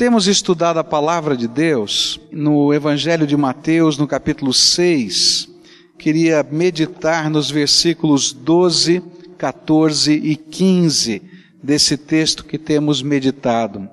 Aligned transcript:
Temos 0.00 0.26
estudado 0.26 0.78
a 0.78 0.82
palavra 0.82 1.36
de 1.36 1.46
Deus 1.46 2.18
no 2.32 2.72
Evangelho 2.72 3.26
de 3.26 3.36
Mateus, 3.36 3.98
no 3.98 4.06
capítulo 4.06 4.50
6. 4.50 5.46
Queria 5.98 6.42
meditar 6.42 7.28
nos 7.28 7.50
versículos 7.50 8.32
12, 8.32 9.02
14 9.36 10.10
e 10.14 10.36
15 10.36 11.20
desse 11.62 11.98
texto 11.98 12.46
que 12.46 12.56
temos 12.56 13.02
meditado. 13.02 13.90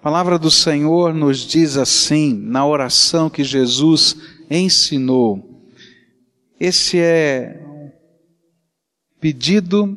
A 0.00 0.02
palavra 0.02 0.36
do 0.36 0.50
Senhor 0.50 1.14
nos 1.14 1.46
diz 1.46 1.76
assim, 1.76 2.34
na 2.34 2.66
oração 2.66 3.30
que 3.30 3.44
Jesus 3.44 4.16
ensinou. 4.50 5.62
Esse 6.58 6.98
é 6.98 7.62
pedido 9.20 9.96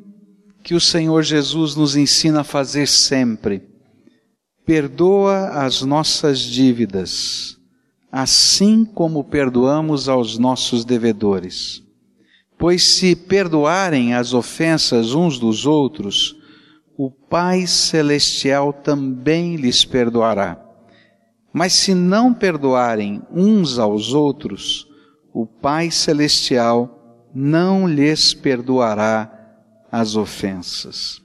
que 0.62 0.76
o 0.76 0.80
Senhor 0.80 1.24
Jesus 1.24 1.76
nos 1.76 1.96
ensina 1.96 2.42
a 2.42 2.44
fazer 2.44 2.88
sempre 2.88 3.73
Perdoa 4.66 5.50
as 5.66 5.82
nossas 5.82 6.40
dívidas, 6.40 7.58
assim 8.12 8.86
como 8.86 9.24
perdoamos 9.24 10.08
aos 10.08 10.38
nossos 10.38 10.86
devedores. 10.86 11.84
Pois 12.58 12.96
se 12.96 13.16
perdoarem 13.16 14.14
as 14.14 14.34
ofensas 14.34 15.14
uns 15.14 15.38
dos 15.38 15.66
outros, 15.66 16.36
o 16.98 17.12
Pai 17.12 17.68
Celestial 17.68 18.72
também 18.72 19.58
lhes 19.58 19.84
perdoará. 19.84 20.64
Mas 21.52 21.74
se 21.74 21.94
não 21.94 22.34
perdoarem 22.34 23.22
uns 23.32 23.78
aos 23.78 24.14
outros, 24.14 24.88
o 25.34 25.46
Pai 25.46 25.92
Celestial 25.92 27.30
não 27.36 27.88
lhes 27.88 28.34
perdoará 28.34 29.30
as 29.92 30.16
ofensas. 30.16 31.22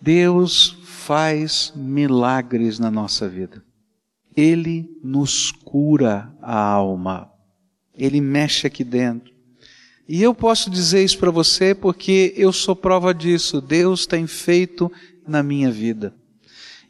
Deus 0.00 0.76
faz 1.08 1.72
milagres 1.74 2.78
na 2.78 2.90
nossa 2.90 3.26
vida. 3.26 3.64
Ele 4.36 4.90
nos 5.02 5.50
cura 5.50 6.30
a 6.42 6.54
alma. 6.54 7.32
Ele 7.96 8.20
mexe 8.20 8.66
aqui 8.66 8.84
dentro. 8.84 9.32
E 10.06 10.22
eu 10.22 10.34
posso 10.34 10.68
dizer 10.68 11.02
isso 11.02 11.16
para 11.16 11.30
você 11.30 11.74
porque 11.74 12.34
eu 12.36 12.52
sou 12.52 12.76
prova 12.76 13.14
disso. 13.14 13.58
Deus 13.58 14.06
tem 14.06 14.26
feito 14.26 14.92
na 15.26 15.42
minha 15.42 15.70
vida. 15.70 16.12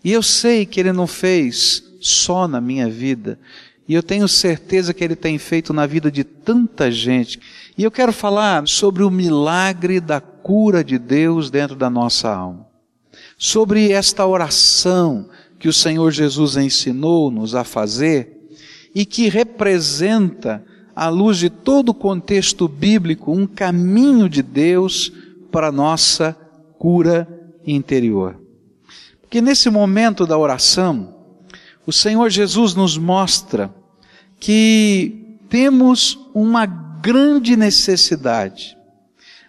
E 0.03 0.11
eu 0.11 0.23
sei 0.23 0.67
que 0.67 0.81
Ele 0.81 0.93
não 0.93 1.07
fez 1.07 1.85
só 2.01 2.49
na 2.49 2.61
minha 2.61 2.91
vida. 2.91 3.39
E 3.87 3.95
eu 3.95 4.03
tenho 4.03 4.27
certeza 4.27 4.93
que 4.93 5.05
Ele 5.05 5.15
tem 5.15 5.39
feito 5.39 5.73
na 5.73 5.87
vida 5.87 6.11
de 6.11 6.25
tanta 6.25 6.91
gente. 6.91 7.39
E 7.79 7.85
eu 7.85 7.91
quero 7.93 8.13
falar 8.13 8.67
sobre 8.67 9.05
o 9.05 9.11
milagre 9.13 10.01
da 10.01 10.21
cura 10.21 10.83
de 10.83 10.99
Deus 10.99 11.53
dentro 11.53 11.77
da 11.77 11.89
nossa 11.89 12.29
alma 12.29 12.68
sobre 13.39 13.93
esta 13.93 14.27
oração 14.27 15.29
que 15.59 15.69
o 15.69 15.73
Senhor 15.73 16.11
Jesus 16.11 16.57
ensinou-nos 16.57 17.55
a 17.55 17.63
fazer 17.63 18.51
e 18.95 19.07
que 19.07 19.29
representa, 19.29 20.65
à 20.95 21.09
luz 21.09 21.39
de 21.39 21.49
todo 21.49 21.91
o 21.91 21.95
contexto 21.95 22.67
bíblico, 22.67 23.31
um 23.31 23.47
caminho 23.47 24.29
de 24.29 24.43
Deus 24.43 25.13
para 25.53 25.69
a 25.69 25.73
nossa 25.73 26.37
cura 26.77 27.29
interior. 27.65 28.41
Porque 29.21 29.41
nesse 29.41 29.71
momento 29.71 30.27
da 30.27 30.37
oração, 30.37 31.15
o 31.87 31.93
Senhor 31.93 32.31
Jesus 32.31 32.75
nos 32.75 32.99
mostra 32.99 33.73
que 34.41 35.39
temos 35.49 36.19
uma 36.35 36.67
grande 36.67 37.57
necessidade 37.57 38.78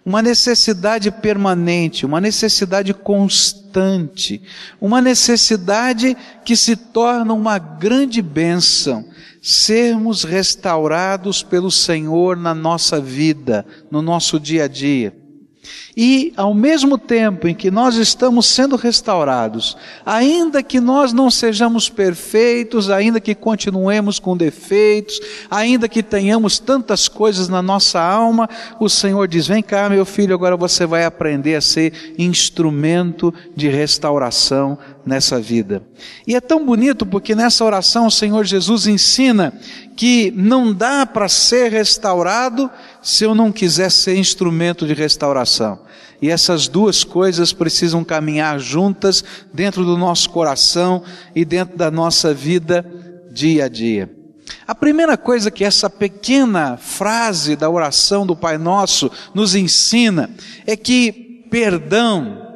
uma 0.04 0.22
necessidade 0.22 1.10
permanente, 1.10 2.06
uma 2.06 2.20
necessidade 2.20 2.94
constante, 2.94 4.42
uma 4.80 5.00
necessidade 5.00 6.16
que 6.44 6.56
se 6.56 6.74
torna 6.74 7.34
uma 7.34 7.58
grande 7.58 8.22
bênção, 8.22 9.04
sermos 9.42 10.24
restaurados 10.24 11.42
pelo 11.42 11.70
Senhor 11.70 12.36
na 12.36 12.54
nossa 12.54 13.00
vida, 13.00 13.64
no 13.90 14.00
nosso 14.00 14.40
dia 14.40 14.64
a 14.64 14.68
dia. 14.68 15.14
E, 15.96 16.32
ao 16.36 16.54
mesmo 16.54 16.96
tempo 16.96 17.48
em 17.48 17.54
que 17.54 17.70
nós 17.70 17.96
estamos 17.96 18.46
sendo 18.46 18.76
restaurados, 18.76 19.76
ainda 20.06 20.62
que 20.62 20.78
nós 20.78 21.12
não 21.12 21.30
sejamos 21.30 21.88
perfeitos, 21.88 22.88
ainda 22.88 23.20
que 23.20 23.34
continuemos 23.34 24.18
com 24.18 24.36
defeitos, 24.36 25.20
ainda 25.50 25.88
que 25.88 26.02
tenhamos 26.02 26.58
tantas 26.58 27.08
coisas 27.08 27.48
na 27.48 27.60
nossa 27.60 28.00
alma, 28.00 28.48
o 28.78 28.88
Senhor 28.88 29.26
diz: 29.26 29.48
Vem 29.48 29.62
cá, 29.62 29.88
meu 29.88 30.04
filho, 30.04 30.34
agora 30.34 30.56
você 30.56 30.86
vai 30.86 31.04
aprender 31.04 31.56
a 31.56 31.60
ser 31.60 32.14
instrumento 32.16 33.34
de 33.56 33.68
restauração 33.68 34.78
nessa 35.04 35.40
vida. 35.40 35.82
E 36.26 36.36
é 36.36 36.40
tão 36.40 36.64
bonito 36.64 37.04
porque 37.04 37.34
nessa 37.34 37.64
oração 37.64 38.06
o 38.06 38.10
Senhor 38.10 38.44
Jesus 38.44 38.86
ensina 38.86 39.52
que 39.96 40.32
não 40.36 40.72
dá 40.72 41.04
para 41.04 41.28
ser 41.28 41.70
restaurado 41.70 42.70
se 43.02 43.24
eu 43.24 43.34
não 43.34 43.50
quiser 43.52 43.90
ser 43.90 44.16
instrumento 44.16 44.86
de 44.86 44.94
restauração. 44.94 45.78
E 46.20 46.28
essas 46.28 46.68
duas 46.68 47.02
coisas 47.02 47.52
precisam 47.52 48.04
caminhar 48.04 48.58
juntas 48.58 49.24
dentro 49.52 49.84
do 49.84 49.96
nosso 49.96 50.28
coração 50.30 51.02
e 51.34 51.44
dentro 51.44 51.76
da 51.76 51.90
nossa 51.90 52.34
vida 52.34 52.84
dia 53.32 53.64
a 53.64 53.68
dia. 53.68 54.10
A 54.66 54.74
primeira 54.74 55.16
coisa 55.16 55.50
que 55.50 55.64
essa 55.64 55.88
pequena 55.88 56.76
frase 56.76 57.56
da 57.56 57.70
oração 57.70 58.26
do 58.26 58.36
Pai 58.36 58.58
Nosso 58.58 59.10
nos 59.34 59.54
ensina 59.54 60.30
é 60.66 60.76
que 60.76 61.46
perdão 61.50 62.48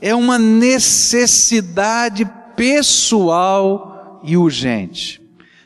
é 0.00 0.14
uma 0.14 0.38
necessidade 0.38 2.28
pessoal 2.56 4.20
e 4.24 4.36
urgente. 4.36 5.20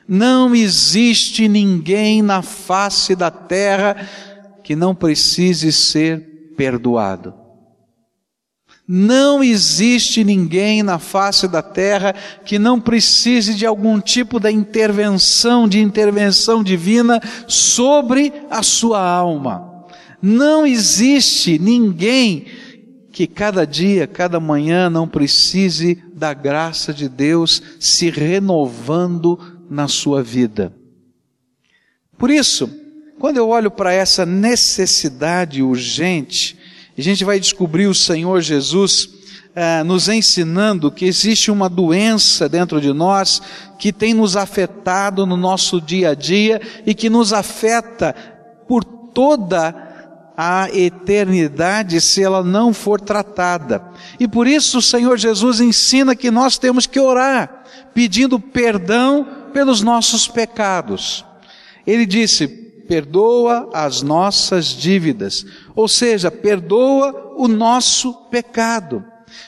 Não 0.06 0.54
existe 0.54 1.48
ninguém 1.48 2.20
na 2.20 2.42
face 2.42 3.14
da 3.14 3.30
terra 3.30 4.08
que 4.62 4.74
não 4.74 4.94
precise 4.94 5.72
ser 5.72 6.29
perdoado. 6.60 7.32
Não 8.86 9.42
existe 9.42 10.22
ninguém 10.22 10.82
na 10.82 10.98
face 10.98 11.48
da 11.48 11.62
terra 11.62 12.14
que 12.44 12.58
não 12.58 12.78
precise 12.78 13.54
de 13.54 13.64
algum 13.64 13.98
tipo 13.98 14.38
da 14.38 14.52
intervenção, 14.52 15.66
de 15.66 15.80
intervenção 15.80 16.62
divina 16.62 17.18
sobre 17.48 18.30
a 18.50 18.62
sua 18.62 19.00
alma. 19.00 19.86
Não 20.20 20.66
existe 20.66 21.58
ninguém 21.58 22.44
que 23.10 23.26
cada 23.26 23.66
dia, 23.66 24.06
cada 24.06 24.38
manhã 24.38 24.90
não 24.90 25.08
precise 25.08 26.04
da 26.12 26.34
graça 26.34 26.92
de 26.92 27.08
Deus 27.08 27.62
se 27.80 28.10
renovando 28.10 29.64
na 29.70 29.88
sua 29.88 30.22
vida. 30.22 30.74
Por 32.18 32.28
isso, 32.28 32.79
quando 33.20 33.36
eu 33.36 33.50
olho 33.50 33.70
para 33.70 33.92
essa 33.92 34.24
necessidade 34.24 35.62
urgente, 35.62 36.58
a 36.96 37.02
gente 37.02 37.22
vai 37.22 37.38
descobrir 37.38 37.86
o 37.86 37.94
Senhor 37.94 38.40
Jesus 38.40 39.10
ah, 39.54 39.84
nos 39.84 40.08
ensinando 40.08 40.90
que 40.90 41.04
existe 41.04 41.50
uma 41.50 41.68
doença 41.68 42.48
dentro 42.48 42.80
de 42.80 42.94
nós 42.94 43.42
que 43.78 43.92
tem 43.92 44.14
nos 44.14 44.38
afetado 44.38 45.26
no 45.26 45.36
nosso 45.36 45.82
dia 45.82 46.10
a 46.10 46.14
dia 46.14 46.62
e 46.86 46.94
que 46.94 47.10
nos 47.10 47.34
afeta 47.34 48.14
por 48.66 48.82
toda 48.82 50.32
a 50.34 50.70
eternidade 50.72 52.00
se 52.00 52.22
ela 52.22 52.42
não 52.42 52.72
for 52.72 52.98
tratada. 53.02 53.84
E 54.18 54.26
por 54.26 54.46
isso 54.46 54.78
o 54.78 54.82
Senhor 54.82 55.18
Jesus 55.18 55.60
ensina 55.60 56.16
que 56.16 56.30
nós 56.30 56.56
temos 56.56 56.86
que 56.86 56.98
orar, 56.98 57.64
pedindo 57.92 58.40
perdão 58.40 59.26
pelos 59.52 59.82
nossos 59.82 60.26
pecados. 60.26 61.22
Ele 61.86 62.06
disse: 62.06 62.69
perdoa 62.90 63.70
as 63.72 64.02
nossas 64.02 64.66
dívidas, 64.66 65.46
ou 65.76 65.86
seja, 65.86 66.28
perdoa 66.28 67.34
o 67.36 67.46
nosso 67.46 68.12
pecado. 68.32 69.04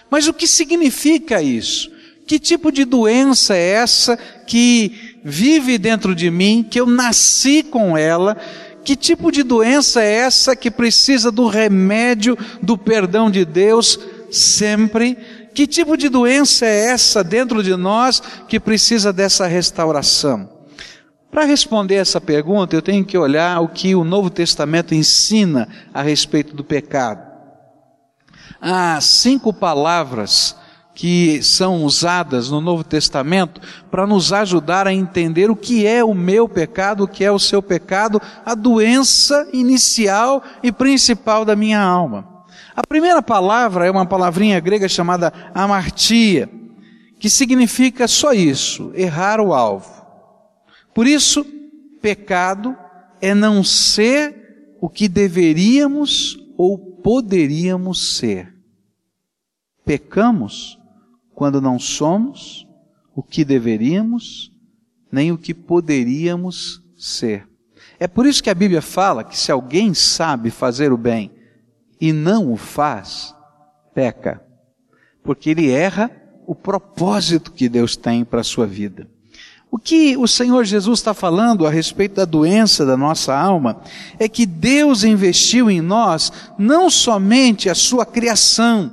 Mas 0.08 0.28
o 0.28 0.32
que 0.32 0.47
significa 0.47 1.42
isso? 1.42 1.91
Que 2.25 2.38
tipo 2.38 2.70
de 2.70 2.84
doença 2.84 3.56
é 3.56 3.70
essa 3.70 4.16
que 4.47 5.18
vive 5.24 5.77
dentro 5.77 6.15
de 6.15 6.30
mim, 6.30 6.65
que 6.71 6.78
eu 6.78 6.86
nasci 6.86 7.65
com 7.65 7.98
ela? 7.98 8.36
Que 8.84 8.94
tipo 8.94 9.33
de 9.33 9.42
doença 9.42 10.00
é 10.00 10.12
essa 10.12 10.54
que 10.54 10.71
precisa 10.71 11.33
do 11.33 11.48
remédio 11.48 12.38
do 12.62 12.78
perdão 12.78 13.28
de 13.28 13.45
Deus 13.45 13.98
sempre? 14.30 15.18
Que 15.53 15.66
tipo 15.66 15.97
de 15.97 16.09
doença 16.09 16.65
é 16.65 16.91
essa 16.92 17.24
dentro 17.24 17.60
de 17.60 17.74
nós 17.74 18.22
que 18.47 18.60
precisa 18.60 19.12
dessa 19.12 19.48
restauração? 19.48 20.61
Para 21.33 21.47
responder 21.47 21.95
essa 21.95 22.21
pergunta, 22.21 22.77
eu 22.77 22.83
tenho 22.83 23.03
que 23.03 23.17
olhar 23.17 23.59
o 23.61 23.69
que 23.69 23.95
o 23.95 24.05
Novo 24.05 24.29
Testamento 24.29 24.95
ensina 24.95 25.67
a 25.95 26.03
respeito 26.03 26.55
do 26.55 26.63
pecado. 26.63 27.27
Há 28.61 29.01
cinco 29.01 29.51
palavras 29.51 30.55
que 30.95 31.43
são 31.43 31.84
usadas 31.84 32.51
no 32.51 32.61
Novo 32.61 32.84
Testamento 32.84 33.63
para 33.91 34.07
nos 34.07 34.31
ajudar 34.31 34.87
a 34.87 34.93
entender 34.93 35.51
o 35.51 35.57
que 35.57 35.87
é 35.87 36.05
o 36.05 36.13
meu 36.13 36.47
pecado, 36.47 37.05
o 37.05 37.09
que 37.09 37.25
é 37.25 37.33
o 37.33 37.39
seu 37.39 37.63
pecado, 37.63 38.21
a 38.45 38.55
doença 38.55 39.49
inicial 39.55 40.43
e 40.63 40.71
principal 40.71 41.47
da 41.47 41.57
minha 41.57 41.81
alma. 41.81 42.45
A 42.77 42.87
primeira 42.87 43.23
palavra 43.23 43.87
é 43.87 43.91
uma 43.91 44.05
palavrinha 44.05 44.61
grega 44.61 44.87
chamada 44.87 45.33
amartia, 45.55 46.47
que 47.19 47.31
significa 47.31 48.07
só 48.07 48.34
isso, 48.34 48.93
errar 48.95 49.41
o 49.41 49.55
alvo. 49.55 50.02
Por 50.94 51.06
isso, 51.06 51.44
pecado 52.00 52.77
é 53.21 53.34
não 53.34 53.62
ser 53.62 54.77
o 54.80 54.89
que 54.89 55.09
deveríamos 55.09 56.36
ou 56.56 56.77
poderíamos 56.77 58.16
ser. 58.16 58.54
Pecamos 59.84 60.78
quando 61.34 61.60
não 61.60 61.78
somos 61.78 62.66
o 63.15 63.22
que 63.22 63.44
deveríamos, 63.44 64.53
nem 65.10 65.33
o 65.33 65.39
que 65.39 65.54
poderíamos 65.54 66.83
ser. 66.97 67.48
É 67.98 68.09
por 68.09 68.27
isso 68.27 68.42
que 68.42 68.50
a 68.50 68.54
Bíblia 68.54 68.83
fala 68.83 69.22
que 69.22 69.38
se 69.38 69.53
alguém 69.53 69.95
sabe 69.95 70.50
fazer 70.50 70.92
o 70.92 70.98
bem 70.98 71.30
e 72.00 72.12
não 72.12 72.53
o 72.53 72.56
faz, 72.56 73.34
peca. 73.95 74.42
Porque 75.22 75.50
ele 75.50 75.71
erra 75.71 76.10
o 76.47 76.54
propósito 76.54 77.53
que 77.53 77.68
Deus 77.68 77.97
tem 77.97 78.24
para 78.24 78.41
a 78.41 78.45
sua 78.45 78.66
vida. 78.66 79.09
O 79.72 79.78
que 79.78 80.19
o 80.19 80.28
Senhor 80.28 80.66
Jesus 80.66 80.98
está 80.98 81.15
falando 81.15 81.66
a 81.66 81.71
respeito 81.71 82.16
da 82.16 82.27
doença 82.27 82.84
da 82.84 82.95
nossa 82.95 83.34
alma 83.34 83.80
é 84.19 84.28
que 84.28 84.45
Deus 84.45 85.03
investiu 85.03 85.71
em 85.71 85.80
nós 85.80 86.30
não 86.59 86.91
somente 86.91 87.71
a 87.71 87.74
sua 87.74 88.04
criação, 88.04 88.92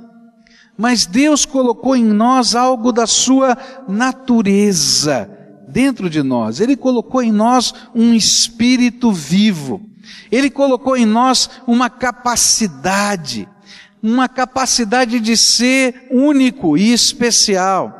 mas 0.78 1.04
Deus 1.04 1.44
colocou 1.44 1.94
em 1.94 2.04
nós 2.06 2.54
algo 2.54 2.92
da 2.92 3.06
sua 3.06 3.58
natureza 3.86 5.30
dentro 5.68 6.08
de 6.08 6.22
nós. 6.22 6.60
Ele 6.60 6.74
colocou 6.74 7.22
em 7.22 7.30
nós 7.30 7.74
um 7.94 8.14
espírito 8.14 9.12
vivo. 9.12 9.82
Ele 10.32 10.48
colocou 10.48 10.96
em 10.96 11.04
nós 11.04 11.50
uma 11.66 11.90
capacidade 11.90 13.46
uma 14.02 14.30
capacidade 14.30 15.20
de 15.20 15.36
ser 15.36 16.06
único 16.10 16.78
e 16.78 16.90
especial. 16.90 17.99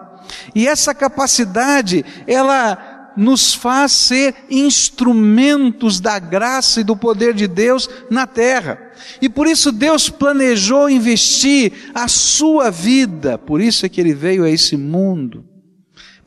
E 0.55 0.67
essa 0.67 0.95
capacidade, 0.95 2.05
ela 2.27 3.13
nos 3.17 3.53
faz 3.53 3.93
ser 3.93 4.35
instrumentos 4.49 6.01
da 6.01 6.19
graça 6.19 6.81
e 6.81 6.85
do 6.85 6.97
poder 6.97 7.35
de 7.35 7.47
Deus 7.47 7.89
na 8.09 8.27
terra. 8.27 8.93
E 9.21 9.29
por 9.29 9.47
isso 9.47 9.73
Deus 9.73 10.09
planejou 10.09 10.89
investir 10.89 11.91
a 11.95 12.09
sua 12.09 12.71
vida, 12.71 13.37
por 13.37 13.61
isso 13.61 13.85
é 13.85 13.89
que 13.89 14.01
ele 14.01 14.15
veio 14.15 14.45
a 14.45 14.51
esse 14.51 14.77
mundo, 14.77 15.45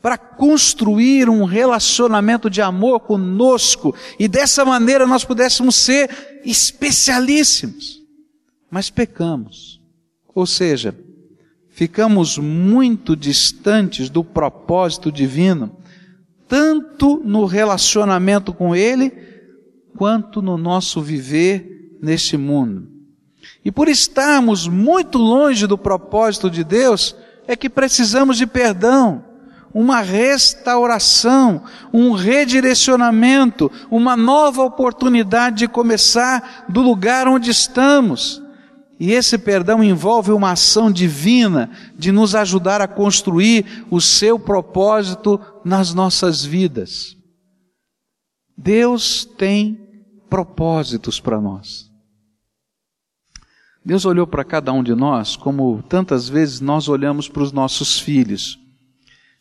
para 0.02 0.18
construir 0.18 1.30
um 1.30 1.44
relacionamento 1.44 2.50
de 2.50 2.60
amor 2.60 3.00
conosco 3.00 3.94
e 4.18 4.28
dessa 4.28 4.64
maneira 4.64 5.06
nós 5.06 5.24
pudéssemos 5.24 5.74
ser 5.76 6.42
especialíssimos 6.44 8.04
mas 8.74 8.90
pecamos. 8.90 9.80
Ou 10.34 10.44
seja, 10.44 10.98
ficamos 11.74 12.38
muito 12.38 13.16
distantes 13.16 14.08
do 14.08 14.22
propósito 14.22 15.10
divino, 15.10 15.76
tanto 16.46 17.20
no 17.24 17.44
relacionamento 17.46 18.54
com 18.54 18.76
Ele, 18.76 19.12
quanto 19.96 20.40
no 20.40 20.56
nosso 20.56 21.02
viver 21.02 21.98
neste 22.00 22.36
mundo. 22.36 22.88
E 23.64 23.72
por 23.72 23.88
estarmos 23.88 24.68
muito 24.68 25.18
longe 25.18 25.66
do 25.66 25.76
propósito 25.76 26.48
de 26.48 26.62
Deus, 26.62 27.16
é 27.46 27.56
que 27.56 27.68
precisamos 27.68 28.38
de 28.38 28.46
perdão, 28.46 29.24
uma 29.72 30.00
restauração, 30.00 31.64
um 31.92 32.12
redirecionamento, 32.12 33.70
uma 33.90 34.16
nova 34.16 34.62
oportunidade 34.62 35.56
de 35.56 35.68
começar 35.68 36.66
do 36.68 36.80
lugar 36.80 37.26
onde 37.26 37.50
estamos. 37.50 38.43
E 39.04 39.12
esse 39.12 39.36
perdão 39.36 39.84
envolve 39.84 40.32
uma 40.32 40.52
ação 40.52 40.90
divina 40.90 41.70
de 41.94 42.10
nos 42.10 42.34
ajudar 42.34 42.80
a 42.80 42.88
construir 42.88 43.84
o 43.90 44.00
seu 44.00 44.38
propósito 44.38 45.38
nas 45.62 45.92
nossas 45.92 46.42
vidas. 46.42 47.14
Deus 48.56 49.26
tem 49.36 49.78
propósitos 50.30 51.20
para 51.20 51.38
nós. 51.38 51.90
Deus 53.84 54.06
olhou 54.06 54.26
para 54.26 54.42
cada 54.42 54.72
um 54.72 54.82
de 54.82 54.94
nós 54.94 55.36
como 55.36 55.84
tantas 55.86 56.26
vezes 56.26 56.62
nós 56.62 56.88
olhamos 56.88 57.28
para 57.28 57.42
os 57.42 57.52
nossos 57.52 58.00
filhos. 58.00 58.58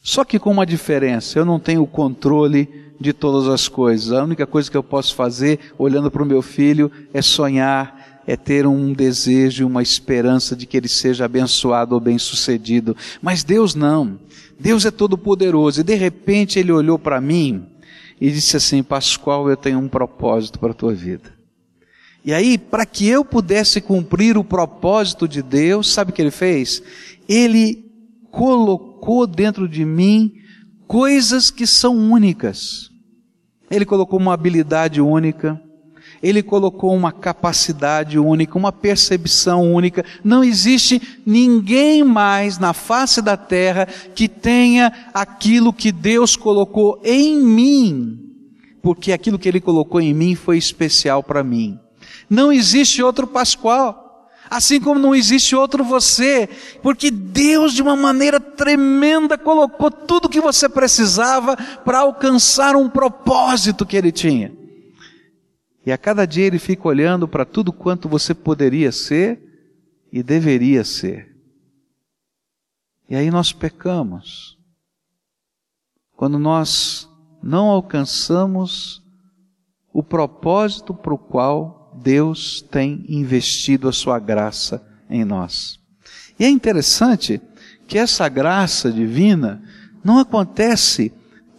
Só 0.01 0.25
que 0.25 0.39
com 0.39 0.51
uma 0.51 0.65
diferença, 0.65 1.39
eu 1.39 1.45
não 1.45 1.57
tenho 1.57 1.83
o 1.83 1.87
controle 1.87 2.67
de 2.99 3.13
todas 3.13 3.47
as 3.47 3.69
coisas. 3.69 4.11
A 4.11 4.25
única 4.25 4.45
coisa 4.45 4.69
que 4.69 4.75
eu 4.75 4.83
posso 4.83 5.15
fazer 5.15 5.73
olhando 5.77 6.11
para 6.11 6.21
o 6.21 6.25
meu 6.25 6.41
filho 6.41 6.91
é 7.13 7.21
sonhar 7.21 8.02
é 8.25 8.35
ter 8.37 8.65
um 8.65 8.93
desejo, 8.93 9.67
uma 9.67 9.81
esperança 9.81 10.55
de 10.55 10.65
que 10.65 10.77
ele 10.77 10.87
seja 10.87 11.25
abençoado 11.25 11.95
ou 11.95 12.01
bem-sucedido. 12.01 12.95
Mas 13.21 13.43
Deus 13.43 13.75
não. 13.75 14.19
Deus 14.59 14.85
é 14.85 14.91
todo 14.91 15.17
poderoso. 15.17 15.81
E 15.81 15.83
de 15.83 15.95
repente 15.95 16.59
ele 16.59 16.71
olhou 16.71 16.97
para 16.97 17.19
mim 17.19 17.65
e 18.19 18.31
disse 18.31 18.57
assim: 18.57 18.81
Pascoal, 18.81 19.49
eu 19.49 19.57
tenho 19.57 19.79
um 19.79 19.89
propósito 19.89 20.59
para 20.59 20.71
a 20.71 20.75
tua 20.75 20.93
vida. 20.93 21.33
E 22.25 22.33
aí, 22.33 22.57
para 22.57 22.85
que 22.85 23.07
eu 23.07 23.25
pudesse 23.25 23.81
cumprir 23.81 24.37
o 24.37 24.45
propósito 24.45 25.27
de 25.27 25.41
Deus, 25.41 25.91
sabe 25.91 26.11
o 26.11 26.13
que 26.13 26.21
ele 26.21 26.31
fez? 26.31 26.81
Ele 27.27 27.83
colocou 28.31 29.27
dentro 29.27 29.67
de 29.67 29.83
mim 29.83 30.33
coisas 30.87 31.51
que 31.51 31.67
são 31.67 31.97
únicas. 31.97 32.89
Ele 33.69 33.85
colocou 33.85 34.19
uma 34.19 34.33
habilidade 34.33 35.01
única, 35.01 35.59
ele 36.23 36.41
colocou 36.41 36.95
uma 36.95 37.11
capacidade 37.11 38.17
única, 38.17 38.57
uma 38.57 38.71
percepção 38.71 39.73
única. 39.73 40.05
Não 40.23 40.41
existe 40.41 41.19
ninguém 41.25 42.01
mais 42.01 42.57
na 42.57 42.71
face 42.71 43.21
da 43.21 43.35
terra 43.35 43.85
que 44.15 44.29
tenha 44.29 45.09
aquilo 45.13 45.73
que 45.73 45.91
Deus 45.91 46.37
colocou 46.37 47.01
em 47.03 47.37
mim, 47.37 48.19
porque 48.81 49.11
aquilo 49.11 49.37
que 49.37 49.49
Ele 49.49 49.59
colocou 49.59 49.99
em 49.99 50.13
mim 50.13 50.33
foi 50.33 50.57
especial 50.57 51.21
para 51.21 51.43
mim. 51.43 51.77
Não 52.29 52.53
existe 52.53 53.03
outro 53.03 53.27
Pascoal. 53.27 53.99
Assim 54.49 54.79
como 54.79 54.99
não 54.99 55.15
existe 55.15 55.55
outro 55.55 55.83
você, 55.83 56.47
porque 56.81 57.09
Deus, 57.09 57.73
de 57.73 57.81
uma 57.81 57.95
maneira 57.95 58.39
tremenda, 58.39 59.37
colocou 59.37 59.89
tudo 59.89 60.29
que 60.29 60.39
você 60.39 60.69
precisava 60.69 61.57
para 61.83 61.99
alcançar 61.99 62.75
um 62.75 62.87
propósito 62.87 63.85
que 63.85 63.97
Ele 63.97 64.11
tinha. 64.11 64.62
E 65.85 65.91
a 65.91 65.97
cada 65.97 66.25
dia 66.25 66.45
ele 66.45 66.59
fica 66.59 66.87
olhando 66.87 67.27
para 67.27 67.45
tudo 67.45 67.73
quanto 67.73 68.07
você 68.07 68.33
poderia 68.33 68.91
ser 68.91 69.41
e 70.11 70.23
deveria 70.23 70.83
ser. 70.83 71.35
E 73.09 73.15
aí 73.15 73.29
nós 73.29 73.51
pecamos. 73.51 74.57
Quando 76.15 76.39
nós 76.39 77.09
não 77.41 77.67
alcançamos 77.67 79.03
o 79.91 80.01
propósito 80.01 80.93
para 80.93 81.13
o 81.13 81.17
qual 81.17 81.99
Deus 82.01 82.61
tem 82.61 83.05
investido 83.09 83.87
a 83.89 83.93
sua 83.93 84.17
graça 84.19 84.83
em 85.09 85.25
nós. 85.25 85.79
E 86.39 86.45
é 86.45 86.49
interessante 86.49 87.41
que 87.87 87.97
essa 87.97 88.27
graça 88.29 88.91
divina 88.91 89.61
não 90.03 90.17
acontece 90.17 91.13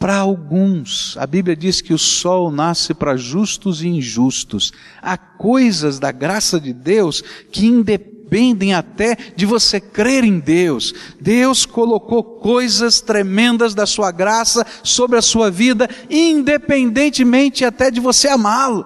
para 0.05 0.19
alguns. 0.19 1.17
A 1.17 1.27
Bíblia 1.27 1.57
diz 1.57 1.81
que 1.81 1.95
o 1.95 1.99
sol 1.99 2.51
nasce 2.51 2.93
para 2.93 3.17
justos 3.17 3.83
e 3.83 3.89
injustos. 3.89 4.71
Há 5.01 5.17
coisas 5.17 5.99
da 5.99 6.13
graça 6.13 6.61
de 6.61 6.75
Deus 6.75 7.23
que 7.51 7.65
independem 7.65 8.75
até 8.75 9.17
de 9.35 9.47
você 9.47 9.81
crer 9.81 10.23
em 10.23 10.39
Deus. 10.39 10.93
Deus 11.19 11.65
colocou 11.65 12.23
coisas 12.23 13.01
tremendas 13.01 13.75
da 13.75 13.87
sua 13.87 14.13
graça 14.13 14.67
sobre 14.83 15.17
a 15.17 15.23
sua 15.23 15.51
vida, 15.51 15.89
independentemente 16.11 17.65
até 17.65 17.91
de 17.91 17.99
você 17.99 18.29
amá-lo. 18.29 18.85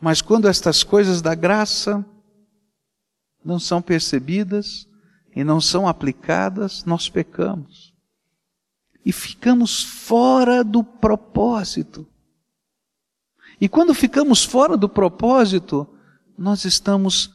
Mas 0.00 0.22
quando 0.22 0.46
estas 0.46 0.84
coisas 0.84 1.20
da 1.20 1.34
graça 1.34 2.06
não 3.44 3.58
são 3.58 3.82
percebidas 3.82 4.86
e 5.34 5.42
não 5.42 5.60
são 5.60 5.88
aplicadas, 5.88 6.84
nós 6.84 7.08
pecamos 7.08 7.97
e 9.04 9.12
ficamos 9.12 9.82
fora 9.82 10.62
do 10.62 10.82
propósito. 10.82 12.06
E 13.60 13.68
quando 13.68 13.94
ficamos 13.94 14.44
fora 14.44 14.76
do 14.76 14.88
propósito, 14.88 15.88
nós 16.36 16.64
estamos 16.64 17.32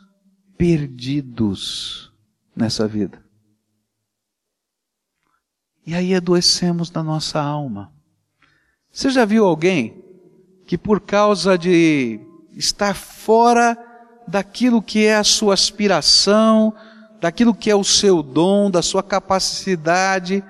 perdidos 0.57 2.11
nessa 2.55 2.87
vida. 2.87 3.21
E 5.85 5.93
aí 5.93 6.15
adoecemos 6.15 6.89
na 6.91 7.03
nossa 7.03 7.41
alma. 7.41 7.91
Você 8.91 9.09
já 9.09 9.25
viu 9.25 9.45
alguém 9.45 10.01
que 10.65 10.77
por 10.77 11.01
causa 11.01 11.57
de 11.57 12.21
estar 12.55 12.95
fora 12.95 13.77
daquilo 14.25 14.81
que 14.81 15.05
é 15.05 15.17
a 15.17 15.23
sua 15.23 15.53
aspiração, 15.53 16.73
daquilo 17.19 17.53
que 17.53 17.69
é 17.69 17.75
o 17.75 17.83
seu 17.83 18.23
dom, 18.23 18.71
da 18.71 18.81
sua 18.81 19.03
capacidade, 19.03 20.43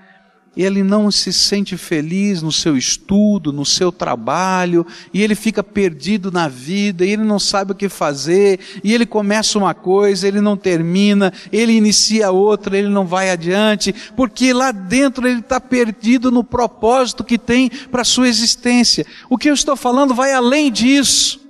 ele 0.55 0.83
não 0.83 1.09
se 1.09 1.33
sente 1.33 1.75
feliz 1.75 2.41
no 2.41 2.51
seu 2.51 2.77
estudo, 2.77 3.51
no 3.51 3.65
seu 3.65 3.91
trabalho, 3.91 4.85
e 5.13 5.21
ele 5.21 5.35
fica 5.35 5.63
perdido 5.63 6.31
na 6.31 6.47
vida, 6.47 7.05
e 7.05 7.11
ele 7.11 7.23
não 7.23 7.39
sabe 7.39 7.71
o 7.71 7.75
que 7.75 7.89
fazer, 7.89 8.59
e 8.83 8.93
ele 8.93 9.05
começa 9.05 9.57
uma 9.57 9.73
coisa, 9.73 10.27
ele 10.27 10.41
não 10.41 10.55
termina, 10.55 11.33
ele 11.51 11.73
inicia 11.73 12.31
outra, 12.31 12.77
ele 12.77 12.89
não 12.89 13.05
vai 13.05 13.29
adiante, 13.29 13.93
porque 14.15 14.53
lá 14.53 14.71
dentro 14.71 15.27
ele 15.27 15.39
está 15.39 15.59
perdido 15.59 16.31
no 16.31 16.43
propósito 16.43 17.23
que 17.23 17.37
tem 17.37 17.69
para 17.91 18.01
a 18.01 18.05
sua 18.05 18.27
existência. 18.27 19.05
O 19.29 19.37
que 19.37 19.49
eu 19.49 19.53
estou 19.53 19.75
falando 19.75 20.13
vai 20.13 20.33
além 20.33 20.71
disso. 20.71 21.42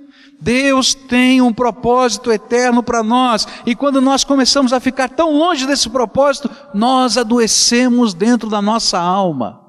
Deus 0.44 0.92
tem 0.92 1.40
um 1.40 1.54
propósito 1.54 2.30
eterno 2.30 2.82
para 2.82 3.02
nós, 3.02 3.48
e 3.64 3.74
quando 3.74 3.98
nós 3.98 4.24
começamos 4.24 4.74
a 4.74 4.78
ficar 4.78 5.08
tão 5.08 5.38
longe 5.38 5.66
desse 5.66 5.88
propósito, 5.88 6.50
nós 6.74 7.16
adoecemos 7.16 8.12
dentro 8.12 8.50
da 8.50 8.60
nossa 8.60 8.98
alma. 8.98 9.64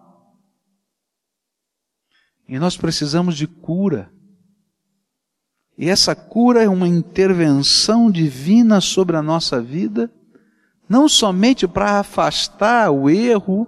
E 2.45 2.59
nós 2.59 2.75
precisamos 2.75 3.37
de 3.37 3.47
cura. 3.47 4.11
E 5.77 5.89
essa 5.89 6.13
cura 6.13 6.61
é 6.61 6.67
uma 6.67 6.89
intervenção 6.89 8.11
divina 8.11 8.81
sobre 8.81 9.15
a 9.15 9.21
nossa 9.21 9.61
vida, 9.61 10.11
não 10.89 11.07
somente 11.07 11.65
para 11.65 11.99
afastar 11.99 12.91
o 12.91 13.09
erro, 13.09 13.65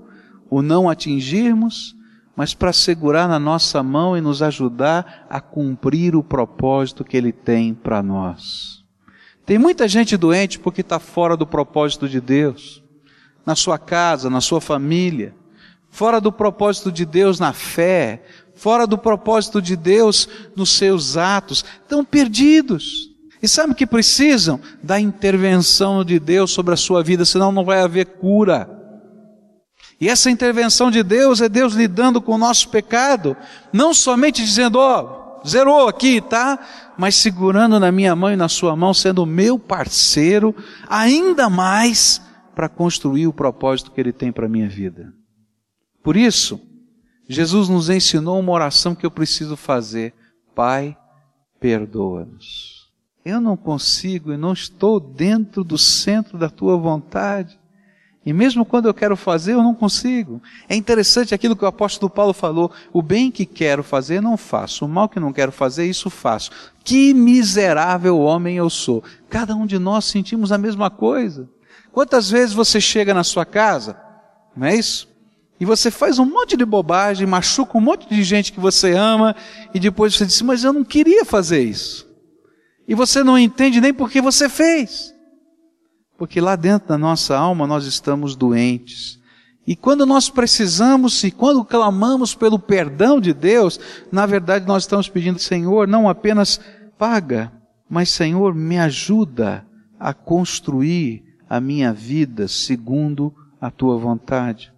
o 0.49 0.61
não 0.61 0.89
atingirmos, 0.89 1.95
mas 2.37 2.53
para 2.53 2.71
segurar 2.71 3.27
na 3.27 3.39
nossa 3.39 3.81
mão 3.81 4.15
e 4.15 4.21
nos 4.21 4.43
ajudar 4.43 5.25
a 5.27 5.41
cumprir 5.41 6.15
o 6.15 6.23
propósito 6.23 7.03
que 7.03 7.17
Ele 7.17 7.31
tem 7.31 7.73
para 7.73 8.03
nós. 8.03 8.85
Tem 9.43 9.57
muita 9.57 9.87
gente 9.87 10.15
doente 10.15 10.59
porque 10.59 10.81
está 10.81 10.99
fora 10.99 11.35
do 11.35 11.47
propósito 11.47 12.07
de 12.07 12.21
Deus, 12.21 12.83
na 13.43 13.55
sua 13.55 13.79
casa, 13.79 14.29
na 14.29 14.39
sua 14.39 14.61
família, 14.61 15.33
fora 15.89 16.21
do 16.21 16.31
propósito 16.31 16.91
de 16.91 17.05
Deus 17.05 17.39
na 17.39 17.53
fé, 17.53 18.21
fora 18.53 18.85
do 18.85 18.99
propósito 18.99 19.59
de 19.59 19.75
Deus 19.75 20.29
nos 20.55 20.69
seus 20.69 21.17
atos, 21.17 21.65
estão 21.81 22.05
perdidos. 22.05 23.09
E 23.41 23.47
sabe 23.47 23.73
que 23.73 23.87
precisam? 23.87 24.59
Da 24.83 24.99
intervenção 24.99 26.05
de 26.05 26.19
Deus 26.19 26.51
sobre 26.51 26.75
a 26.75 26.77
sua 26.77 27.01
vida, 27.01 27.25
senão 27.25 27.51
não 27.51 27.65
vai 27.65 27.81
haver 27.81 28.05
cura. 28.05 28.76
E 29.99 30.07
essa 30.07 30.29
intervenção 30.29 30.91
de 30.91 31.01
Deus 31.01 31.41
é 31.41 31.49
Deus 31.49 31.73
lidando 31.73 32.21
com 32.21 32.33
o 32.33 32.37
nosso 32.37 32.69
pecado, 32.69 33.35
não 33.73 33.93
somente 33.93 34.43
dizendo, 34.43 34.77
ó, 34.77 35.39
oh, 35.43 35.47
zerou 35.47 35.87
aqui, 35.87 36.21
tá? 36.21 36.59
Mas 36.97 37.15
segurando 37.15 37.79
na 37.79 37.91
minha 37.91 38.15
mão 38.15 38.31
e 38.31 38.35
na 38.35 38.47
sua 38.47 38.75
mão, 38.75 38.93
sendo 38.93 39.25
meu 39.25 39.57
parceiro, 39.57 40.55
ainda 40.87 41.49
mais 41.49 42.21
para 42.53 42.69
construir 42.69 43.27
o 43.27 43.33
propósito 43.33 43.91
que 43.91 43.99
Ele 43.99 44.13
tem 44.13 44.31
para 44.31 44.45
a 44.45 44.49
minha 44.49 44.69
vida. 44.69 45.13
Por 46.03 46.15
isso, 46.15 46.59
Jesus 47.27 47.67
nos 47.67 47.89
ensinou 47.89 48.39
uma 48.39 48.51
oração 48.51 48.95
que 48.95 49.05
eu 49.05 49.11
preciso 49.11 49.57
fazer. 49.57 50.13
Pai, 50.55 50.97
perdoa-nos. 51.59 52.87
Eu 53.25 53.41
não 53.41 53.57
consigo 53.57 54.31
e 54.31 54.37
não 54.37 54.53
estou 54.53 54.99
dentro 54.99 55.63
do 55.63 55.77
centro 55.77 56.37
da 56.37 56.49
tua 56.49 56.77
vontade. 56.77 57.59
E 58.27 58.33
mesmo 58.33 58.65
quando 58.65 58.89
eu 58.89 58.93
quero 58.93 59.15
fazer, 59.15 59.53
eu 59.53 59.63
não 59.63 59.73
consigo. 59.73 60.41
É 60.67 60.75
interessante 60.75 61.33
aquilo 61.33 61.55
que 61.55 61.63
o 61.63 61.67
apóstolo 61.67 62.09
Paulo 62.09 62.33
falou: 62.33 62.69
o 62.91 63.01
bem 63.01 63.31
que 63.31 63.45
quero 63.45 63.81
fazer, 63.81 64.21
não 64.21 64.35
faço. 64.35 64.83
O 64.83 64.89
mal 64.89 65.07
que 65.07 65.17
não 65.17 65.31
quero 65.31 65.49
fazer, 65.49 65.85
isso 65.85 66.09
faço. 66.09 66.51
Que 66.83 67.13
miserável 67.13 68.19
homem 68.19 68.57
eu 68.57 68.69
sou. 68.69 69.01
Cada 69.29 69.55
um 69.55 69.65
de 69.65 69.79
nós 69.79 70.03
sentimos 70.03 70.51
a 70.51 70.57
mesma 70.57 70.89
coisa. 70.89 71.47
Quantas 71.89 72.29
vezes 72.29 72.53
você 72.53 72.81
chega 72.81 73.13
na 73.13 73.23
sua 73.23 73.45
casa, 73.45 73.97
não 74.53 74.67
é 74.67 74.75
isso? 74.75 75.07
E 75.57 75.63
você 75.63 75.89
faz 75.89 76.19
um 76.19 76.25
monte 76.25 76.57
de 76.57 76.65
bobagem, 76.65 77.25
machuca 77.25 77.77
um 77.77 77.81
monte 77.81 78.09
de 78.09 78.21
gente 78.23 78.51
que 78.51 78.59
você 78.59 78.91
ama, 78.91 79.37
e 79.73 79.79
depois 79.79 80.13
você 80.13 80.25
diz, 80.25 80.41
mas 80.41 80.65
eu 80.65 80.73
não 80.73 80.83
queria 80.83 81.23
fazer 81.23 81.63
isso. 81.63 82.05
E 82.85 82.93
você 82.93 83.23
não 83.23 83.39
entende 83.39 83.79
nem 83.79 83.93
porque 83.93 84.19
você 84.19 84.49
fez. 84.49 85.15
Porque 86.17 86.41
lá 86.41 86.55
dentro 86.55 86.89
da 86.89 86.97
nossa 86.97 87.37
alma 87.37 87.67
nós 87.67 87.85
estamos 87.85 88.35
doentes. 88.35 89.19
E 89.67 89.75
quando 89.75 90.05
nós 90.05 90.29
precisamos 90.29 91.23
e 91.23 91.29
quando 91.29 91.63
clamamos 91.63 92.33
pelo 92.33 92.57
perdão 92.57 93.19
de 93.19 93.33
Deus, 93.33 93.79
na 94.11 94.25
verdade 94.25 94.65
nós 94.65 94.83
estamos 94.83 95.09
pedindo, 95.09 95.39
Senhor, 95.39 95.87
não 95.87 96.07
apenas 96.07 96.59
paga, 96.97 97.51
mas 97.89 98.09
Senhor, 98.09 98.55
me 98.55 98.79
ajuda 98.79 99.65
a 99.99 100.13
construir 100.13 101.23
a 101.49 101.59
minha 101.59 101.91
vida 101.91 102.47
segundo 102.47 103.33
a 103.59 103.69
tua 103.69 103.97
vontade. 103.97 104.71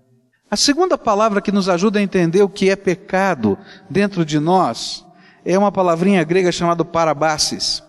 A 0.50 0.56
segunda 0.56 0.98
palavra 0.98 1.42
que 1.42 1.52
nos 1.52 1.70
ajuda 1.70 2.00
a 2.00 2.02
entender 2.02 2.42
o 2.42 2.50
que 2.50 2.70
é 2.70 2.76
pecado 2.76 3.58
dentro 3.88 4.26
de 4.26 4.40
nós 4.40 5.06
é 5.46 5.58
uma 5.58 5.72
palavrinha 5.72 6.24
grega 6.24 6.52
chamada 6.52 6.84
parabasis. 6.84 7.84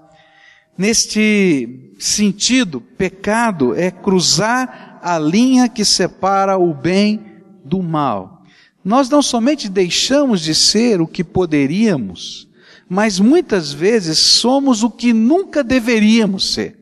Neste 0.77 1.95
sentido, 1.99 2.81
pecado 2.81 3.75
é 3.75 3.91
cruzar 3.91 4.99
a 5.03 5.19
linha 5.19 5.69
que 5.69 5.85
separa 5.85 6.59
o 6.59 6.73
bem 6.73 7.25
do 7.65 7.83
mal. 7.83 8.43
Nós 8.85 9.09
não 9.09 9.21
somente 9.23 9.69
deixamos 9.69 10.41
de 10.41 10.55
ser 10.55 11.01
o 11.01 11.07
que 11.07 11.23
poderíamos, 11.23 12.49
mas 12.89 13.21
muitas 13.21 13.73
vezes 13.73 14.19
somos 14.19 14.83
o 14.83 14.91
que 14.91 15.13
nunca 15.13 15.63
deveríamos 15.63 16.53
ser. 16.53 16.79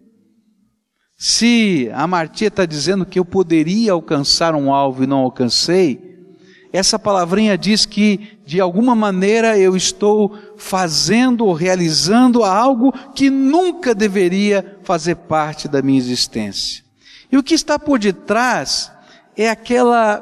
Se 1.17 1.91
a 1.93 2.07
Martia 2.07 2.47
está 2.47 2.65
dizendo 2.65 3.05
que 3.05 3.19
eu 3.19 3.25
poderia 3.25 3.93
alcançar 3.93 4.55
um 4.55 4.73
alvo 4.73 5.03
e 5.03 5.07
não 5.07 5.19
alcancei, 5.19 6.09
essa 6.73 6.99
palavrinha 6.99 7.59
diz 7.59 7.85
que, 7.85 8.39
de 8.47 8.61
alguma 8.61 8.95
maneira, 8.95 9.59
eu 9.59 9.77
estou 9.77 10.39
fazendo 10.59 11.47
ou 11.47 11.55
realizando 11.55 12.43
algo 12.45 12.93
que 13.15 13.31
nunca 13.31 13.95
deveria 13.95 14.79
fazer 14.83 15.15
parte 15.15 15.69
da 15.69 15.81
minha 15.81 15.99
existência. 15.99 16.85
E 17.31 17.39
o 17.39 17.43
que 17.43 17.55
está 17.55 17.79
por 17.79 17.99
detrás 17.99 18.91
é 19.37 19.49
aquela 19.49 20.19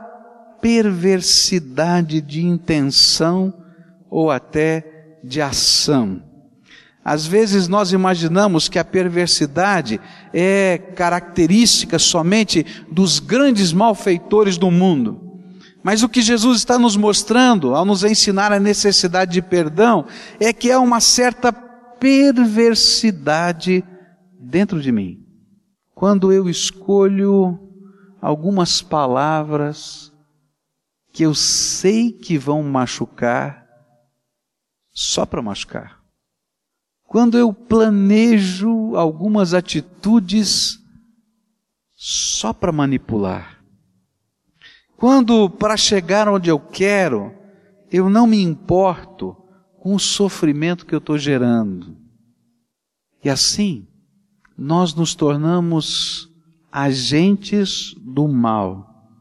perversidade 0.60 2.20
de 2.20 2.44
intenção 2.44 3.54
ou 4.10 4.30
até 4.30 5.18
de 5.24 5.40
ação. 5.40 6.22
Às 7.04 7.24
vezes 7.24 7.68
nós 7.68 7.92
imaginamos 7.92 8.68
que 8.68 8.78
a 8.78 8.84
perversidade 8.84 10.00
é 10.34 10.76
característica 10.96 11.98
somente 11.98 12.66
dos 12.90 13.20
grandes 13.20 13.72
malfeitores 13.72 14.58
do 14.58 14.70
mundo. 14.72 15.25
Mas 15.86 16.02
o 16.02 16.08
que 16.08 16.20
Jesus 16.20 16.58
está 16.58 16.80
nos 16.80 16.96
mostrando, 16.96 17.72
ao 17.72 17.84
nos 17.84 18.02
ensinar 18.02 18.50
a 18.50 18.58
necessidade 18.58 19.34
de 19.34 19.40
perdão, 19.40 20.04
é 20.40 20.52
que 20.52 20.72
há 20.72 20.80
uma 20.80 21.00
certa 21.00 21.52
perversidade 21.52 23.84
dentro 24.36 24.82
de 24.82 24.90
mim. 24.90 25.24
Quando 25.94 26.32
eu 26.32 26.50
escolho 26.50 27.56
algumas 28.20 28.82
palavras 28.82 30.12
que 31.12 31.22
eu 31.22 31.36
sei 31.36 32.10
que 32.10 32.36
vão 32.36 32.64
machucar, 32.64 33.64
só 34.92 35.24
para 35.24 35.40
machucar. 35.40 36.00
Quando 37.04 37.38
eu 37.38 37.54
planejo 37.54 38.96
algumas 38.96 39.54
atitudes 39.54 40.80
só 41.94 42.52
para 42.52 42.72
manipular. 42.72 43.55
Quando, 44.96 45.50
para 45.50 45.76
chegar 45.76 46.28
onde 46.28 46.48
eu 46.48 46.58
quero, 46.58 47.34
eu 47.90 48.08
não 48.08 48.26
me 48.26 48.42
importo 48.42 49.36
com 49.78 49.94
o 49.94 50.00
sofrimento 50.00 50.86
que 50.86 50.94
eu 50.94 50.98
estou 50.98 51.18
gerando. 51.18 51.96
E 53.22 53.28
assim, 53.28 53.86
nós 54.56 54.94
nos 54.94 55.14
tornamos 55.14 56.30
agentes 56.72 57.94
do 57.98 58.26
mal. 58.26 59.12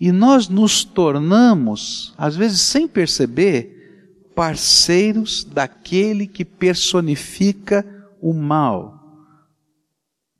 E 0.00 0.12
nós 0.12 0.48
nos 0.48 0.84
tornamos, 0.84 2.14
às 2.16 2.36
vezes 2.36 2.60
sem 2.60 2.86
perceber, 2.86 4.30
parceiros 4.34 5.44
daquele 5.44 6.26
que 6.26 6.44
personifica 6.44 7.84
o 8.20 8.34
mal. 8.34 8.96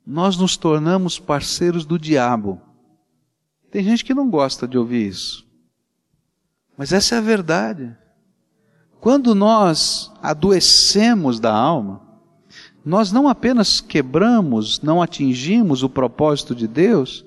Nós 0.05 0.37
nos 0.37 0.55
tornamos 0.55 1.19
parceiros 1.19 1.85
do 1.85 1.97
diabo. 1.97 2.61
Tem 3.71 3.83
gente 3.83 4.03
que 4.05 4.13
não 4.13 4.29
gosta 4.29 4.67
de 4.67 4.77
ouvir 4.77 5.07
isso. 5.07 5.45
Mas 6.77 6.93
essa 6.93 7.15
é 7.15 7.17
a 7.17 7.21
verdade. 7.21 7.95
Quando 8.99 9.33
nós 9.35 10.11
adoecemos 10.21 11.39
da 11.39 11.53
alma, 11.53 12.01
nós 12.83 13.11
não 13.11 13.27
apenas 13.27 13.81
quebramos, 13.81 14.81
não 14.81 15.01
atingimos 15.01 15.83
o 15.83 15.89
propósito 15.89 16.55
de 16.55 16.67
Deus, 16.67 17.25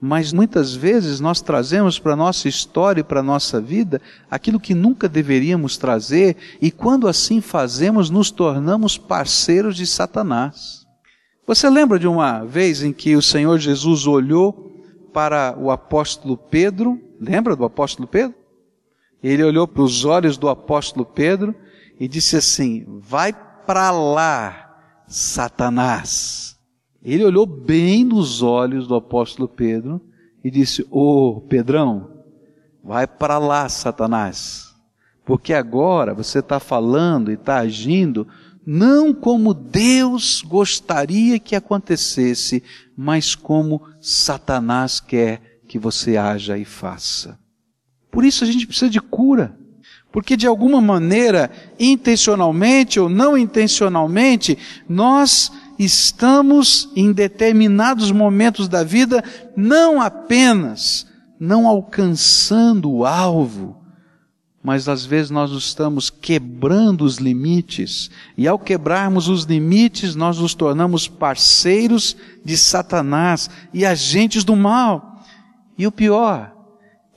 mas 0.00 0.32
muitas 0.32 0.74
vezes 0.74 1.18
nós 1.18 1.40
trazemos 1.40 1.98
para 1.98 2.12
a 2.12 2.16
nossa 2.16 2.48
história 2.48 3.00
e 3.00 3.04
para 3.04 3.20
a 3.20 3.22
nossa 3.22 3.60
vida 3.60 4.00
aquilo 4.30 4.60
que 4.60 4.74
nunca 4.74 5.08
deveríamos 5.08 5.76
trazer, 5.76 6.36
e 6.60 6.70
quando 6.70 7.08
assim 7.08 7.40
fazemos, 7.40 8.10
nos 8.10 8.30
tornamos 8.30 8.96
parceiros 8.96 9.76
de 9.76 9.86
Satanás. 9.86 10.86
Você 11.46 11.68
lembra 11.70 11.98
de 11.98 12.06
uma 12.06 12.44
vez 12.44 12.82
em 12.82 12.92
que 12.92 13.16
o 13.16 13.22
Senhor 13.22 13.58
Jesus 13.58 14.06
olhou 14.06 14.67
para 15.18 15.58
o 15.58 15.72
apóstolo 15.72 16.36
Pedro 16.36 17.08
Lembra 17.20 17.56
do 17.56 17.64
apóstolo 17.64 18.06
Pedro? 18.06 18.36
Ele 19.20 19.42
olhou 19.42 19.66
para 19.66 19.82
os 19.82 20.04
olhos 20.04 20.38
do 20.38 20.48
apóstolo 20.48 21.04
Pedro 21.04 21.52
e 21.98 22.06
disse 22.06 22.36
assim: 22.36 22.84
Vai 23.00 23.32
para 23.66 23.90
lá, 23.90 25.02
Satanás. 25.08 26.56
Ele 27.02 27.24
olhou 27.24 27.44
bem 27.46 28.04
nos 28.04 28.42
olhos 28.42 28.86
do 28.86 28.94
apóstolo 28.94 29.48
Pedro 29.48 30.00
e 30.44 30.52
disse: 30.52 30.86
Ô 30.88 31.38
oh, 31.38 31.40
Pedrão, 31.40 32.22
vai 32.84 33.08
para 33.08 33.38
lá, 33.38 33.68
Satanás, 33.68 34.72
porque 35.24 35.52
agora 35.52 36.14
você 36.14 36.38
está 36.38 36.60
falando 36.60 37.32
e 37.32 37.34
está 37.34 37.56
agindo 37.58 38.28
não 38.70 39.14
como 39.14 39.54
Deus 39.54 40.42
gostaria 40.42 41.38
que 41.38 41.56
acontecesse, 41.56 42.62
mas 42.94 43.34
como 43.34 43.80
Satanás 43.98 45.00
quer 45.00 45.60
que 45.66 45.78
você 45.78 46.18
haja 46.18 46.58
e 46.58 46.66
faça. 46.66 47.38
Por 48.10 48.26
isso 48.26 48.44
a 48.44 48.46
gente 48.46 48.66
precisa 48.66 48.90
de 48.90 49.00
cura. 49.00 49.56
Porque 50.12 50.36
de 50.36 50.46
alguma 50.46 50.82
maneira, 50.82 51.50
intencionalmente 51.80 53.00
ou 53.00 53.08
não 53.08 53.38
intencionalmente, 53.38 54.58
nós 54.86 55.50
estamos 55.78 56.90
em 56.94 57.10
determinados 57.10 58.10
momentos 58.10 58.68
da 58.68 58.84
vida 58.84 59.24
não 59.56 59.98
apenas 59.98 61.06
não 61.40 61.66
alcançando 61.66 62.92
o 62.92 63.06
alvo, 63.06 63.77
mas 64.68 64.86
às 64.86 65.02
vezes 65.02 65.30
nós 65.30 65.50
estamos 65.52 66.10
quebrando 66.10 67.02
os 67.02 67.16
limites, 67.16 68.10
e 68.36 68.46
ao 68.46 68.58
quebrarmos 68.58 69.26
os 69.26 69.44
limites, 69.44 70.14
nós 70.14 70.38
nos 70.38 70.52
tornamos 70.52 71.08
parceiros 71.08 72.14
de 72.44 72.54
Satanás 72.54 73.48
e 73.72 73.86
agentes 73.86 74.44
do 74.44 74.54
mal. 74.54 75.24
E 75.78 75.86
o 75.86 75.90
pior, 75.90 76.54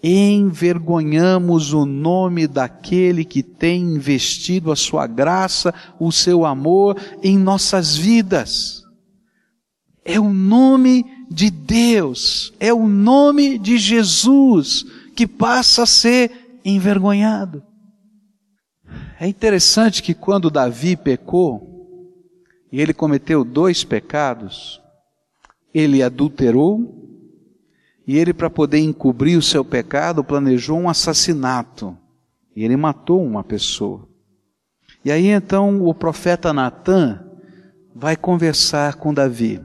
envergonhamos 0.01 1.73
o 1.73 1.85
nome 1.85 2.47
daquele 2.47 3.25
que 3.25 3.43
tem 3.43 3.81
investido 3.81 4.71
a 4.71 4.75
sua 4.77 5.05
graça, 5.05 5.73
o 5.99 6.09
seu 6.09 6.45
amor 6.45 6.95
em 7.21 7.37
nossas 7.37 7.97
vidas. 7.97 8.81
É 10.05 10.17
o 10.17 10.31
nome 10.31 11.03
de 11.29 11.49
Deus, 11.49 12.53
é 12.61 12.73
o 12.73 12.87
nome 12.87 13.59
de 13.59 13.77
Jesus 13.77 14.85
que 15.13 15.27
passa 15.27 15.83
a 15.83 15.85
ser 15.85 16.40
envergonhado. 16.63 17.63
É 19.19 19.27
interessante 19.27 20.01
que 20.01 20.13
quando 20.13 20.49
Davi 20.49 20.95
pecou, 20.95 21.69
e 22.71 22.79
ele 22.79 22.93
cometeu 22.93 23.43
dois 23.43 23.83
pecados, 23.83 24.81
ele 25.73 26.01
adulterou, 26.01 27.01
e 28.07 28.17
ele, 28.17 28.33
para 28.33 28.49
poder 28.49 28.79
encobrir 28.79 29.37
o 29.37 29.41
seu 29.41 29.63
pecado, 29.63 30.23
planejou 30.23 30.77
um 30.77 30.89
assassinato. 30.89 31.97
E 32.55 32.63
ele 32.63 32.75
matou 32.75 33.23
uma 33.23 33.43
pessoa. 33.43 34.07
E 35.05 35.11
aí 35.11 35.27
então 35.27 35.85
o 35.85 35.93
profeta 35.93 36.51
Natan 36.51 37.23
vai 37.95 38.15
conversar 38.15 38.95
com 38.95 39.13
Davi. 39.13 39.61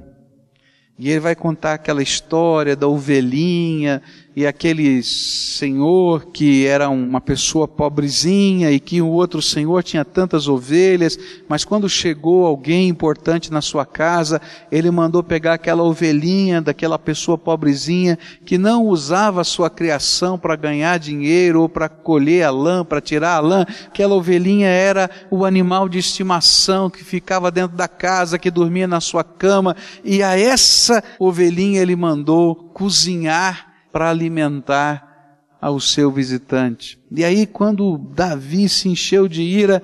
E 0.99 1.11
ele 1.11 1.21
vai 1.21 1.35
contar 1.35 1.75
aquela 1.75 2.03
história 2.03 2.77
da 2.77 2.87
ovelhinha 2.87 4.03
e 4.37 4.47
aquele 4.47 5.03
senhor 5.03 6.27
que 6.27 6.67
era 6.67 6.91
uma 6.91 7.23
pessoa 7.23 7.67
pobrezinha 7.67 8.71
e 8.71 8.79
que 8.79 9.01
o 9.01 9.09
outro 9.09 9.41
senhor 9.41 9.83
tinha 9.83 10.05
tantas 10.05 10.47
ovelhas, 10.47 11.19
mas 11.49 11.65
quando 11.65 11.89
chegou 11.89 12.45
alguém 12.45 12.87
importante 12.87 13.51
na 13.51 13.63
sua 13.63 13.87
casa, 13.87 14.39
ele 14.71 14.91
mandou 14.91 15.23
pegar 15.23 15.55
aquela 15.55 15.83
ovelhinha 15.83 16.61
daquela 16.61 16.99
pessoa 16.99 17.39
pobrezinha 17.39 18.19
que 18.45 18.59
não 18.59 18.85
usava 18.85 19.41
a 19.41 19.45
sua 19.45 19.71
criação 19.71 20.39
para 20.39 20.55
ganhar 20.55 20.99
dinheiro 20.99 21.63
ou 21.63 21.69
para 21.69 21.89
colher 21.89 22.43
a 22.43 22.51
lã, 22.51 22.85
para 22.85 23.01
tirar 23.01 23.37
a 23.37 23.41
lã. 23.41 23.65
Aquela 23.87 24.15
ovelhinha 24.15 24.69
era 24.69 25.09
o 25.31 25.47
animal 25.47 25.89
de 25.89 25.99
estimação 25.99 26.91
que 26.91 27.03
ficava 27.03 27.51
dentro 27.51 27.75
da 27.75 27.89
casa, 27.89 28.39
que 28.39 28.51
dormia 28.51 28.87
na 28.87 29.01
sua 29.01 29.25
cama, 29.25 29.75
e 30.05 30.23
a 30.23 30.39
essa 30.39 31.03
ovelhinha 31.19 31.81
ele 31.81 31.97
mandou 31.97 32.55
cozinhar 32.55 33.66
para 33.97 34.11
alimentar 34.11 35.39
ao 35.59 35.81
seu 35.81 36.13
visitante. 36.13 37.03
E 37.11 37.25
aí, 37.25 37.47
quando 37.47 37.97
Davi 37.97 38.69
se 38.69 38.91
encheu 38.91 39.27
de 39.27 39.41
ira, 39.41 39.83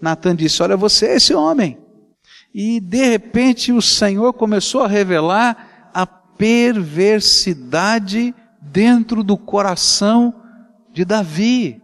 Natan 0.00 0.36
disse: 0.36 0.62
Olha, 0.62 0.76
você 0.76 1.06
é 1.06 1.16
esse 1.16 1.34
homem. 1.34 1.76
E 2.54 2.78
de 2.78 3.04
repente 3.04 3.72
o 3.72 3.82
Senhor 3.82 4.32
começou 4.32 4.84
a 4.84 4.86
revelar 4.86 5.90
a 5.92 6.06
perversidade 6.06 8.32
dentro 8.62 9.24
do 9.24 9.36
coração 9.36 10.32
de 10.92 11.04
Davi. 11.04 11.82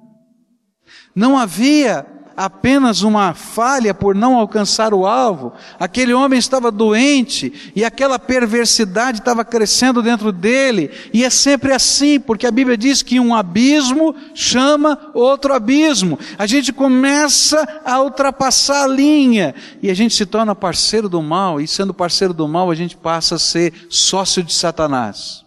Não 1.12 1.36
havia 1.36 2.06
apenas 2.36 3.02
uma 3.02 3.34
falha 3.34 3.94
por 3.94 4.14
não 4.14 4.36
alcançar 4.36 4.92
o 4.92 5.06
alvo. 5.06 5.52
Aquele 5.78 6.12
homem 6.12 6.38
estava 6.38 6.70
doente 6.70 7.72
e 7.74 7.84
aquela 7.84 8.18
perversidade 8.18 9.18
estava 9.18 9.44
crescendo 9.44 10.02
dentro 10.02 10.32
dele. 10.32 10.90
E 11.12 11.24
é 11.24 11.30
sempre 11.30 11.72
assim, 11.72 12.18
porque 12.18 12.46
a 12.46 12.50
Bíblia 12.50 12.76
diz 12.76 13.02
que 13.02 13.20
um 13.20 13.34
abismo 13.34 14.14
chama 14.34 14.98
outro 15.14 15.54
abismo. 15.54 16.18
A 16.38 16.46
gente 16.46 16.72
começa 16.72 17.82
a 17.84 18.00
ultrapassar 18.00 18.84
a 18.84 18.88
linha 18.88 19.54
e 19.82 19.90
a 19.90 19.94
gente 19.94 20.14
se 20.14 20.26
torna 20.26 20.54
parceiro 20.54 21.08
do 21.08 21.22
mal. 21.22 21.60
E 21.60 21.68
sendo 21.68 21.94
parceiro 21.94 22.34
do 22.34 22.48
mal, 22.48 22.70
a 22.70 22.74
gente 22.74 22.96
passa 22.96 23.36
a 23.36 23.38
ser 23.38 23.72
sócio 23.88 24.42
de 24.42 24.52
Satanás. 24.52 25.43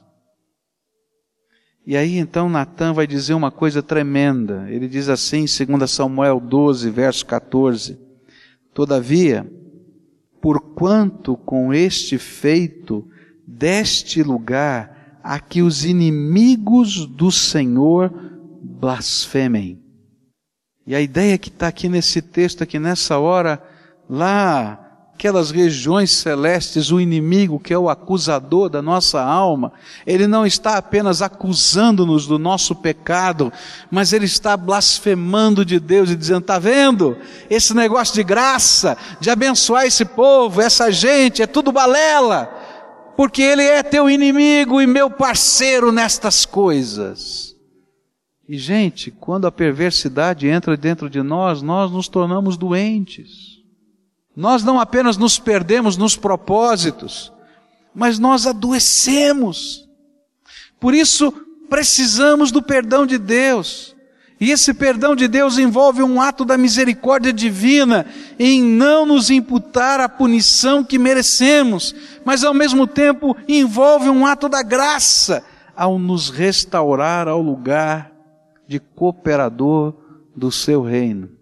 E 1.88 1.96
aí 1.96 2.18
então 2.18 2.50
Natan 2.50 2.92
vai 2.92 3.08
dizer 3.08 3.34
uma 3.34 3.50
coisa 3.50 3.82
tremenda. 3.82 4.66
Ele 4.70 4.90
diz 4.90 5.08
assim, 5.08 5.46
em 5.46 5.78
2 5.78 5.90
Samuel 5.90 6.38
12, 6.38 6.90
verso 6.90 7.26
14: 7.26 7.98
Todavia, 8.74 9.50
porquanto 10.42 11.38
com 11.38 11.74
este 11.74 12.18
feito 12.18 13.08
deste 13.48 14.22
lugar 14.22 15.22
a 15.24 15.40
que 15.40 15.62
os 15.62 15.86
inimigos 15.86 17.06
do 17.06 17.32
Senhor 17.32 18.12
blasfemem. 18.62 19.82
E 20.86 20.94
a 20.94 21.00
ideia 21.00 21.38
que 21.38 21.48
está 21.48 21.70
aqui 21.70 21.88
nesse 21.88 22.22
texto, 22.22 22.64
aqui 22.64 22.78
nessa 22.80 23.18
hora, 23.18 23.64
lá 24.10 24.87
aquelas 25.18 25.50
regiões 25.50 26.12
celestes, 26.12 26.92
o 26.92 27.02
inimigo, 27.02 27.60
que 27.60 27.74
é 27.74 27.78
o 27.78 27.90
acusador 27.90 28.70
da 28.70 28.84
nossa 28.84 29.20
alma, 29.20 29.74
ele 30.06 30.28
não 30.28 30.46
está 30.46 30.78
apenas 30.78 31.24
acusando-nos 31.24 32.28
do 32.28 32.38
nosso 32.38 32.76
pecado, 32.76 33.52
mas 33.90 34.14
ele 34.14 34.26
está 34.26 34.56
blasfemando 34.56 35.66
de 35.66 35.80
Deus 35.80 36.12
e 36.12 36.16
dizendo: 36.16 36.42
está 36.42 36.60
vendo? 36.60 37.18
Esse 37.50 37.74
negócio 37.74 38.14
de 38.14 38.24
graça, 38.24 38.96
de 39.20 39.32
abençoar 39.32 39.88
esse 39.88 40.06
povo, 40.06 40.62
essa 40.62 40.92
gente, 40.92 41.42
é 41.42 41.48
tudo 41.48 41.72
balela, 41.72 42.46
porque 43.18 43.42
ele 43.42 43.64
é 43.64 43.82
teu 43.82 44.08
inimigo 44.08 44.80
e 44.80 44.86
meu 44.86 45.10
parceiro 45.10 45.92
nestas 45.92 46.46
coisas. 46.46 47.56
E, 48.48 48.56
gente, 48.56 49.10
quando 49.10 49.48
a 49.48 49.52
perversidade 49.52 50.48
entra 50.48 50.78
dentro 50.78 51.10
de 51.10 51.24
nós, 51.24 51.64
nós 51.64 51.92
nos 51.92 52.08
tornamos 52.08 52.56
doentes. 52.56 53.57
Nós 54.38 54.64
não 54.64 54.80
apenas 54.80 55.18
nos 55.18 55.40
perdemos 55.40 55.98
nos 55.98 56.16
propósitos, 56.16 57.34
mas 57.92 58.20
nós 58.20 58.46
adoecemos. 58.46 59.90
Por 60.80 60.94
isso, 60.94 61.34
precisamos 61.68 62.52
do 62.52 62.62
perdão 62.62 63.08
de 63.08 63.18
Deus. 63.18 63.96
E 64.40 64.52
esse 64.52 64.76
perdão 64.76 65.16
de 65.16 65.28
Deus 65.28 65.58
envolve 65.58 66.04
um 66.04 66.22
ato 66.22 66.46
da 66.46 66.56
misericórdia 66.56 67.34
divina 67.34 68.06
em 68.38 68.62
não 68.62 69.08
nos 69.08 69.32
imputar 69.32 70.00
a 70.00 70.08
punição 70.08 70.84
que 70.84 71.00
merecemos, 71.00 71.96
mas 72.24 72.44
ao 72.44 72.54
mesmo 72.54 72.86
tempo 72.86 73.36
envolve 73.48 74.08
um 74.08 74.24
ato 74.24 74.48
da 74.48 74.62
graça 74.62 75.44
ao 75.76 75.98
nos 75.98 76.30
restaurar 76.30 77.28
ao 77.28 77.42
lugar 77.42 78.12
de 78.68 78.80
cooperador 78.80 79.96
do 80.36 80.52
seu 80.52 80.84
reino. 80.84 81.37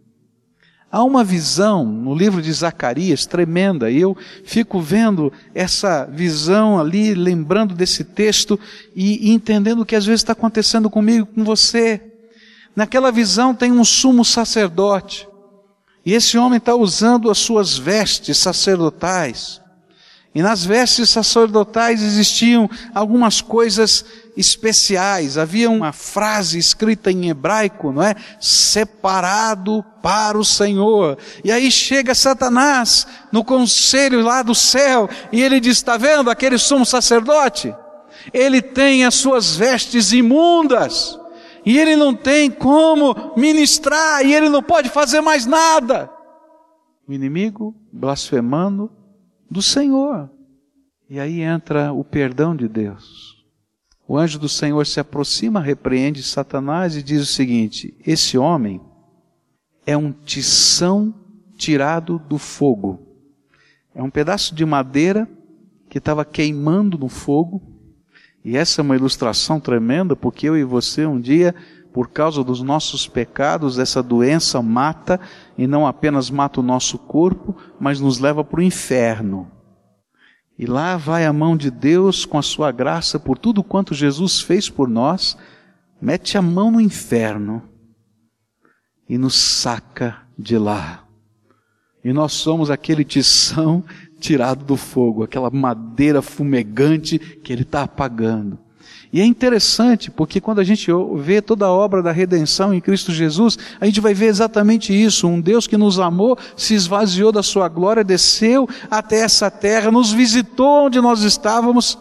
Há 0.95 1.03
uma 1.03 1.25
visão 1.25 1.83
no 1.83 2.15
livro 2.15 2.41
de 2.41 2.49
Zacarias 2.53 3.25
tremenda, 3.25 3.91
e 3.91 3.99
eu 3.99 4.15
fico 4.45 4.79
vendo 4.79 5.29
essa 5.53 6.05
visão 6.05 6.79
ali, 6.79 7.13
lembrando 7.13 7.75
desse 7.75 8.01
texto 8.01 8.57
e 8.95 9.29
entendendo 9.33 9.81
o 9.81 9.85
que 9.85 9.93
às 9.93 10.05
vezes 10.05 10.21
está 10.21 10.31
acontecendo 10.31 10.89
comigo, 10.89 11.25
com 11.25 11.43
você. 11.43 12.01
Naquela 12.73 13.11
visão 13.11 13.53
tem 13.53 13.73
um 13.73 13.83
sumo 13.83 14.23
sacerdote, 14.23 15.27
e 16.05 16.13
esse 16.13 16.37
homem 16.37 16.59
está 16.59 16.73
usando 16.73 17.29
as 17.29 17.39
suas 17.39 17.77
vestes 17.77 18.37
sacerdotais. 18.37 19.59
E 20.35 20.41
nas 20.43 20.65
vestes 20.65 21.09
sacerdotais 21.09 22.03
existiam 22.03 22.69
algumas 22.93 23.39
coisas 23.39 24.05
especiais. 24.35 25.37
Havia 25.37 25.71
uma 25.71 25.93
frase 25.93 26.59
escrita 26.59 27.09
em 27.09 27.29
hebraico, 27.29 27.93
não 27.93 28.03
é? 28.03 28.15
Separado 28.39 29.83
para 30.03 30.37
o 30.37 30.43
Senhor. 30.43 31.17
E 31.41 31.51
aí 31.51 31.71
chega 31.71 32.13
Satanás 32.13 33.07
no 33.31 33.45
conselho 33.45 34.21
lá 34.21 34.43
do 34.43 34.53
céu 34.53 35.09
e 35.31 35.41
ele 35.41 35.61
diz: 35.61 35.77
Está 35.77 35.95
vendo 35.95 36.29
aquele 36.29 36.57
sumo 36.57 36.85
sacerdote? 36.85 37.73
ele 38.33 38.61
tem 38.61 39.05
as 39.05 39.15
suas 39.15 39.55
vestes 39.55 40.11
imundas, 40.11 41.19
e 41.65 41.77
ele 41.77 41.95
não 41.95 42.13
tem 42.13 42.49
como 42.49 43.33
ministrar, 43.35 44.25
e 44.25 44.33
ele 44.33 44.49
não 44.49 44.61
pode 44.61 44.89
fazer 44.89 45.21
mais 45.21 45.45
nada. 45.45 46.09
O 47.07 47.13
inimigo 47.13 47.75
blasfemando 47.91 48.91
do 49.49 49.61
Senhor. 49.61 50.29
E 51.09 51.19
aí 51.19 51.41
entra 51.41 51.93
o 51.93 52.03
perdão 52.03 52.55
de 52.55 52.67
Deus. 52.67 53.35
O 54.07 54.17
anjo 54.17 54.37
do 54.37 54.49
Senhor 54.49 54.85
se 54.85 54.99
aproxima, 54.99 55.59
repreende 55.59 56.21
Satanás 56.21 56.95
e 56.95 57.03
diz 57.03 57.21
o 57.21 57.25
seguinte: 57.25 57.95
Esse 58.05 58.37
homem 58.37 58.81
é 59.85 59.95
um 59.95 60.11
tição 60.11 61.13
tirado 61.57 62.19
do 62.19 62.37
fogo. 62.37 62.99
É 63.93 64.03
um 64.03 64.09
pedaço 64.09 64.53
de 64.53 64.65
madeira 64.65 65.27
que 65.89 65.97
estava 65.97 66.25
queimando 66.25 66.97
no 66.97 67.07
fogo. 67.07 67.61
E 68.43 68.55
essa 68.55 68.81
é 68.81 68.83
uma 68.83 68.95
ilustração 68.95 69.59
tremenda, 69.59 70.15
porque 70.15 70.47
eu 70.47 70.57
e 70.57 70.63
você 70.63 71.05
um 71.05 71.19
dia, 71.19 71.55
por 71.91 72.09
causa 72.09 72.43
dos 72.43 72.61
nossos 72.61 73.07
pecados, 73.07 73.79
essa 73.79 74.03
doença 74.03 74.61
mata, 74.61 75.19
e 75.57 75.65
não 75.65 75.87
apenas 75.87 76.29
mata 76.29 76.59
o 76.59 76.63
nosso 76.63 76.97
corpo, 76.97 77.55
mas 77.79 77.99
nos 77.99 78.19
leva 78.19 78.43
para 78.43 78.59
o 78.59 78.63
inferno. 78.63 79.51
E 80.57 80.65
lá 80.65 80.95
vai 80.97 81.25
a 81.25 81.33
mão 81.33 81.57
de 81.57 81.69
Deus 81.69 82.25
com 82.25 82.37
a 82.37 82.41
sua 82.41 82.71
graça 82.71 83.19
por 83.19 83.37
tudo 83.37 83.63
quanto 83.63 83.93
Jesus 83.93 84.39
fez 84.39 84.69
por 84.69 84.87
nós, 84.87 85.37
mete 86.01 86.37
a 86.37 86.41
mão 86.41 86.71
no 86.71 86.79
inferno 86.79 87.63
e 89.07 89.17
nos 89.17 89.35
saca 89.35 90.17
de 90.37 90.57
lá. 90.57 91.05
E 92.03 92.13
nós 92.13 92.33
somos 92.33 92.69
aquele 92.69 93.03
tição 93.03 93.83
tirado 94.19 94.63
do 94.63 94.77
fogo, 94.77 95.23
aquela 95.23 95.49
madeira 95.49 96.21
fumegante 96.21 97.19
que 97.19 97.51
ele 97.51 97.63
está 97.63 97.83
apagando. 97.83 98.64
E 99.15 99.21
é 99.21 99.25
interessante, 99.25 100.11
porque 100.11 100.41
quando 100.41 100.59
a 100.59 100.63
gente 100.65 100.91
vê 101.15 101.41
toda 101.41 101.65
a 101.65 101.71
obra 101.71 102.03
da 102.03 102.11
redenção 102.11 102.73
em 102.73 102.81
Cristo 102.81 103.13
Jesus, 103.13 103.57
a 103.79 103.85
gente 103.85 104.01
vai 104.01 104.13
ver 104.13 104.25
exatamente 104.25 104.91
isso. 104.91 105.25
Um 105.25 105.39
Deus 105.39 105.67
que 105.67 105.77
nos 105.77 106.01
amou, 106.01 106.37
se 106.57 106.73
esvaziou 106.73 107.31
da 107.31 107.41
sua 107.41 107.69
glória, 107.69 108.03
desceu 108.03 108.67
até 108.91 109.21
essa 109.21 109.49
terra, 109.49 109.89
nos 109.89 110.11
visitou 110.11 110.87
onde 110.87 110.99
nós 110.99 111.21
estávamos, 111.21 111.97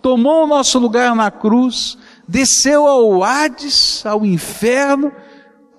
tomou 0.00 0.44
o 0.44 0.46
nosso 0.46 0.78
lugar 0.78 1.14
na 1.14 1.30
cruz, 1.30 1.98
desceu 2.26 2.86
ao 2.86 3.22
Hades, 3.22 4.02
ao 4.06 4.24
inferno, 4.24 5.12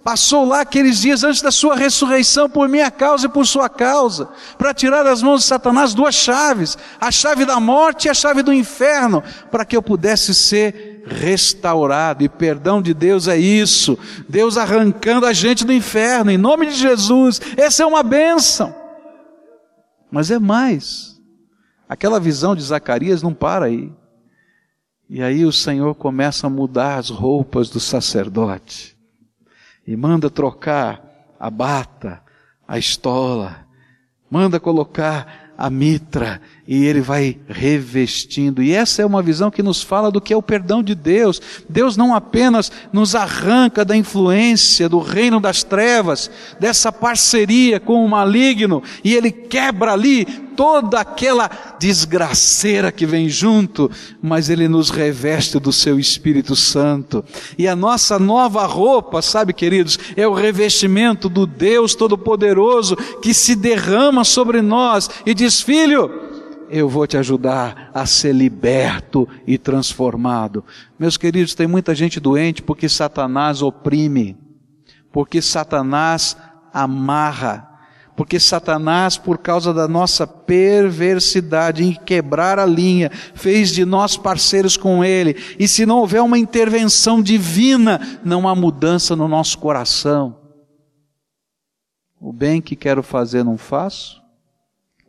Passou 0.06 0.46
lá 0.46 0.62
aqueles 0.62 1.00
dias 1.00 1.24
antes 1.24 1.42
da 1.42 1.52
sua 1.52 1.76
ressurreição 1.76 2.48
por 2.48 2.70
minha 2.70 2.92
causa 2.92 3.26
e 3.26 3.30
por 3.30 3.44
sua 3.48 3.68
causa, 3.68 4.30
para 4.56 4.72
tirar 4.72 5.02
das 5.02 5.24
mãos 5.24 5.42
de 5.42 5.48
Satanás 5.48 5.96
duas 5.96 6.14
chaves, 6.14 6.78
a 7.02 7.10
chave 7.10 7.44
da 7.44 7.60
morte 7.60 8.06
e 8.06 8.10
a 8.10 8.14
chave 8.14 8.44
do 8.44 8.54
inferno, 8.54 9.24
para 9.50 9.66
que 9.66 9.76
eu 9.76 9.82
pudesse 9.82 10.36
ser 10.36 11.04
restaurado. 11.08 12.24
E 12.24 12.30
perdão 12.30 12.84
de 12.84 12.94
Deus 12.94 13.28
é 13.28 13.36
isso, 13.36 13.98
Deus 14.30 14.58
arrancando 14.58 15.26
a 15.26 15.34
gente 15.34 15.66
do 15.66 15.74
inferno, 15.74 16.30
em 16.30 16.38
nome 16.38 16.68
de 16.68 16.76
Jesus. 16.76 17.42
Essa 17.58 17.82
é 17.82 17.86
uma 17.88 18.04
bênção. 18.04 18.76
Mas 20.12 20.30
é 20.30 20.38
mais. 20.38 21.20
Aquela 21.90 22.20
visão 22.20 22.56
de 22.56 22.62
Zacarias 22.62 23.24
não 23.24 23.34
para 23.34 23.66
aí. 23.66 23.92
E 25.10 25.24
aí 25.24 25.44
o 25.44 25.52
Senhor 25.52 25.96
começa 25.96 26.46
a 26.46 26.50
mudar 26.50 27.00
as 27.00 27.10
roupas 27.10 27.72
do 27.72 27.80
sacerdote 27.80 28.95
e 29.86 29.96
manda 29.96 30.30
trocar 30.30 31.34
a 31.40 31.50
bata, 31.50 32.24
a 32.68 32.78
estola, 32.78 33.68
manda 34.30 34.60
colocar 34.60 35.54
a 35.58 35.70
mitra 35.70 36.42
e 36.68 36.86
ele 36.86 37.02
vai 37.02 37.38
revestindo. 37.48 38.62
E 38.64 38.74
essa 38.74 39.02
é 39.02 39.06
uma 39.06 39.22
visão 39.22 39.52
que 39.52 39.62
nos 39.62 39.84
fala 39.84 40.12
do 40.12 40.20
que 40.20 40.34
é 40.34 40.38
o 40.38 40.42
perdão 40.42 40.82
de 40.82 40.96
Deus. 40.96 41.40
Deus 41.70 41.96
não 41.96 42.14
apenas 42.14 42.72
nos 42.92 43.14
arranca 43.14 43.86
da 43.86 43.96
influência 43.96 44.90
do 44.90 45.00
reino 45.00 45.40
das 45.40 45.64
trevas, 45.64 46.30
dessa 46.60 46.92
parceria 46.92 47.80
com 47.80 48.04
o 48.04 48.10
maligno, 48.10 48.82
e 49.04 49.14
ele 49.14 49.32
quebra 49.32 49.94
ali 49.94 50.26
toda 50.56 51.02
aquela 51.02 51.52
desgraceira 51.78 52.92
que 52.92 53.06
vem 53.06 53.28
junto, 53.28 53.92
mas 54.22 54.50
ele 54.50 54.68
nos 54.68 54.90
reveste 54.90 55.60
do 55.60 55.72
seu 55.72 56.00
Espírito 56.00 56.56
Santo. 56.56 57.24
E 57.58 57.68
a 57.68 57.76
nossa 57.76 58.18
nova 58.18 58.66
roupa, 58.66 59.22
sabe, 59.22 59.54
queridos, 59.54 60.00
é 60.16 60.28
o 60.28 60.34
revestimento 60.34 61.30
do 61.30 61.46
Deus 61.46 61.94
Todo-Poderoso 61.94 62.96
que 63.22 63.34
se 63.34 63.54
derrama 63.54 64.24
sobre 64.24 64.62
nós 64.62 65.10
e 65.26 65.34
diz: 65.34 65.62
Filho, 65.62 66.35
eu 66.76 66.90
vou 66.90 67.08
te 67.08 67.16
ajudar 67.16 67.90
a 67.94 68.06
ser 68.06 68.36
liberto 68.36 69.26
e 69.48 69.58
transformado. 69.58 70.62
Meus 71.00 71.16
queridos, 71.16 71.56
tem 71.56 71.68
muita 71.68 71.96
gente 71.96 72.20
doente 72.20 72.62
porque 72.62 72.90
Satanás 72.90 73.62
oprime, 73.62 74.38
porque 75.10 75.42
Satanás 75.42 76.36
amarra, 76.74 77.66
porque 78.14 78.42
Satanás, 78.42 79.18
por 79.18 79.38
causa 79.38 79.74
da 79.74 79.88
nossa 79.88 80.28
perversidade 80.28 81.82
em 81.82 81.94
quebrar 81.94 82.60
a 82.60 82.66
linha, 82.66 83.10
fez 83.10 83.70
de 83.70 83.86
nós 83.86 84.18
parceiros 84.18 84.76
com 84.76 85.02
Ele, 85.02 85.38
e 85.58 85.70
se 85.70 85.86
não 85.86 86.00
houver 86.00 86.22
uma 86.22 86.38
intervenção 86.38 87.22
divina, 87.22 88.20
não 88.22 88.50
há 88.50 88.54
mudança 88.54 89.16
no 89.16 89.30
nosso 89.30 89.58
coração. 89.60 90.38
O 92.20 92.34
bem 92.34 92.62
que 92.62 92.76
quero 92.76 93.02
fazer 93.02 93.46
não 93.46 93.58
faço, 93.58 94.25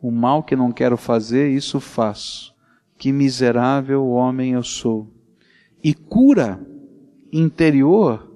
o 0.01 0.11
mal 0.11 0.43
que 0.43 0.55
não 0.55 0.71
quero 0.71 0.97
fazer, 0.97 1.49
isso 1.49 1.79
faço. 1.79 2.53
Que 2.97 3.11
miserável 3.11 4.07
homem 4.07 4.53
eu 4.53 4.63
sou. 4.63 5.07
E 5.83 5.93
cura 5.93 6.59
interior 7.31 8.31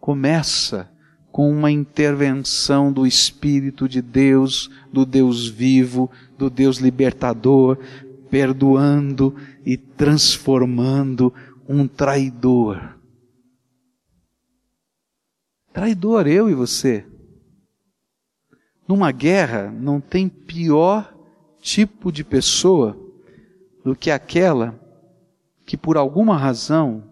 começa 0.00 0.90
com 1.32 1.50
uma 1.50 1.70
intervenção 1.70 2.92
do 2.92 3.06
Espírito 3.06 3.88
de 3.88 4.00
Deus, 4.00 4.70
do 4.92 5.04
Deus 5.04 5.48
vivo, 5.48 6.10
do 6.38 6.48
Deus 6.48 6.78
libertador, 6.78 7.78
perdoando 8.30 9.34
e 9.64 9.76
transformando 9.76 11.32
um 11.68 11.88
traidor. 11.88 12.96
Traidor, 15.72 16.28
eu 16.28 16.48
e 16.48 16.54
você. 16.54 17.04
Numa 18.86 19.10
guerra 19.10 19.70
não 19.70 20.00
tem 20.00 20.28
pior 20.28 21.14
tipo 21.60 22.12
de 22.12 22.22
pessoa 22.22 22.98
do 23.84 23.96
que 23.96 24.10
aquela 24.10 24.78
que 25.66 25.76
por 25.76 25.96
alguma 25.96 26.36
razão 26.36 27.04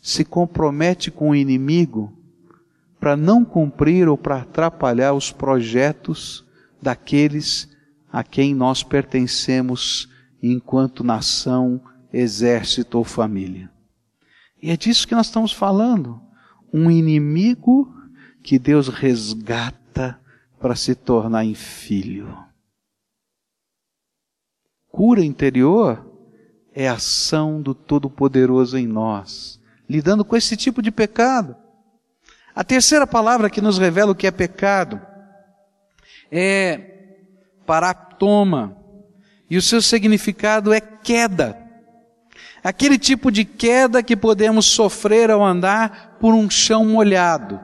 se 0.00 0.24
compromete 0.24 1.10
com 1.10 1.30
o 1.30 1.34
inimigo 1.34 2.12
para 3.00 3.16
não 3.16 3.44
cumprir 3.44 4.08
ou 4.08 4.16
para 4.16 4.42
atrapalhar 4.42 5.12
os 5.12 5.32
projetos 5.32 6.44
daqueles 6.80 7.68
a 8.12 8.22
quem 8.22 8.54
nós 8.54 8.82
pertencemos 8.82 10.08
enquanto 10.42 11.02
nação, 11.02 11.80
exército 12.12 12.98
ou 12.98 13.04
família. 13.04 13.70
E 14.62 14.70
é 14.70 14.76
disso 14.76 15.06
que 15.06 15.14
nós 15.14 15.26
estamos 15.26 15.52
falando. 15.52 16.20
Um 16.72 16.90
inimigo 16.90 17.92
que 18.42 18.58
Deus 18.58 18.88
resgata 18.88 20.18
para 20.58 20.74
se 20.74 20.94
tornar 20.94 21.44
em 21.44 21.54
filho. 21.54 22.36
Cura 24.90 25.24
interior 25.24 26.04
é 26.74 26.88
a 26.88 26.94
ação 26.94 27.60
do 27.60 27.74
Todo-Poderoso 27.74 28.78
em 28.78 28.86
nós, 28.86 29.60
lidando 29.88 30.24
com 30.24 30.36
esse 30.36 30.56
tipo 30.56 30.80
de 30.80 30.90
pecado. 30.90 31.56
A 32.54 32.64
terceira 32.64 33.06
palavra 33.06 33.50
que 33.50 33.60
nos 33.60 33.78
revela 33.78 34.12
o 34.12 34.14
que 34.14 34.26
é 34.26 34.30
pecado 34.30 35.00
é 36.30 36.78
paraptoma, 37.66 38.76
e 39.48 39.56
o 39.56 39.62
seu 39.62 39.80
significado 39.80 40.72
é 40.72 40.80
queda. 40.80 41.56
Aquele 42.62 42.98
tipo 42.98 43.30
de 43.30 43.44
queda 43.44 44.02
que 44.02 44.16
podemos 44.16 44.66
sofrer 44.66 45.30
ao 45.30 45.44
andar 45.44 46.16
por 46.18 46.34
um 46.34 46.50
chão 46.50 46.84
molhado. 46.84 47.60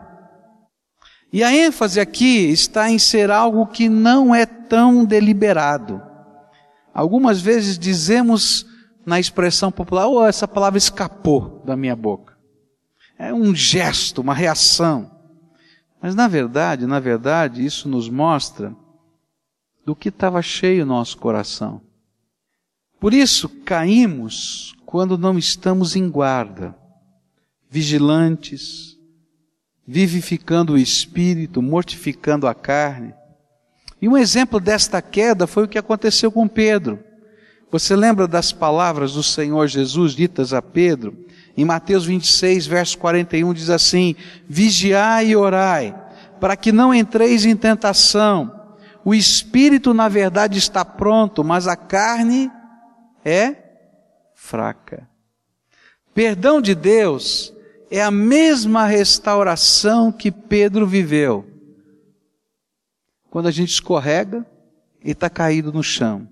E 1.33 1.43
a 1.43 1.53
ênfase 1.53 1.99
aqui 1.99 2.51
está 2.51 2.91
em 2.91 2.99
ser 2.99 3.31
algo 3.31 3.67
que 3.67 3.89
não 3.89 4.35
é 4.35 4.45
tão 4.45 5.05
deliberado. 5.05 6.03
Algumas 6.93 7.41
vezes 7.41 7.79
dizemos 7.79 8.67
na 9.07 9.19
expressão 9.19 9.73
popular, 9.73 10.07
oh, 10.07 10.27
essa 10.27 10.47
palavra 10.47 10.77
escapou 10.77 11.63
da 11.65 11.75
minha 11.75 11.97
boca. 11.97 12.37
É 13.19 13.33
um 13.33 13.55
gesto, 13.55 14.21
uma 14.21 14.35
reação. 14.35 15.11
Mas 16.03 16.15
na 16.15 16.29
verdade, 16.29 16.87
na 16.87 17.01
verdade, 17.01 17.65
isso 17.65 17.89
nos 17.89 18.11
mostra 18.11 18.75
do 19.87 19.97
que 19.97 20.11
estava 20.11 20.43
cheio 20.43 20.83
o 20.83 20.87
nosso 20.87 21.17
coração. 21.17 21.81
Por 23.01 23.15
isso, 23.15 23.49
caímos 23.49 24.75
quando 24.85 25.17
não 25.17 25.39
estamos 25.39 25.97
em 25.97 26.09
guarda, 26.11 26.77
vigilantes, 27.71 28.92
vivificando 29.87 30.75
o 30.75 30.79
espírito, 30.79 31.61
mortificando 31.61 32.47
a 32.47 32.55
carne. 32.55 33.15
E 34.01 34.09
um 34.09 34.17
exemplo 34.17 34.59
desta 34.61 35.01
queda 35.01 35.47
foi 35.47 35.65
o 35.65 35.69
que 35.69 35.79
aconteceu 35.79 36.31
com 36.31 36.49
Pedro. 36.49 36.99
Você 37.71 37.97
lembra 37.97 38.29
das 38.29 38.53
palavras 38.53 39.15
do 39.15 39.23
Senhor 39.23 39.67
Jesus 39.67 40.13
ditas 40.13 40.53
a 40.53 40.61
Pedro? 40.61 41.17
Em 41.57 41.65
Mateus 41.65 42.05
26, 42.05 42.67
verso 42.67 42.99
41 42.99 43.53
diz 43.55 43.71
assim: 43.71 44.15
Vigiai 44.49 45.29
e 45.29 45.37
orai, 45.37 45.95
para 46.41 46.57
que 46.57 46.73
não 46.73 46.93
entreis 46.93 47.45
em 47.45 47.57
tentação. 47.57 48.61
O 49.05 49.15
espírito, 49.15 49.93
na 49.93 50.09
verdade, 50.09 50.59
está 50.59 50.85
pronto, 50.85 51.43
mas 51.43 51.67
a 51.67 51.77
carne 51.77 52.51
é 53.25 53.57
fraca. 54.35 55.09
Perdão 56.15 56.61
de 56.61 56.75
Deus 56.75 57.53
é 57.95 58.03
a 58.03 58.11
mesma 58.11 58.87
restauração 58.87 60.11
que 60.11 60.33
Pedro 60.33 60.87
viveu. 60.87 61.47
Quando 63.29 63.49
a 63.49 63.51
gente 63.51 63.69
escorrega 63.69 64.47
e 65.05 65.11
está 65.11 65.29
caído 65.29 65.71
no 65.71 65.83
chão. 65.83 66.27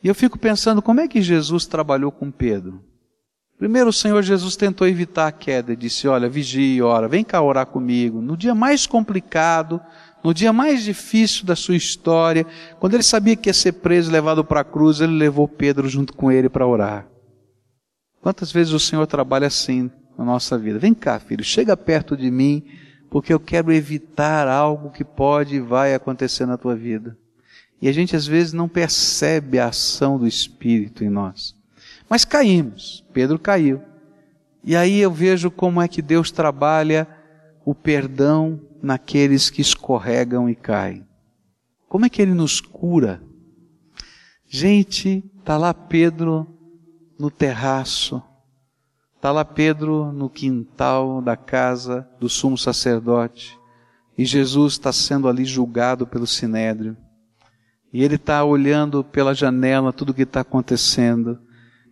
E 0.00 0.06
eu 0.06 0.14
fico 0.14 0.38
pensando 0.38 0.80
como 0.80 1.00
é 1.00 1.08
que 1.08 1.20
Jesus 1.20 1.66
trabalhou 1.66 2.12
com 2.12 2.30
Pedro. 2.30 2.84
Primeiro 3.58 3.90
o 3.90 3.92
Senhor 3.92 4.22
Jesus 4.22 4.54
tentou 4.54 4.86
evitar 4.86 5.26
a 5.26 5.32
queda 5.32 5.74
disse: 5.74 6.06
Olha, 6.06 6.28
vigie 6.28 6.76
e 6.76 6.82
ora, 6.82 7.08
vem 7.08 7.24
cá 7.24 7.42
orar 7.42 7.66
comigo. 7.66 8.20
No 8.20 8.36
dia 8.36 8.54
mais 8.54 8.86
complicado, 8.86 9.80
no 10.22 10.32
dia 10.32 10.52
mais 10.52 10.84
difícil 10.84 11.44
da 11.44 11.56
sua 11.56 11.74
história, 11.74 12.46
quando 12.78 12.94
ele 12.94 13.02
sabia 13.02 13.34
que 13.34 13.48
ia 13.48 13.54
ser 13.54 13.72
preso 13.72 14.08
e 14.08 14.12
levado 14.12 14.44
para 14.44 14.60
a 14.60 14.64
cruz, 14.64 15.00
ele 15.00 15.14
levou 15.14 15.48
Pedro 15.48 15.88
junto 15.88 16.12
com 16.12 16.30
ele 16.30 16.48
para 16.48 16.66
orar. 16.66 17.08
Quantas 18.20 18.52
vezes 18.52 18.72
o 18.72 18.78
Senhor 18.78 19.04
trabalha 19.08 19.48
assim 19.48 19.90
na 20.24 20.32
nossa 20.32 20.56
vida? 20.56 20.78
Vem 20.78 20.94
cá, 20.94 21.18
filho, 21.18 21.44
chega 21.44 21.76
perto 21.76 22.16
de 22.16 22.30
mim, 22.30 22.64
porque 23.10 23.32
eu 23.32 23.40
quero 23.40 23.72
evitar 23.72 24.48
algo 24.48 24.90
que 24.90 25.04
pode 25.04 25.56
e 25.56 25.60
vai 25.60 25.94
acontecer 25.94 26.46
na 26.46 26.56
tua 26.56 26.74
vida. 26.74 27.16
E 27.80 27.88
a 27.88 27.92
gente 27.92 28.14
às 28.14 28.26
vezes 28.26 28.52
não 28.52 28.68
percebe 28.68 29.58
a 29.58 29.66
ação 29.66 30.18
do 30.18 30.26
Espírito 30.26 31.02
em 31.02 31.10
nós. 31.10 31.56
Mas 32.08 32.24
caímos, 32.24 33.04
Pedro 33.12 33.38
caiu. 33.38 33.82
E 34.62 34.76
aí 34.76 35.00
eu 35.00 35.10
vejo 35.10 35.50
como 35.50 35.82
é 35.82 35.88
que 35.88 36.00
Deus 36.00 36.30
trabalha 36.30 37.08
o 37.64 37.74
perdão 37.74 38.60
naqueles 38.80 39.50
que 39.50 39.60
escorregam 39.60 40.48
e 40.48 40.54
caem. 40.54 41.04
Como 41.88 42.06
é 42.06 42.08
que 42.08 42.22
ele 42.22 42.34
nos 42.34 42.60
cura? 42.60 43.20
Gente, 44.46 45.24
tá 45.44 45.56
lá 45.56 45.74
Pedro 45.74 46.46
no 47.18 47.30
terraço, 47.30 48.22
tá 49.22 49.30
lá 49.30 49.44
Pedro 49.44 50.10
no 50.10 50.28
quintal 50.28 51.22
da 51.22 51.36
casa 51.36 52.08
do 52.18 52.28
sumo 52.28 52.58
sacerdote, 52.58 53.56
e 54.18 54.24
Jesus 54.24 54.72
está 54.72 54.92
sendo 54.92 55.28
ali 55.28 55.44
julgado 55.44 56.04
pelo 56.04 56.26
sinédrio. 56.26 56.96
E 57.92 58.02
ele 58.02 58.16
está 58.16 58.42
olhando 58.42 59.04
pela 59.04 59.32
janela 59.32 59.92
tudo 59.92 60.10
o 60.10 60.14
que 60.14 60.22
está 60.22 60.40
acontecendo. 60.40 61.38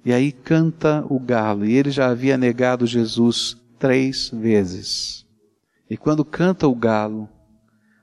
E 0.04 0.12
aí 0.12 0.32
canta 0.32 1.04
o 1.08 1.20
galo. 1.20 1.64
E 1.64 1.72
ele 1.72 1.90
já 1.90 2.08
havia 2.08 2.36
negado 2.36 2.86
Jesus 2.86 3.56
três 3.78 4.28
vezes. 4.30 5.24
E 5.88 5.96
quando 5.96 6.24
canta 6.24 6.66
o 6.66 6.74
galo, 6.74 7.28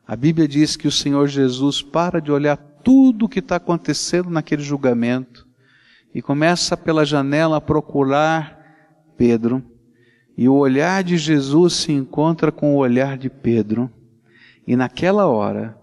a 0.08 0.16
Bíblia 0.16 0.48
diz 0.48 0.78
que 0.78 0.88
o 0.88 0.92
Senhor 0.92 1.28
Jesus 1.28 1.82
para 1.82 2.22
de 2.22 2.32
olhar 2.32 2.58
tudo 2.84 3.26
o 3.26 3.30
que 3.30 3.40
está 3.40 3.58
acontecendo 3.58 4.30
naquele 4.30 4.64
julgamento 4.64 5.46
e 6.16 6.22
começa 6.22 6.78
pela 6.78 7.06
janela 7.06 7.58
a 7.58 7.62
procurar 7.62 8.57
Pedro. 9.18 9.64
E 10.38 10.48
o 10.48 10.54
olhar 10.54 11.04
de 11.04 11.18
Jesus 11.18 11.74
se 11.74 11.92
encontra 11.92 12.52
com 12.52 12.76
o 12.76 12.78
olhar 12.78 13.18
de 13.18 13.30
Pedro. 13.30 13.92
E 14.68 14.76
naquela 14.76 15.26
hora, 15.26 15.78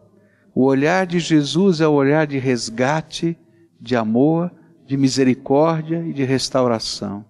o 0.54 0.64
olhar 0.64 1.06
de 1.06 1.18
Jesus 1.18 1.80
é 1.80 1.88
o 1.88 1.92
olhar 1.92 2.26
de 2.26 2.38
resgate, 2.38 3.36
de 3.80 3.96
amor, 3.96 4.52
de 4.86 4.96
misericórdia 4.96 6.04
e 6.06 6.12
de 6.12 6.22
restauração. 6.24 7.24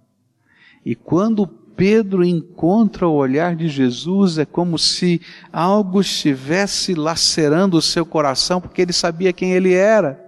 E 0.84 0.94
quando 0.94 1.46
Pedro 1.46 2.24
encontra 2.24 3.08
o 3.08 3.14
olhar 3.14 3.56
de 3.56 3.68
Jesus, 3.68 4.38
é 4.38 4.44
como 4.44 4.78
se 4.78 5.20
algo 5.52 6.00
estivesse 6.00 6.94
lacerando 6.94 7.76
o 7.76 7.82
seu 7.82 8.04
coração, 8.04 8.60
porque 8.60 8.82
ele 8.82 8.92
sabia 8.92 9.32
quem 9.32 9.52
ele 9.52 9.72
era. 9.72 10.23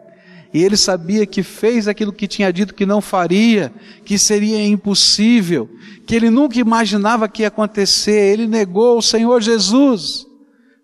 E 0.52 0.62
ele 0.62 0.76
sabia 0.76 1.26
que 1.26 1.42
fez 1.42 1.88
aquilo 1.88 2.12
que 2.12 2.26
tinha 2.26 2.52
dito 2.52 2.74
que 2.74 2.87
não 2.87 3.00
faria, 3.00 3.72
que 4.04 4.18
seria 4.18 4.64
impossível, 4.66 5.68
que 6.06 6.14
ele 6.14 6.30
nunca 6.30 6.59
imaginava 6.59 7.28
que 7.28 7.42
ia 7.42 7.48
acontecer. 7.48 8.32
Ele 8.32 8.46
negou 8.46 8.98
o 8.98 9.02
Senhor 9.02 9.40
Jesus. 9.40 10.26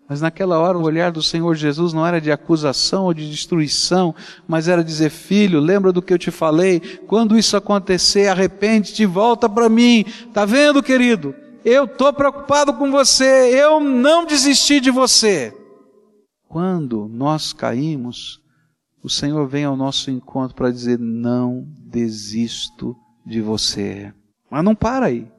Mas 0.07 0.21
naquela 0.21 0.59
hora 0.59 0.77
o 0.77 0.83
olhar 0.83 1.11
do 1.11 1.23
Senhor 1.23 1.55
Jesus 1.55 1.93
não 1.93 2.05
era 2.05 2.19
de 2.19 2.31
acusação 2.31 3.05
ou 3.05 3.13
de 3.13 3.29
destruição, 3.29 4.13
mas 4.47 4.67
era 4.67 4.83
dizer: 4.83 5.09
Filho, 5.09 5.59
lembra 5.59 5.91
do 5.91 6.01
que 6.01 6.13
eu 6.13 6.19
te 6.19 6.29
falei? 6.29 6.79
Quando 7.07 7.37
isso 7.37 7.55
acontecer, 7.55 8.27
arrepende-te 8.27 9.05
volta 9.05 9.47
para 9.49 9.69
mim. 9.69 10.05
Tá 10.33 10.45
vendo, 10.45 10.83
querido? 10.83 11.33
Eu 11.63 11.85
estou 11.85 12.11
preocupado 12.11 12.73
com 12.73 12.91
você, 12.91 13.49
eu 13.53 13.79
não 13.79 14.25
desisti 14.25 14.81
de 14.81 14.91
você. 14.91 15.53
Quando 16.49 17.09
nós 17.11 17.53
caímos, 17.53 18.42
o 19.03 19.09
Senhor 19.09 19.45
vem 19.47 19.65
ao 19.65 19.75
nosso 19.75 20.09
encontro 20.09 20.55
para 20.55 20.71
dizer: 20.71 20.97
Não 20.97 21.67
desisto 21.77 22.95
de 23.25 23.41
você. 23.41 24.13
Mas 24.49 24.63
não 24.63 24.73
para 24.73 25.07
aí. 25.07 25.29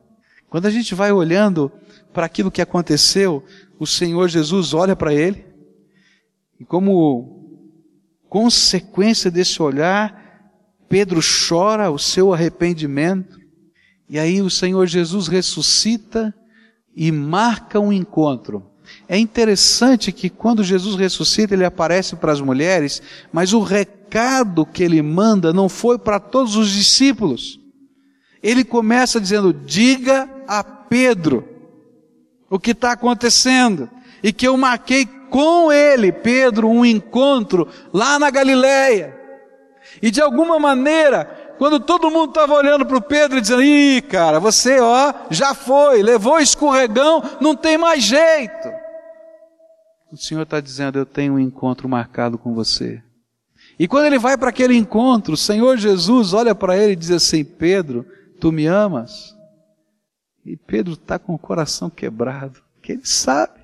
Quando 0.50 0.66
a 0.66 0.70
gente 0.70 0.94
vai 0.94 1.10
olhando 1.10 1.72
para 2.12 2.26
aquilo 2.26 2.50
que 2.50 2.60
aconteceu, 2.60 3.42
o 3.78 3.86
Senhor 3.86 4.28
Jesus 4.28 4.74
olha 4.74 4.94
para 4.94 5.14
ele 5.14 5.46
e, 6.60 6.64
como 6.64 7.64
consequência 8.28 9.30
desse 9.30 9.60
olhar, 9.62 10.22
Pedro 10.88 11.20
chora 11.48 11.90
o 11.90 11.98
seu 11.98 12.32
arrependimento. 12.32 13.38
E 14.08 14.18
aí 14.18 14.42
o 14.42 14.50
Senhor 14.50 14.86
Jesus 14.86 15.26
ressuscita 15.26 16.34
e 16.94 17.10
marca 17.10 17.80
um 17.80 17.92
encontro. 17.92 18.70
É 19.08 19.18
interessante 19.18 20.10
que 20.10 20.30
quando 20.30 20.64
Jesus 20.64 20.96
ressuscita, 20.96 21.54
ele 21.54 21.64
aparece 21.64 22.16
para 22.16 22.32
as 22.32 22.40
mulheres, 22.40 23.02
mas 23.32 23.52
o 23.52 23.60
recado 23.60 24.64
que 24.64 24.82
ele 24.82 25.02
manda 25.02 25.52
não 25.52 25.68
foi 25.68 25.98
para 25.98 26.18
todos 26.18 26.56
os 26.56 26.70
discípulos. 26.70 27.60
Ele 28.42 28.64
começa 28.64 29.20
dizendo: 29.20 29.52
diga 29.52 30.28
a 30.48 30.64
Pedro 30.64 31.46
o 32.48 32.58
que 32.58 32.70
está 32.70 32.92
acontecendo 32.92 33.90
e 34.22 34.32
que 34.32 34.46
eu 34.46 34.56
marquei 34.56 35.06
com 35.28 35.72
ele, 35.72 36.12
Pedro, 36.12 36.68
um 36.68 36.84
encontro 36.84 37.68
lá 37.92 38.18
na 38.18 38.30
Galileia. 38.30 39.18
E 40.00 40.10
de 40.10 40.20
alguma 40.20 40.58
maneira, 40.58 41.54
quando 41.58 41.78
todo 41.78 42.10
mundo 42.10 42.30
estava 42.30 42.54
olhando 42.54 42.86
para 42.86 42.96
o 42.96 43.02
Pedro 43.02 43.38
e 43.38 43.40
dizendo: 43.40 43.62
Ih, 43.62 44.00
cara, 44.02 44.40
você 44.40 44.80
ó, 44.80 45.12
já 45.30 45.54
foi, 45.54 46.02
levou 46.02 46.40
escorregão, 46.40 47.22
não 47.40 47.54
tem 47.54 47.76
mais 47.76 48.02
jeito. 48.02 48.83
O 50.14 50.16
Senhor 50.16 50.42
está 50.42 50.60
dizendo: 50.60 50.96
Eu 50.96 51.04
tenho 51.04 51.34
um 51.34 51.40
encontro 51.40 51.88
marcado 51.88 52.38
com 52.38 52.54
você. 52.54 53.02
E 53.76 53.88
quando 53.88 54.06
ele 54.06 54.18
vai 54.18 54.38
para 54.38 54.50
aquele 54.50 54.76
encontro, 54.76 55.34
o 55.34 55.36
Senhor 55.36 55.76
Jesus 55.76 56.32
olha 56.32 56.54
para 56.54 56.76
ele 56.76 56.92
e 56.92 56.96
diz 56.96 57.10
assim: 57.10 57.44
Pedro, 57.44 58.06
tu 58.40 58.52
me 58.52 58.66
amas? 58.66 59.34
E 60.46 60.56
Pedro 60.56 60.92
está 60.92 61.18
com 61.18 61.34
o 61.34 61.38
coração 61.38 61.90
quebrado, 61.90 62.62
que 62.80 62.92
ele 62.92 63.04
sabe. 63.04 63.60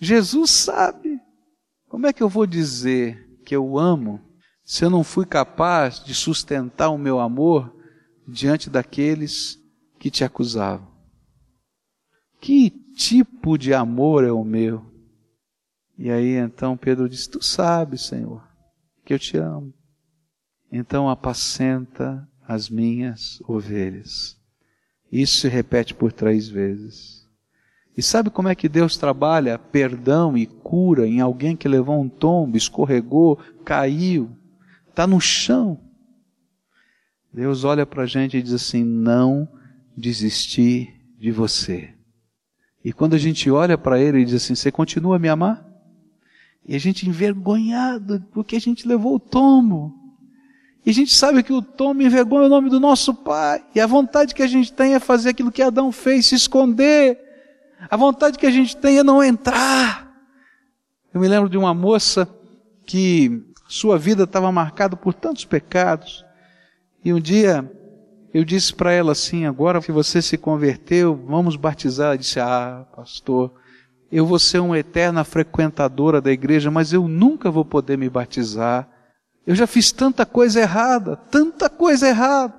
Jesus 0.00 0.50
sabe. 0.50 1.20
Como 1.86 2.06
é 2.06 2.12
que 2.14 2.22
eu 2.22 2.30
vou 2.30 2.46
dizer 2.46 3.38
que 3.44 3.54
eu 3.54 3.78
amo 3.78 4.20
se 4.64 4.82
eu 4.86 4.88
não 4.88 5.04
fui 5.04 5.26
capaz 5.26 6.02
de 6.02 6.14
sustentar 6.14 6.88
o 6.88 6.96
meu 6.96 7.20
amor 7.20 7.76
diante 8.26 8.70
daqueles 8.70 9.58
que 9.98 10.10
te 10.10 10.24
acusavam? 10.24 10.88
Que 12.40 12.70
tipo 12.70 13.58
de 13.58 13.74
amor 13.74 14.24
é 14.24 14.32
o 14.32 14.42
meu? 14.42 14.91
E 16.02 16.10
aí 16.10 16.34
então 16.34 16.76
Pedro 16.76 17.08
diz: 17.08 17.28
Tu 17.28 17.40
sabes, 17.40 18.06
Senhor, 18.06 18.42
que 19.04 19.14
eu 19.14 19.20
te 19.20 19.36
amo. 19.36 19.72
Então 20.70 21.08
apacenta 21.08 22.28
as 22.44 22.68
minhas 22.68 23.40
ovelhas. 23.46 24.36
Isso 25.12 25.36
se 25.36 25.48
repete 25.48 25.94
por 25.94 26.10
três 26.10 26.48
vezes. 26.48 27.24
E 27.96 28.02
sabe 28.02 28.30
como 28.30 28.48
é 28.48 28.54
que 28.56 28.68
Deus 28.68 28.96
trabalha 28.96 29.56
perdão 29.56 30.36
e 30.36 30.44
cura 30.44 31.06
em 31.06 31.20
alguém 31.20 31.54
que 31.54 31.68
levou 31.68 32.02
um 32.02 32.08
tombo, 32.08 32.56
escorregou, 32.56 33.38
caiu, 33.64 34.36
está 34.88 35.06
no 35.06 35.20
chão? 35.20 35.80
Deus 37.32 37.62
olha 37.62 37.86
para 37.86 38.02
a 38.02 38.06
gente 38.06 38.36
e 38.36 38.42
diz 38.42 38.54
assim: 38.54 38.82
Não 38.82 39.48
desisti 39.96 40.92
de 41.16 41.30
você. 41.30 41.94
E 42.84 42.92
quando 42.92 43.14
a 43.14 43.18
gente 43.18 43.48
olha 43.48 43.78
para 43.78 44.00
Ele 44.00 44.18
e 44.18 44.24
diz 44.24 44.34
assim: 44.34 44.56
Você 44.56 44.72
continua 44.72 45.14
a 45.14 45.20
me 45.20 45.28
amar? 45.28 45.70
E 46.66 46.76
a 46.76 46.78
gente 46.78 47.08
envergonhado 47.08 48.24
porque 48.32 48.56
a 48.56 48.60
gente 48.60 48.86
levou 48.86 49.16
o 49.16 49.20
tombo. 49.20 49.94
E 50.84 50.90
a 50.90 50.94
gente 50.94 51.14
sabe 51.14 51.42
que 51.42 51.52
o 51.52 51.62
tom 51.62 51.94
me 51.94 52.06
envergonha 52.06 52.46
o 52.46 52.48
nome 52.48 52.68
do 52.68 52.80
nosso 52.80 53.14
Pai. 53.14 53.64
E 53.74 53.80
a 53.80 53.86
vontade 53.86 54.34
que 54.34 54.42
a 54.42 54.46
gente 54.46 54.72
tem 54.72 54.94
é 54.94 55.00
fazer 55.00 55.30
aquilo 55.30 55.52
que 55.52 55.62
Adão 55.62 55.92
fez, 55.92 56.26
se 56.26 56.34
esconder. 56.34 57.18
A 57.90 57.96
vontade 57.96 58.38
que 58.38 58.46
a 58.46 58.50
gente 58.50 58.76
tem 58.76 58.98
é 58.98 59.02
não 59.02 59.22
entrar. 59.22 60.12
Eu 61.12 61.20
me 61.20 61.28
lembro 61.28 61.48
de 61.48 61.58
uma 61.58 61.74
moça 61.74 62.28
que 62.84 63.44
Sua 63.68 63.98
vida 63.98 64.24
estava 64.24 64.50
marcada 64.50 64.96
por 64.96 65.14
tantos 65.14 65.44
pecados. 65.44 66.24
E 67.04 67.12
um 67.12 67.20
dia 67.20 67.70
eu 68.34 68.44
disse 68.44 68.74
para 68.74 68.92
ela 68.92 69.12
assim: 69.12 69.46
agora 69.46 69.80
que 69.80 69.92
você 69.92 70.22
se 70.22 70.38
converteu, 70.38 71.14
vamos 71.26 71.54
batizar. 71.54 72.08
Ela 72.08 72.18
disse: 72.18 72.40
Ah, 72.40 72.86
pastor, 72.94 73.52
eu 74.12 74.26
vou 74.26 74.38
ser 74.38 74.58
uma 74.58 74.78
eterna 74.78 75.24
frequentadora 75.24 76.20
da 76.20 76.30
igreja, 76.30 76.70
mas 76.70 76.92
eu 76.92 77.08
nunca 77.08 77.50
vou 77.50 77.64
poder 77.64 77.96
me 77.96 78.10
batizar. 78.10 78.86
Eu 79.46 79.54
já 79.54 79.66
fiz 79.66 79.90
tanta 79.90 80.26
coisa 80.26 80.60
errada, 80.60 81.16
tanta 81.16 81.70
coisa 81.70 82.06
errada. 82.06 82.54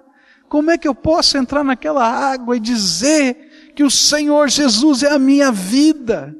Como 0.49 0.71
é 0.71 0.77
que 0.77 0.87
eu 0.87 0.95
posso 0.95 1.37
entrar 1.37 1.63
naquela 1.63 2.05
água 2.05 2.57
e 2.57 2.59
dizer 2.59 3.71
que 3.75 3.83
o 3.83 3.89
Senhor 3.89 4.49
Jesus 4.49 5.03
é 5.03 5.11
a 5.11 5.19
minha 5.19 5.51
vida? 5.51 6.35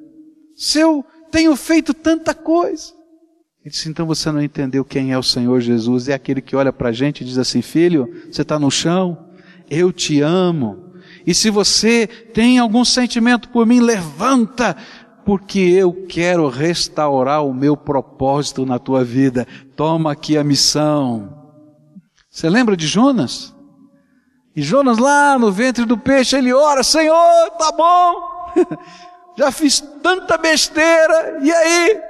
Se 0.56 0.80
eu 0.80 1.06
tenho 1.32 1.56
feito 1.56 1.93
tanta 1.93 2.34
coisa. 2.34 2.93
Ele 3.63 3.71
disse: 3.71 3.89
então 3.89 4.06
você 4.06 4.32
não 4.32 4.41
entendeu 4.41 4.84
quem 4.84 5.12
é 5.12 5.17
o 5.17 5.23
Senhor 5.23 5.60
Jesus? 5.62 6.10
É 6.10 6.13
aquele 6.13 6.41
que 6.41 6.56
olha 6.56 6.73
para 6.73 6.89
a 6.89 6.91
gente 6.91 7.21
e 7.21 7.26
diz 7.26 7.38
assim: 7.38 7.62
filho, 7.62 8.08
você 8.32 8.41
está 8.41 8.60
no 8.60 8.69
chão, 8.69 9.30
eu 9.69 9.91
te 9.91 10.21
amo. 10.21 10.93
E 11.26 11.34
se 11.34 11.49
você 11.49 12.06
tem 12.06 12.60
algum 12.60 12.84
sentimento 12.84 13.49
por 13.49 13.65
mim, 13.65 13.80
levanta, 13.80 14.76
porque 15.26 15.60
eu 15.60 16.06
quero 16.08 16.48
restaurar 16.50 17.46
o 17.46 17.54
meu 17.54 17.78
propósito 17.78 18.66
na 18.66 18.78
tua 18.78 19.04
vida. 19.04 19.48
Toma 19.76 20.12
aqui 20.12 20.38
a 20.38 20.44
missão. 20.44 21.44
Você 22.30 22.50
lembra 22.50 22.76
de 22.76 22.88
Jonas? 22.88 23.54
E 24.56 24.62
Jonas 24.62 24.98
lá 24.98 25.38
no 25.38 25.52
ventre 25.52 25.86
do 25.86 25.98
peixe, 25.98 26.36
ele 26.36 26.54
ora, 26.54 26.84
Senhor, 26.84 27.50
tá 27.58 27.72
bom. 27.72 28.78
Já 29.38 29.52
fiz 29.52 29.80
tanta 30.02 30.38
besteira, 30.38 31.40
e 31.42 31.52
aí? 31.52 32.02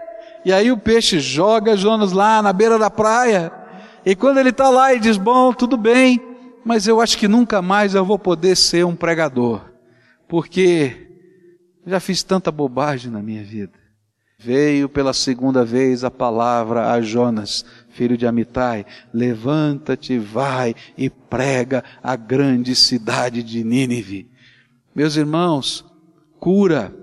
E 0.45 0.52
aí 0.52 0.71
o 0.71 0.78
peixe 0.78 1.19
joga 1.19 1.78
Jonas 1.78 2.12
lá 2.12 2.41
na 2.41 2.52
beira 2.52 2.78
da 2.78 2.89
praia. 2.89 3.52
E 4.06 4.13
quando 4.13 4.39
ele 4.39 4.49
está 4.49 4.69
lá, 4.69 4.91
ele 4.91 4.99
diz: 4.99 5.15
Bom, 5.15 5.54
tudo 5.54 5.78
bem, 5.78 6.21
mas 6.65 6.86
eu 6.86 6.99
acho 6.99 7.17
que 7.17 7.28
nunca 7.28 7.62
mais 7.62 7.95
eu 7.95 8.04
vou 8.04 8.19
poder 8.19 8.58
ser 8.58 8.86
um 8.86 8.95
pregador, 8.95 9.62
porque 10.28 11.02
já 11.85 11.99
fiz 11.99 12.23
tanta 12.23 12.51
bobagem 12.51 13.11
na 13.11 13.21
minha 13.21 13.43
vida. 13.43 13.73
Veio 14.37 14.89
pela 14.89 15.13
segunda 15.13 15.63
vez 15.63 16.03
a 16.03 16.11
palavra 16.11 16.91
a 16.91 17.01
Jonas, 17.01 17.63
filho 17.89 18.17
de 18.17 18.27
Amitai: 18.27 18.85
Levanta-te, 19.13 20.17
vai 20.17 20.75
e 20.97 21.09
prega 21.09 21.83
a 22.01 22.15
grande 22.15 22.75
cidade 22.75 23.41
de 23.41 23.63
Nínive. 23.63 24.29
Meus 24.93 25.15
irmãos, 25.15 25.85
cura, 26.39 26.93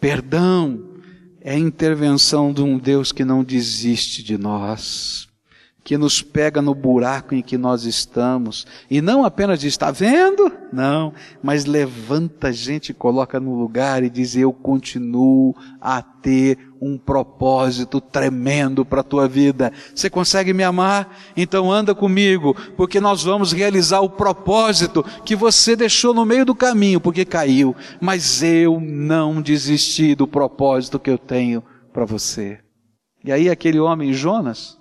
perdão, 0.00 0.94
é 1.40 1.58
intervenção 1.58 2.52
de 2.52 2.62
um 2.62 2.78
Deus 2.78 3.12
que 3.12 3.24
não 3.24 3.44
desiste 3.44 4.22
de 4.22 4.38
nós 4.38 5.28
que 5.84 5.98
nos 5.98 6.22
pega 6.22 6.62
no 6.62 6.74
buraco 6.74 7.34
em 7.34 7.42
que 7.42 7.58
nós 7.58 7.84
estamos, 7.84 8.66
e 8.90 9.02
não 9.02 9.22
apenas 9.22 9.60
diz, 9.60 9.74
está 9.74 9.90
vendo? 9.90 10.50
Não, 10.72 11.12
mas 11.42 11.66
levanta 11.66 12.48
a 12.48 12.52
gente 12.52 12.94
coloca 12.94 13.38
no 13.38 13.54
lugar 13.54 14.02
e 14.02 14.08
diz, 14.08 14.34
eu 14.34 14.50
continuo 14.50 15.54
a 15.78 16.00
ter 16.00 16.58
um 16.80 16.96
propósito 16.96 18.00
tremendo 18.00 18.84
para 18.84 19.02
a 19.02 19.04
tua 19.04 19.28
vida. 19.28 19.70
Você 19.94 20.08
consegue 20.08 20.54
me 20.54 20.64
amar? 20.64 21.18
Então 21.36 21.70
anda 21.70 21.94
comigo, 21.94 22.56
porque 22.78 22.98
nós 22.98 23.22
vamos 23.22 23.52
realizar 23.52 24.00
o 24.00 24.08
propósito 24.08 25.04
que 25.22 25.36
você 25.36 25.76
deixou 25.76 26.14
no 26.14 26.24
meio 26.24 26.46
do 26.46 26.54
caminho, 26.54 27.00
porque 27.00 27.26
caiu, 27.26 27.76
mas 28.00 28.42
eu 28.42 28.80
não 28.80 29.42
desisti 29.42 30.14
do 30.14 30.26
propósito 30.26 30.98
que 30.98 31.10
eu 31.10 31.18
tenho 31.18 31.62
para 31.92 32.06
você. 32.06 32.58
E 33.22 33.30
aí 33.30 33.50
aquele 33.50 33.78
homem 33.78 34.12
Jonas, 34.12 34.78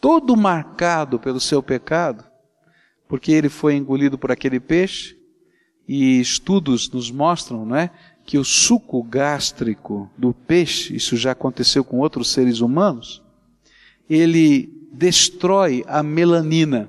todo 0.00 0.36
marcado 0.36 1.18
pelo 1.18 1.40
seu 1.40 1.62
pecado, 1.62 2.24
porque 3.08 3.32
ele 3.32 3.48
foi 3.48 3.74
engolido 3.74 4.16
por 4.16 4.30
aquele 4.30 4.60
peixe, 4.60 5.18
e 5.86 6.20
estudos 6.20 6.88
nos 6.90 7.10
mostram, 7.10 7.66
não 7.66 7.74
é, 7.74 7.90
que 8.24 8.38
o 8.38 8.44
suco 8.44 9.02
gástrico 9.02 10.08
do 10.16 10.32
peixe, 10.32 10.94
isso 10.94 11.16
já 11.16 11.32
aconteceu 11.32 11.82
com 11.82 11.98
outros 11.98 12.30
seres 12.30 12.60
humanos, 12.60 13.22
ele 14.08 14.72
destrói 14.92 15.84
a 15.88 16.02
melanina. 16.02 16.88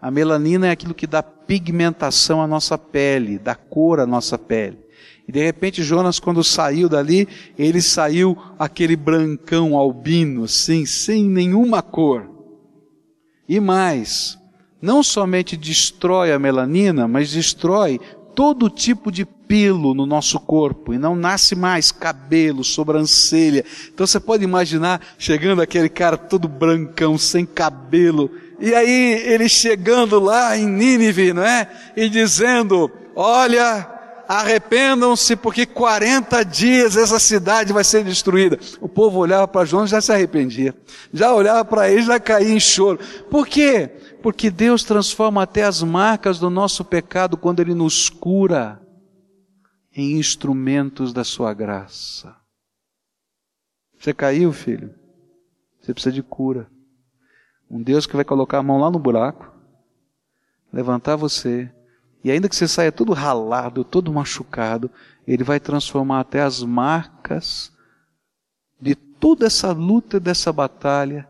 A 0.00 0.10
melanina 0.10 0.66
é 0.66 0.70
aquilo 0.70 0.94
que 0.94 1.06
dá 1.06 1.22
pigmentação 1.22 2.42
à 2.42 2.46
nossa 2.46 2.76
pele, 2.76 3.38
dá 3.38 3.54
cor 3.54 4.00
à 4.00 4.06
nossa 4.06 4.36
pele. 4.38 4.81
E 5.26 5.32
de 5.32 5.42
repente 5.42 5.82
Jonas, 5.82 6.18
quando 6.18 6.42
saiu 6.42 6.88
dali, 6.88 7.28
ele 7.58 7.80
saiu 7.80 8.36
aquele 8.58 8.96
brancão 8.96 9.76
albino, 9.76 10.44
assim, 10.44 10.84
sem 10.84 11.24
nenhuma 11.24 11.82
cor. 11.82 12.28
E 13.48 13.60
mais, 13.60 14.38
não 14.80 15.02
somente 15.02 15.56
destrói 15.56 16.32
a 16.32 16.38
melanina, 16.38 17.06
mas 17.06 17.30
destrói 17.30 18.00
todo 18.34 18.70
tipo 18.70 19.12
de 19.12 19.24
pelo 19.24 19.92
no 19.92 20.06
nosso 20.06 20.40
corpo 20.40 20.94
e 20.94 20.98
não 20.98 21.14
nasce 21.14 21.54
mais 21.54 21.92
cabelo, 21.92 22.64
sobrancelha. 22.64 23.64
Então 23.92 24.06
você 24.06 24.18
pode 24.18 24.42
imaginar 24.42 25.00
chegando 25.18 25.60
aquele 25.60 25.90
cara 25.90 26.16
todo 26.16 26.48
brancão, 26.48 27.18
sem 27.18 27.44
cabelo, 27.44 28.30
e 28.58 28.74
aí 28.74 29.22
ele 29.26 29.48
chegando 29.48 30.18
lá 30.18 30.56
em 30.56 30.66
Nínive, 30.66 31.34
não 31.34 31.44
é? 31.44 31.68
E 31.96 32.08
dizendo: 32.08 32.90
Olha, 33.14 33.86
arrependam-se, 34.38 35.36
porque 35.36 35.66
40 35.66 36.42
dias 36.44 36.96
essa 36.96 37.18
cidade 37.18 37.72
vai 37.72 37.84
ser 37.84 38.02
destruída. 38.02 38.58
O 38.80 38.88
povo 38.88 39.18
olhava 39.18 39.46
para 39.46 39.66
Jonas 39.66 39.90
e 39.90 39.92
já 39.92 40.00
se 40.00 40.12
arrependia. 40.12 40.74
Já 41.12 41.34
olhava 41.34 41.64
para 41.64 41.90
ele 41.90 42.02
já 42.02 42.18
caía 42.18 42.52
em 42.52 42.60
choro. 42.60 42.98
Por 43.30 43.46
quê? 43.46 43.88
Porque 44.22 44.50
Deus 44.50 44.84
transforma 44.84 45.42
até 45.42 45.64
as 45.64 45.82
marcas 45.82 46.38
do 46.38 46.48
nosso 46.48 46.84
pecado 46.84 47.36
quando 47.36 47.60
Ele 47.60 47.74
nos 47.74 48.08
cura 48.08 48.80
em 49.94 50.12
instrumentos 50.18 51.12
da 51.12 51.24
Sua 51.24 51.52
graça. 51.52 52.34
Você 53.98 54.14
caiu, 54.14 54.52
filho? 54.52 54.94
Você 55.80 55.92
precisa 55.92 56.12
de 56.12 56.22
cura. 56.22 56.70
Um 57.70 57.82
Deus 57.82 58.06
que 58.06 58.16
vai 58.16 58.24
colocar 58.24 58.58
a 58.58 58.62
mão 58.62 58.80
lá 58.80 58.90
no 58.90 58.98
buraco, 58.98 59.52
levantar 60.72 61.16
você, 61.16 61.70
e 62.24 62.30
ainda 62.30 62.48
que 62.48 62.54
você 62.54 62.68
saia 62.68 62.92
todo 62.92 63.12
ralado, 63.12 63.84
todo 63.84 64.12
machucado, 64.12 64.90
Ele 65.26 65.42
vai 65.42 65.58
transformar 65.58 66.20
até 66.20 66.40
as 66.40 66.62
marcas 66.62 67.72
de 68.80 68.94
toda 68.94 69.46
essa 69.46 69.72
luta, 69.72 70.20
dessa 70.20 70.52
batalha, 70.52 71.28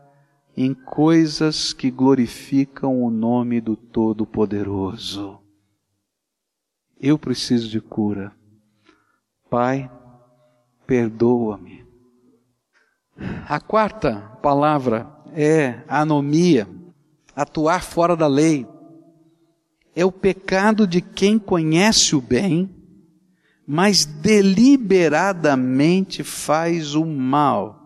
em 0.55 0.73
coisas 0.73 1.73
que 1.73 1.89
glorificam 1.89 3.01
o 3.01 3.09
nome 3.09 3.59
do 3.59 3.75
Todo-Poderoso. 3.75 5.39
Eu 6.99 7.17
preciso 7.17 7.67
de 7.69 7.81
cura. 7.81 8.31
Pai, 9.49 9.89
perdoa-me. 10.85 11.83
A 13.47 13.59
quarta 13.59 14.21
palavra 14.41 15.11
é 15.33 15.83
anomia, 15.87 16.67
atuar 17.35 17.81
fora 17.81 18.15
da 18.15 18.27
lei 18.27 18.67
é 19.95 20.03
o 20.03 20.11
pecado 20.11 20.87
de 20.87 21.01
quem 21.01 21.37
conhece 21.37 22.15
o 22.15 22.21
bem, 22.21 22.67
mas 23.65 24.03
deliberadamente 24.05 26.21
faz 26.23 26.93
o 26.95 27.05
mal. 27.05 27.79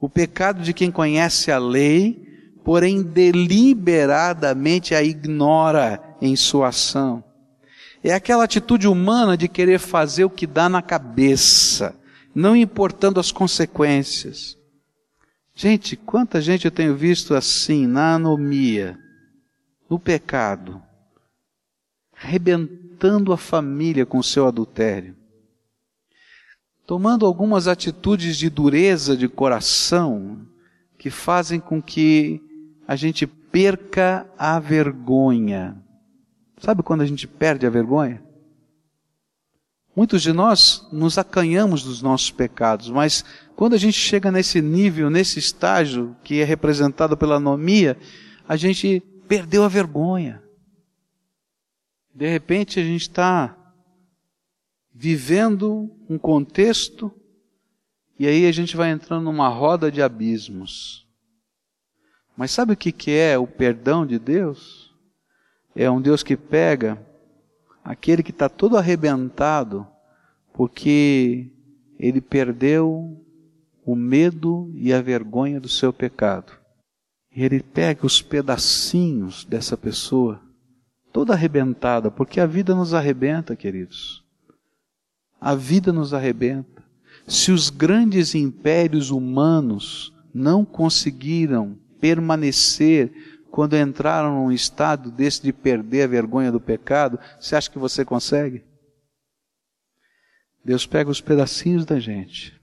O 0.00 0.08
pecado 0.08 0.62
de 0.62 0.72
quem 0.74 0.90
conhece 0.90 1.52
a 1.52 1.58
lei, 1.58 2.50
porém 2.64 3.02
deliberadamente 3.02 4.94
a 4.94 5.02
ignora 5.02 6.00
em 6.20 6.36
sua 6.36 6.68
ação. 6.68 7.24
É 8.02 8.12
aquela 8.12 8.44
atitude 8.44 8.86
humana 8.86 9.34
de 9.36 9.48
querer 9.48 9.78
fazer 9.78 10.24
o 10.24 10.30
que 10.30 10.46
dá 10.46 10.68
na 10.68 10.82
cabeça, 10.82 11.98
não 12.34 12.54
importando 12.54 13.18
as 13.18 13.32
consequências. 13.32 14.58
Gente, 15.54 15.96
quanta 15.96 16.42
gente 16.42 16.66
eu 16.66 16.70
tenho 16.70 16.94
visto 16.96 17.34
assim, 17.34 17.86
na 17.86 18.16
anomia, 18.16 18.98
no 19.88 19.98
pecado, 19.98 20.82
arrebentando 22.24 23.34
a 23.34 23.36
família 23.36 24.06
com 24.06 24.22
seu 24.22 24.46
adultério, 24.46 25.14
tomando 26.86 27.26
algumas 27.26 27.68
atitudes 27.68 28.38
de 28.38 28.48
dureza 28.48 29.14
de 29.14 29.28
coração 29.28 30.40
que 30.98 31.10
fazem 31.10 31.60
com 31.60 31.82
que 31.82 32.40
a 32.88 32.96
gente 32.96 33.26
perca 33.26 34.26
a 34.38 34.58
vergonha. 34.58 35.76
Sabe 36.58 36.82
quando 36.82 37.02
a 37.02 37.06
gente 37.06 37.26
perde 37.26 37.66
a 37.66 37.70
vergonha? 37.70 38.22
Muitos 39.94 40.22
de 40.22 40.32
nós 40.32 40.88
nos 40.90 41.18
acanhamos 41.18 41.84
dos 41.84 42.00
nossos 42.00 42.30
pecados, 42.30 42.88
mas 42.88 43.22
quando 43.54 43.74
a 43.74 43.78
gente 43.78 43.98
chega 43.98 44.32
nesse 44.32 44.62
nível, 44.62 45.10
nesse 45.10 45.38
estágio 45.38 46.16
que 46.24 46.40
é 46.40 46.44
representado 46.44 47.16
pela 47.16 47.36
anomia, 47.36 47.98
a 48.48 48.56
gente 48.56 49.02
perdeu 49.28 49.62
a 49.62 49.68
vergonha. 49.68 50.43
De 52.14 52.28
repente 52.28 52.78
a 52.78 52.84
gente 52.84 53.02
está 53.02 53.56
vivendo 54.92 55.90
um 56.08 56.16
contexto 56.16 57.12
e 58.18 58.28
aí 58.28 58.46
a 58.46 58.52
gente 58.52 58.76
vai 58.76 58.90
entrando 58.90 59.24
numa 59.24 59.48
roda 59.48 59.90
de 59.90 60.00
abismos. 60.00 61.04
Mas 62.36 62.52
sabe 62.52 62.72
o 62.72 62.76
que, 62.76 62.92
que 62.92 63.10
é 63.10 63.36
o 63.36 63.46
perdão 63.46 64.06
de 64.06 64.18
Deus? 64.18 64.94
É 65.74 65.90
um 65.90 66.00
Deus 66.00 66.22
que 66.22 66.36
pega 66.36 67.04
aquele 67.82 68.22
que 68.22 68.30
está 68.30 68.48
todo 68.48 68.76
arrebentado 68.76 69.86
porque 70.52 71.50
ele 71.98 72.20
perdeu 72.20 73.20
o 73.84 73.96
medo 73.96 74.70
e 74.74 74.92
a 74.92 75.02
vergonha 75.02 75.60
do 75.60 75.68
seu 75.68 75.92
pecado. 75.92 76.52
E 77.34 77.42
ele 77.42 77.60
pega 77.60 78.06
os 78.06 78.22
pedacinhos 78.22 79.44
dessa 79.44 79.76
pessoa, 79.76 80.40
toda 81.14 81.32
arrebentada, 81.32 82.10
porque 82.10 82.40
a 82.40 82.46
vida 82.46 82.74
nos 82.74 82.92
arrebenta, 82.92 83.54
queridos. 83.54 84.24
A 85.40 85.54
vida 85.54 85.92
nos 85.92 86.12
arrebenta. 86.12 86.82
Se 87.24 87.52
os 87.52 87.70
grandes 87.70 88.34
impérios 88.34 89.10
humanos 89.10 90.12
não 90.34 90.64
conseguiram 90.64 91.78
permanecer 92.00 93.38
quando 93.48 93.76
entraram 93.76 94.34
num 94.34 94.50
estado 94.50 95.08
desse 95.12 95.40
de 95.40 95.52
perder 95.52 96.02
a 96.02 96.08
vergonha 96.08 96.50
do 96.50 96.60
pecado, 96.60 97.16
você 97.38 97.54
acha 97.54 97.70
que 97.70 97.78
você 97.78 98.04
consegue? 98.04 98.64
Deus 100.64 100.84
pega 100.84 101.08
os 101.08 101.20
pedacinhos 101.20 101.84
da 101.84 102.00
gente 102.00 102.60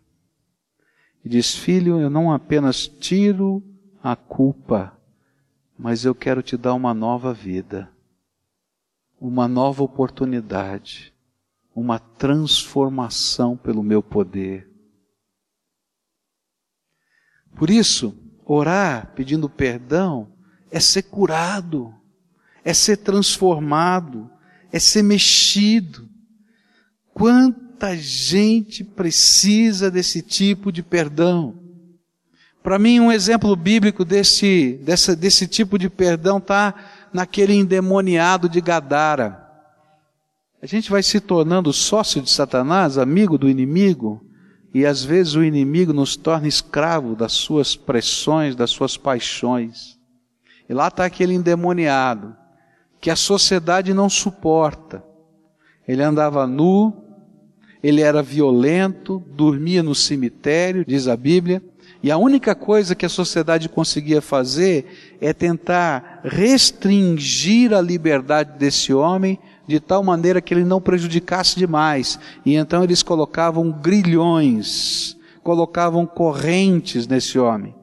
e 1.23 1.29
diz: 1.29 1.55
Filho, 1.55 2.01
eu 2.01 2.09
não 2.09 2.33
apenas 2.33 2.85
tiro 2.85 3.63
a 4.03 4.13
culpa, 4.13 4.93
mas 5.79 6.03
eu 6.03 6.13
quero 6.13 6.43
te 6.43 6.57
dar 6.57 6.73
uma 6.73 6.93
nova 6.93 7.33
vida, 7.33 7.89
uma 9.21 9.47
nova 9.47 9.83
oportunidade, 9.83 11.13
uma 11.75 11.99
transformação 11.99 13.55
pelo 13.55 13.83
meu 13.83 14.01
poder. 14.01 14.67
Por 17.55 17.69
isso, 17.69 18.17
orar 18.43 19.13
pedindo 19.13 19.47
perdão 19.47 20.33
é 20.71 20.79
ser 20.79 21.03
curado, 21.03 21.93
é 22.65 22.73
ser 22.73 22.97
transformado, 22.97 24.27
é 24.71 24.79
ser 24.79 25.03
mexido. 25.03 26.09
Quanta 27.13 27.95
gente 27.95 28.83
precisa 28.83 29.91
desse 29.91 30.23
tipo 30.23 30.71
de 30.71 30.81
perdão? 30.81 31.61
Para 32.63 32.79
mim, 32.79 32.99
um 32.99 33.11
exemplo 33.11 33.55
bíblico 33.55 34.03
desse, 34.03 34.79
dessa, 34.83 35.15
desse 35.15 35.47
tipo 35.47 35.77
de 35.77 35.89
perdão 35.89 36.39
está 36.39 36.73
naquele 37.13 37.53
endemoniado 37.53 38.47
de 38.47 38.61
Gadara. 38.61 39.47
A 40.61 40.65
gente 40.65 40.91
vai 40.91 41.01
se 41.01 41.19
tornando 41.19 41.73
sócio 41.73 42.21
de 42.21 42.29
Satanás, 42.29 42.97
amigo 42.97 43.37
do 43.37 43.49
inimigo, 43.49 44.23
e 44.73 44.85
às 44.85 45.03
vezes 45.03 45.35
o 45.35 45.43
inimigo 45.43 45.91
nos 45.91 46.15
torna 46.15 46.47
escravo 46.47 47.15
das 47.15 47.33
suas 47.33 47.75
pressões, 47.75 48.55
das 48.55 48.69
suas 48.69 48.95
paixões. 48.95 49.97
E 50.69 50.73
lá 50.73 50.87
está 50.87 51.03
aquele 51.03 51.33
endemoniado, 51.33 52.35
que 53.01 53.09
a 53.09 53.15
sociedade 53.15 53.93
não 53.93 54.09
suporta. 54.09 55.03
Ele 55.87 56.03
andava 56.03 56.45
nu, 56.47 56.93
ele 57.83 58.01
era 58.01 58.21
violento, 58.21 59.21
dormia 59.35 59.81
no 59.81 59.95
cemitério, 59.95 60.85
diz 60.85 61.07
a 61.07 61.17
Bíblia, 61.17 61.61
e 62.03 62.11
a 62.11 62.17
única 62.17 62.55
coisa 62.55 62.95
que 62.95 63.05
a 63.05 63.09
sociedade 63.09 63.67
conseguia 63.67 64.21
fazer 64.21 65.17
é 65.19 65.33
tentar 65.33 66.10
restringir 66.23 67.73
a 67.73 67.81
liberdade 67.81 68.57
desse 68.57 68.93
homem 68.93 69.39
de 69.67 69.79
tal 69.79 70.03
maneira 70.03 70.41
que 70.41 70.53
ele 70.53 70.63
não 70.63 70.81
prejudicasse 70.81 71.57
demais. 71.57 72.19
E 72.45 72.55
então 72.55 72.83
eles 72.83 73.01
colocavam 73.01 73.71
grilhões, 73.71 75.17
colocavam 75.43 76.05
correntes 76.05 77.07
nesse 77.07 77.39
homem. 77.39 77.73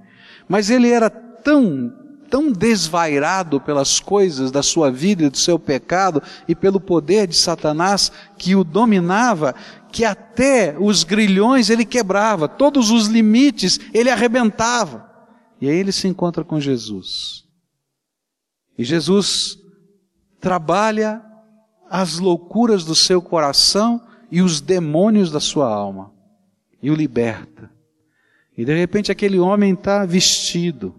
Mas 0.48 0.70
ele 0.70 0.90
era 0.90 1.10
tão, 1.10 1.92
tão 2.30 2.52
desvairado 2.52 3.60
pelas 3.60 4.00
coisas 4.00 4.50
da 4.50 4.62
sua 4.62 4.90
vida 4.90 5.24
e 5.24 5.30
do 5.30 5.38
seu 5.38 5.58
pecado 5.58 6.22
e 6.46 6.54
pelo 6.54 6.80
poder 6.80 7.26
de 7.26 7.36
Satanás 7.36 8.12
que 8.36 8.54
o 8.54 8.64
dominava, 8.64 9.54
que 9.90 10.04
até 10.04 10.76
os 10.78 11.04
grilhões 11.04 11.70
ele 11.70 11.84
quebrava, 11.84 12.48
todos 12.48 12.90
os 12.90 13.06
limites 13.06 13.80
ele 13.92 14.10
arrebentava. 14.10 15.08
E 15.60 15.68
aí 15.68 15.76
ele 15.76 15.90
se 15.90 16.06
encontra 16.06 16.44
com 16.44 16.60
Jesus. 16.60 17.47
E 18.78 18.84
Jesus 18.84 19.58
trabalha 20.40 21.20
as 21.90 22.18
loucuras 22.18 22.84
do 22.84 22.94
seu 22.94 23.20
coração 23.20 24.00
e 24.30 24.40
os 24.40 24.60
demônios 24.60 25.30
da 25.32 25.40
sua 25.40 25.68
alma 25.68 26.12
e 26.82 26.90
o 26.90 26.94
liberta. 26.94 27.70
E 28.56 28.64
de 28.64 28.74
repente 28.74 29.10
aquele 29.10 29.38
homem 29.38 29.72
está 29.72 30.06
vestido, 30.06 30.94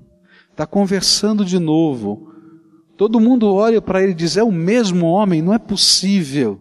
está 0.51 0.65
conversando 0.65 1.45
de 1.45 1.57
novo. 1.57 2.33
Todo 2.97 3.19
mundo 3.19 3.53
olha 3.53 3.81
para 3.81 4.01
ele 4.01 4.11
e 4.11 4.15
diz: 4.15 4.35
é 4.35 4.43
o 4.43 4.51
mesmo 4.51 5.05
homem, 5.05 5.41
não 5.41 5.53
é 5.53 5.59
possível. 5.59 6.59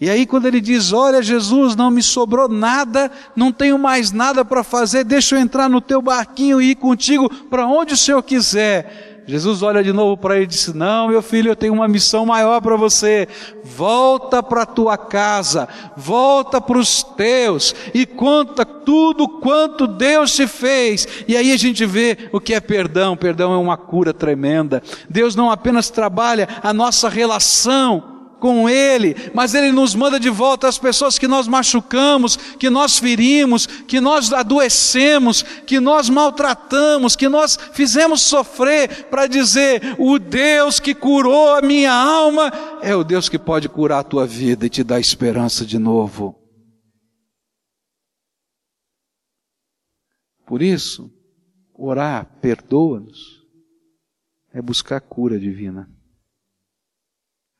E 0.00 0.08
aí, 0.08 0.26
quando 0.26 0.46
ele 0.46 0.60
diz: 0.60 0.92
Olha, 0.92 1.20
Jesus, 1.20 1.74
não 1.74 1.90
me 1.90 2.02
sobrou 2.02 2.48
nada, 2.48 3.10
não 3.34 3.50
tenho 3.52 3.76
mais 3.76 4.12
nada 4.12 4.44
para 4.44 4.62
fazer, 4.62 5.02
deixa 5.02 5.34
eu 5.34 5.40
entrar 5.40 5.68
no 5.68 5.80
teu 5.80 6.00
barquinho 6.00 6.60
e 6.60 6.70
ir 6.70 6.76
contigo 6.76 7.28
para 7.46 7.66
onde 7.66 7.94
o 7.94 7.96
Senhor 7.96 8.22
quiser. 8.22 9.17
Jesus 9.28 9.62
olha 9.62 9.84
de 9.84 9.92
novo 9.92 10.16
para 10.16 10.36
ele 10.36 10.44
e 10.44 10.48
disse: 10.48 10.74
Não, 10.74 11.08
meu 11.08 11.20
filho, 11.20 11.50
eu 11.50 11.56
tenho 11.56 11.74
uma 11.74 11.86
missão 11.86 12.24
maior 12.24 12.62
para 12.62 12.76
você. 12.76 13.28
Volta 13.62 14.42
para 14.42 14.62
a 14.62 14.66
tua 14.66 14.96
casa, 14.96 15.68
volta 15.94 16.62
para 16.62 16.78
os 16.78 17.02
teus 17.02 17.74
e 17.92 18.06
conta 18.06 18.64
tudo 18.64 19.28
quanto 19.28 19.86
Deus 19.86 20.34
te 20.34 20.46
fez. 20.46 21.06
E 21.28 21.36
aí 21.36 21.52
a 21.52 21.58
gente 21.58 21.84
vê 21.84 22.16
o 22.32 22.40
que 22.40 22.54
é 22.54 22.60
perdão. 22.60 23.14
Perdão 23.14 23.52
é 23.52 23.58
uma 23.58 23.76
cura 23.76 24.14
tremenda. 24.14 24.82
Deus 25.10 25.36
não 25.36 25.50
apenas 25.50 25.90
trabalha 25.90 26.48
a 26.62 26.72
nossa 26.72 27.06
relação, 27.06 28.17
com 28.38 28.68
Ele, 28.68 29.14
mas 29.34 29.54
Ele 29.54 29.72
nos 29.72 29.94
manda 29.94 30.18
de 30.18 30.30
volta 30.30 30.68
as 30.68 30.78
pessoas 30.78 31.18
que 31.18 31.28
nós 31.28 31.46
machucamos, 31.46 32.36
que 32.36 32.70
nós 32.70 32.98
ferimos, 32.98 33.66
que 33.66 34.00
nós 34.00 34.32
adoecemos, 34.32 35.42
que 35.42 35.80
nós 35.80 36.08
maltratamos, 36.08 37.16
que 37.16 37.28
nós 37.28 37.58
fizemos 37.72 38.22
sofrer, 38.22 39.06
para 39.06 39.26
dizer: 39.26 39.96
o 39.98 40.18
Deus 40.18 40.78
que 40.80 40.94
curou 40.94 41.54
a 41.54 41.62
minha 41.62 41.92
alma 41.92 42.52
é 42.80 42.94
o 42.94 43.04
Deus 43.04 43.28
que 43.28 43.38
pode 43.38 43.68
curar 43.68 44.00
a 44.00 44.04
tua 44.04 44.26
vida 44.26 44.66
e 44.66 44.70
te 44.70 44.84
dar 44.84 45.00
esperança 45.00 45.66
de 45.66 45.78
novo. 45.78 46.36
Por 50.46 50.62
isso, 50.62 51.12
orar, 51.74 52.26
perdoa-nos, 52.40 53.42
é 54.52 54.62
buscar 54.62 55.00
cura 55.00 55.38
divina 55.38 55.97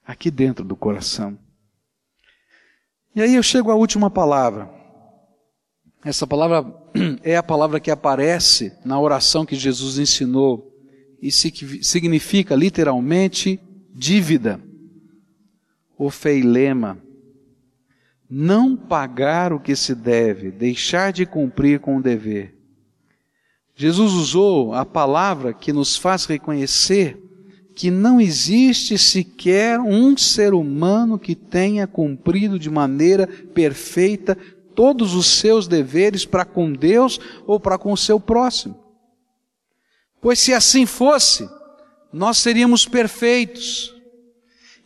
aqui 0.08 0.30
dentro 0.30 0.64
do 0.64 0.74
coração. 0.74 1.38
E 3.14 3.20
aí 3.20 3.34
eu 3.34 3.42
chego 3.42 3.70
à 3.70 3.74
última 3.74 4.10
palavra. 4.10 4.70
Essa 6.02 6.26
palavra 6.26 6.74
é 7.22 7.36
a 7.36 7.42
palavra 7.42 7.78
que 7.78 7.90
aparece 7.90 8.72
na 8.86 8.98
oração 8.98 9.44
que 9.44 9.54
Jesus 9.54 9.98
ensinou 9.98 10.72
e 11.20 11.30
significa 11.30 12.54
literalmente 12.54 13.60
dívida, 13.94 14.58
ofeilema. 15.98 16.96
Não 18.30 18.76
pagar 18.76 19.52
o 19.52 19.60
que 19.60 19.76
se 19.76 19.94
deve, 19.94 20.50
deixar 20.50 21.12
de 21.12 21.26
cumprir 21.26 21.80
com 21.80 21.98
o 21.98 22.02
dever. 22.02 22.56
Jesus 23.74 24.12
usou 24.12 24.72
a 24.72 24.86
palavra 24.86 25.52
que 25.52 25.72
nos 25.72 25.96
faz 25.96 26.24
reconhecer 26.24 27.27
que 27.78 27.92
não 27.92 28.20
existe 28.20 28.98
sequer 28.98 29.78
um 29.78 30.16
ser 30.16 30.52
humano 30.52 31.16
que 31.16 31.36
tenha 31.36 31.86
cumprido 31.86 32.58
de 32.58 32.68
maneira 32.68 33.24
perfeita 33.54 34.36
todos 34.74 35.14
os 35.14 35.28
seus 35.28 35.68
deveres 35.68 36.26
para 36.26 36.44
com 36.44 36.72
Deus 36.72 37.20
ou 37.46 37.60
para 37.60 37.78
com 37.78 37.92
o 37.92 37.96
seu 37.96 38.18
próximo. 38.18 38.76
Pois 40.20 40.40
se 40.40 40.52
assim 40.52 40.86
fosse, 40.86 41.48
nós 42.12 42.38
seríamos 42.38 42.84
perfeitos. 42.84 43.94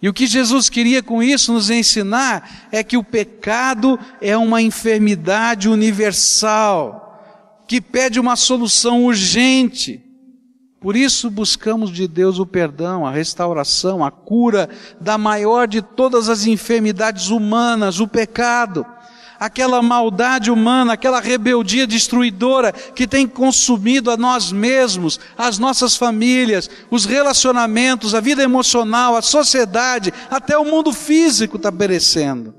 E 0.03 0.07
o 0.07 0.12
que 0.12 0.26
Jesus 0.26 0.68
queria 0.68 1.03
com 1.03 1.22
isso 1.22 1.51
nos 1.51 1.70
ensinar 1.70 2.68
é 2.70 2.84
que 2.84 2.99
o 2.99 3.03
pecado 3.03 3.99
é 4.20 4.36
uma 4.36 4.61
enfermidade 4.61 5.66
universal, 5.66 7.64
que 7.66 7.80
pede 7.80 8.20
uma 8.20 8.36
solução 8.36 9.07
urgente. 9.07 10.01
Por 10.82 10.96
isso 10.96 11.30
buscamos 11.30 11.92
de 11.92 12.08
Deus 12.08 12.40
o 12.40 12.44
perdão, 12.44 13.06
a 13.06 13.10
restauração, 13.12 14.04
a 14.04 14.10
cura 14.10 14.68
da 15.00 15.16
maior 15.16 15.68
de 15.68 15.80
todas 15.80 16.28
as 16.28 16.44
enfermidades 16.44 17.28
humanas, 17.28 18.00
o 18.00 18.08
pecado. 18.08 18.84
Aquela 19.38 19.80
maldade 19.80 20.50
humana, 20.50 20.94
aquela 20.94 21.20
rebeldia 21.20 21.86
destruidora 21.86 22.72
que 22.72 23.06
tem 23.06 23.28
consumido 23.28 24.10
a 24.10 24.16
nós 24.16 24.50
mesmos, 24.50 25.20
as 25.38 25.56
nossas 25.56 25.96
famílias, 25.96 26.68
os 26.90 27.04
relacionamentos, 27.04 28.12
a 28.12 28.20
vida 28.20 28.42
emocional, 28.42 29.14
a 29.14 29.22
sociedade, 29.22 30.12
até 30.28 30.58
o 30.58 30.64
mundo 30.64 30.92
físico 30.92 31.58
está 31.58 31.70
perecendo. 31.70 32.54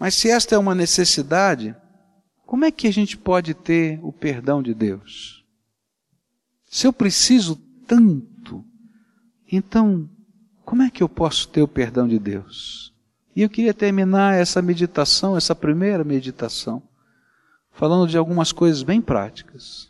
Mas 0.00 0.16
se 0.16 0.28
esta 0.28 0.56
é 0.56 0.58
uma 0.58 0.74
necessidade, 0.74 1.76
como 2.44 2.64
é 2.64 2.72
que 2.72 2.88
a 2.88 2.92
gente 2.92 3.16
pode 3.16 3.54
ter 3.54 4.00
o 4.02 4.12
perdão 4.12 4.60
de 4.60 4.74
Deus? 4.74 5.43
Se 6.74 6.88
eu 6.88 6.92
preciso 6.92 7.54
tanto, 7.86 8.64
então 9.46 10.10
como 10.64 10.82
é 10.82 10.90
que 10.90 11.04
eu 11.04 11.08
posso 11.08 11.46
ter 11.46 11.62
o 11.62 11.68
perdão 11.68 12.08
de 12.08 12.18
Deus? 12.18 12.92
E 13.36 13.42
eu 13.42 13.48
queria 13.48 13.72
terminar 13.72 14.34
essa 14.34 14.60
meditação, 14.60 15.36
essa 15.36 15.54
primeira 15.54 16.02
meditação, 16.02 16.82
falando 17.70 18.10
de 18.10 18.18
algumas 18.18 18.50
coisas 18.50 18.82
bem 18.82 19.00
práticas. 19.00 19.88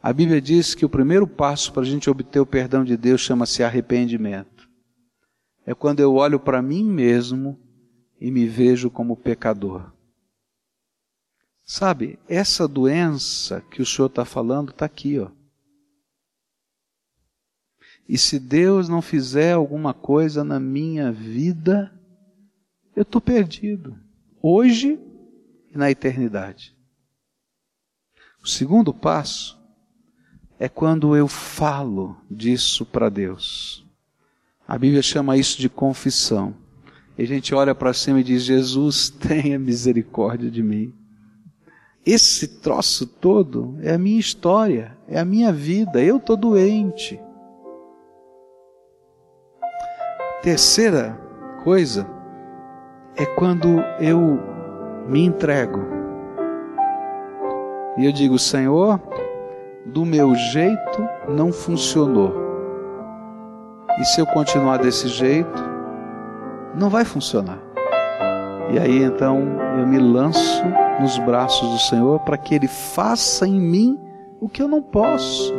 A 0.00 0.12
Bíblia 0.12 0.40
diz 0.40 0.72
que 0.72 0.84
o 0.84 0.88
primeiro 0.88 1.26
passo 1.26 1.72
para 1.72 1.82
a 1.82 1.86
gente 1.86 2.08
obter 2.08 2.38
o 2.38 2.46
perdão 2.46 2.84
de 2.84 2.96
Deus 2.96 3.20
chama-se 3.20 3.64
arrependimento. 3.64 4.68
É 5.66 5.74
quando 5.74 5.98
eu 5.98 6.14
olho 6.14 6.38
para 6.38 6.62
mim 6.62 6.84
mesmo 6.84 7.58
e 8.20 8.30
me 8.30 8.46
vejo 8.46 8.88
como 8.88 9.16
pecador. 9.16 9.90
Sabe, 11.64 12.20
essa 12.28 12.68
doença 12.68 13.60
que 13.68 13.82
o 13.82 13.86
Senhor 13.86 14.06
está 14.06 14.24
falando 14.24 14.70
está 14.70 14.84
aqui, 14.84 15.18
ó. 15.18 15.36
E 18.08 18.16
se 18.16 18.38
Deus 18.38 18.88
não 18.88 19.02
fizer 19.02 19.52
alguma 19.52 19.92
coisa 19.92 20.42
na 20.42 20.58
minha 20.58 21.12
vida, 21.12 21.92
eu 22.96 23.02
estou 23.02 23.20
perdido, 23.20 23.98
hoje 24.42 24.98
e 25.70 25.76
na 25.76 25.90
eternidade. 25.90 26.74
O 28.42 28.48
segundo 28.48 28.94
passo 28.94 29.58
é 30.58 30.68
quando 30.68 31.14
eu 31.14 31.28
falo 31.28 32.16
disso 32.30 32.86
para 32.86 33.10
Deus. 33.10 33.86
A 34.66 34.78
Bíblia 34.78 35.02
chama 35.02 35.36
isso 35.36 35.60
de 35.60 35.68
confissão. 35.68 36.54
E 37.16 37.22
a 37.22 37.26
gente 37.26 37.54
olha 37.54 37.74
para 37.74 37.92
cima 37.92 38.20
e 38.20 38.24
diz: 38.24 38.42
Jesus, 38.42 39.10
tenha 39.20 39.58
misericórdia 39.58 40.50
de 40.50 40.62
mim. 40.62 40.94
Esse 42.06 42.48
troço 42.60 43.06
todo 43.06 43.76
é 43.82 43.92
a 43.92 43.98
minha 43.98 44.18
história, 44.18 44.96
é 45.06 45.18
a 45.18 45.24
minha 45.24 45.52
vida. 45.52 46.02
Eu 46.02 46.16
estou 46.16 46.36
doente. 46.36 47.20
Terceira 50.42 51.18
coisa 51.64 52.06
é 53.16 53.26
quando 53.26 53.80
eu 53.98 54.38
me 55.08 55.24
entrego. 55.24 55.80
E 57.96 58.06
eu 58.06 58.12
digo, 58.12 58.38
Senhor, 58.38 59.00
do 59.84 60.04
meu 60.04 60.36
jeito 60.36 61.08
não 61.28 61.50
funcionou. 61.50 62.32
E 63.98 64.04
se 64.04 64.20
eu 64.20 64.26
continuar 64.26 64.76
desse 64.76 65.08
jeito, 65.08 65.60
não 66.72 66.88
vai 66.88 67.04
funcionar. 67.04 67.58
E 68.70 68.78
aí 68.78 69.02
então 69.02 69.40
eu 69.76 69.86
me 69.88 69.98
lanço 69.98 70.62
nos 71.00 71.18
braços 71.18 71.68
do 71.68 71.78
Senhor 71.80 72.20
para 72.20 72.38
que 72.38 72.54
Ele 72.54 72.68
faça 72.68 73.44
em 73.44 73.60
mim 73.60 73.98
o 74.40 74.48
que 74.48 74.62
eu 74.62 74.68
não 74.68 74.82
posso. 74.82 75.52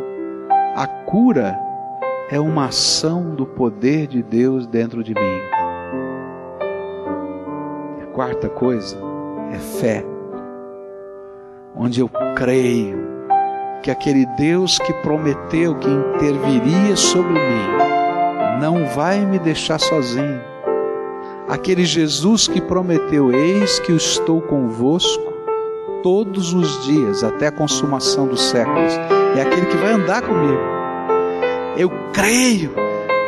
A 0.74 0.88
cura 0.88 1.60
é 2.32 2.40
uma 2.40 2.68
ação 2.68 3.34
do 3.34 3.46
poder 3.46 4.06
de 4.06 4.22
Deus 4.22 4.68
dentro 4.68 5.04
de 5.04 5.16
mim. 5.16 5.42
A 8.04 8.06
quarta 8.14 8.48
coisa 8.48 8.98
é 9.52 9.58
fé, 9.58 10.06
onde 11.76 12.02
eu 12.02 12.10
creio 12.36 13.00
que 13.82 13.90
aquele 13.90 14.28
Deus 14.38 14.78
que 14.78 14.94
prometeu 15.02 15.74
que 15.76 15.90
interviria 15.90 16.96
sobre 16.96 17.34
mim 17.34 18.60
não 18.62 18.86
vai 18.86 19.26
me 19.26 19.40
deixar 19.40 19.80
sozinho. 19.80 20.40
Aquele 21.48 21.84
Jesus 21.84 22.48
que 22.48 22.62
prometeu: 22.62 23.32
Eis 23.32 23.80
que 23.80 23.92
eu 23.92 23.98
estou 23.98 24.40
convosco 24.40 25.34
todos 26.04 26.54
os 26.54 26.86
dias 26.86 27.24
até 27.24 27.48
a 27.48 27.52
consumação 27.52 28.28
dos 28.28 28.42
séculos. 28.50 28.94
É 29.36 29.42
aquele 29.42 29.66
que 29.66 29.78
vai 29.78 29.94
andar 29.94 30.22
comigo 30.22 30.79
eu 31.80 31.90
creio 32.12 32.76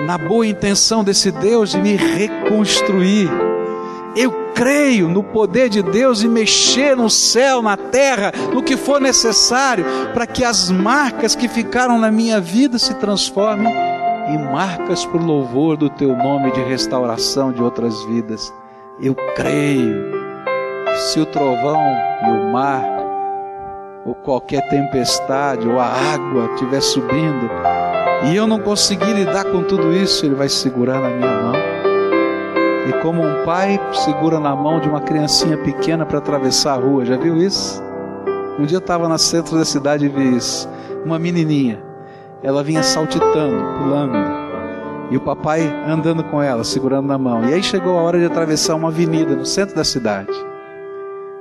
na 0.05 0.17
boa 0.17 0.45
intenção 0.45 1.05
desse 1.05 1.31
Deus 1.31 1.71
de 1.71 1.81
me 1.81 1.95
reconstruir. 1.95 3.29
Eu 4.13 4.51
creio 4.53 5.07
no 5.07 5.23
poder 5.23 5.69
de 5.69 5.81
Deus 5.81 6.21
em 6.21 6.27
mexer 6.27 6.97
no 6.97 7.09
céu, 7.09 7.61
na 7.61 7.77
terra, 7.77 8.33
no 8.53 8.61
que 8.61 8.75
for 8.75 8.99
necessário, 8.99 9.85
para 10.13 10.27
que 10.27 10.43
as 10.43 10.69
marcas 10.69 11.33
que 11.33 11.47
ficaram 11.47 11.97
na 11.97 12.11
minha 12.11 12.41
vida 12.41 12.77
se 12.77 12.93
transformem 12.95 13.73
em 14.27 14.37
marcas 14.51 15.05
para 15.05 15.21
o 15.21 15.25
louvor 15.25 15.77
do 15.77 15.89
teu 15.89 16.13
nome 16.13 16.51
de 16.51 16.61
restauração 16.61 17.53
de 17.53 17.63
outras 17.63 18.03
vidas. 18.03 18.53
Eu 18.99 19.15
creio 19.33 20.11
que 20.87 20.97
se 20.97 21.21
o 21.21 21.25
trovão 21.25 21.81
e 22.27 22.31
o 22.31 22.51
mar, 22.51 22.83
ou 24.05 24.13
qualquer 24.13 24.67
tempestade, 24.67 25.65
ou 25.65 25.79
a 25.79 25.85
água 25.85 26.49
estiver 26.53 26.81
subindo, 26.81 27.49
e 28.23 28.35
eu 28.35 28.45
não 28.45 28.59
conseguir 28.59 29.13
lidar 29.13 29.45
com 29.45 29.63
tudo 29.63 29.91
isso, 29.91 30.25
Ele 30.25 30.35
vai 30.35 30.47
segurar 30.47 30.99
na 30.99 31.09
minha 31.09 31.41
mão. 31.41 31.55
E 32.87 32.93
como 33.01 33.21
um 33.21 33.45
pai 33.45 33.79
segura 33.93 34.39
na 34.39 34.55
mão 34.55 34.79
de 34.79 34.87
uma 34.87 35.01
criancinha 35.01 35.57
pequena 35.57 36.05
para 36.05 36.19
atravessar 36.19 36.73
a 36.73 36.77
rua, 36.77 37.05
já 37.05 37.17
viu 37.17 37.37
isso? 37.37 37.81
Um 38.59 38.65
dia 38.65 38.77
eu 38.77 38.79
estava 38.79 39.07
no 39.07 39.17
centro 39.17 39.57
da 39.57 39.65
cidade 39.65 40.05
e 40.05 40.09
vi 40.09 40.35
isso. 40.35 40.69
Uma 41.03 41.17
menininha, 41.17 41.81
ela 42.43 42.63
vinha 42.63 42.83
saltitando, 42.83 43.63
pulando, 43.79 44.17
e 45.09 45.17
o 45.17 45.21
papai 45.21 45.61
andando 45.87 46.23
com 46.23 46.41
ela, 46.41 46.63
segurando 46.63 47.07
na 47.07 47.17
mão. 47.17 47.43
E 47.49 47.53
aí 47.53 47.63
chegou 47.63 47.97
a 47.97 48.01
hora 48.01 48.19
de 48.19 48.25
atravessar 48.25 48.75
uma 48.75 48.89
avenida 48.89 49.35
no 49.35 49.45
centro 49.45 49.75
da 49.75 49.83
cidade. 49.83 50.31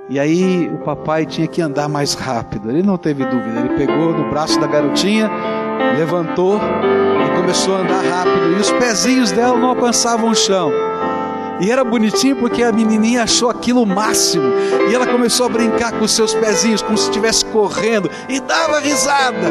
E 0.08 0.18
aí 0.18 0.68
o 0.74 0.78
papai 0.78 1.24
tinha 1.24 1.46
que 1.46 1.62
andar 1.62 1.88
mais 1.88 2.14
rápido. 2.14 2.70
Ele 2.70 2.82
não 2.82 2.96
teve 2.96 3.24
dúvida, 3.24 3.60
ele 3.60 3.76
pegou 3.76 4.12
no 4.12 4.28
braço 4.28 4.58
da 4.58 4.66
garotinha 4.66 5.30
levantou 5.96 6.58
e 6.58 7.36
começou 7.36 7.76
a 7.76 7.78
andar 7.80 8.02
rápido, 8.02 8.56
e 8.56 8.60
os 8.60 8.70
pezinhos 8.72 9.32
dela 9.32 9.58
não 9.58 9.70
alcançavam 9.70 10.30
o 10.30 10.34
chão. 10.34 10.72
E 11.60 11.70
era 11.70 11.84
bonitinho 11.84 12.36
porque 12.36 12.62
a 12.62 12.72
menininha 12.72 13.24
achou 13.24 13.50
aquilo 13.50 13.82
o 13.82 13.86
máximo. 13.86 14.44
E 14.90 14.94
ela 14.94 15.06
começou 15.06 15.44
a 15.44 15.48
brincar 15.50 15.92
com 15.92 16.04
os 16.04 16.12
seus 16.12 16.34
pezinhos, 16.34 16.80
como 16.80 16.96
se 16.96 17.04
estivesse 17.04 17.44
correndo, 17.44 18.10
e 18.30 18.40
dava 18.40 18.80
risada. 18.80 19.48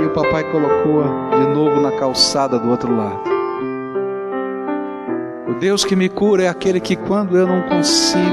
E 0.00 0.06
o 0.06 0.10
papai 0.10 0.42
colocou 0.50 1.04
de 1.30 1.46
novo 1.54 1.80
na 1.80 1.92
calçada 1.92 2.58
do 2.58 2.68
outro 2.68 2.94
lado. 2.96 3.20
O 5.46 5.54
Deus 5.54 5.84
que 5.84 5.94
me 5.94 6.08
cura 6.08 6.44
é 6.44 6.48
aquele 6.48 6.80
que, 6.80 6.96
quando 6.96 7.36
eu 7.36 7.46
não 7.46 7.62
consigo, 7.62 8.24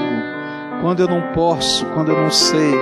quando 0.81 1.01
eu 1.01 1.07
não 1.07 1.21
posso, 1.33 1.85
quando 1.87 2.11
eu 2.11 2.19
não 2.19 2.31
sei, 2.31 2.73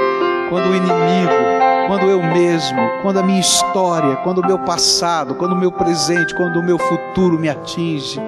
quando 0.49 0.67
o 0.67 0.75
inimigo 0.75 1.64
quando 1.87 2.09
eu 2.09 2.21
mesmo, 2.21 2.79
quando 3.01 3.19
a 3.19 3.23
minha 3.23 3.39
história, 3.39 4.15
quando 4.17 4.39
o 4.39 4.45
meu 4.45 4.59
passado, 4.59 5.35
quando 5.35 5.53
o 5.53 5.57
meu 5.57 5.71
presente, 5.71 6.35
quando 6.35 6.59
o 6.59 6.63
meu 6.63 6.77
futuro 6.77 7.39
me 7.39 7.47
atinge, 7.47 8.19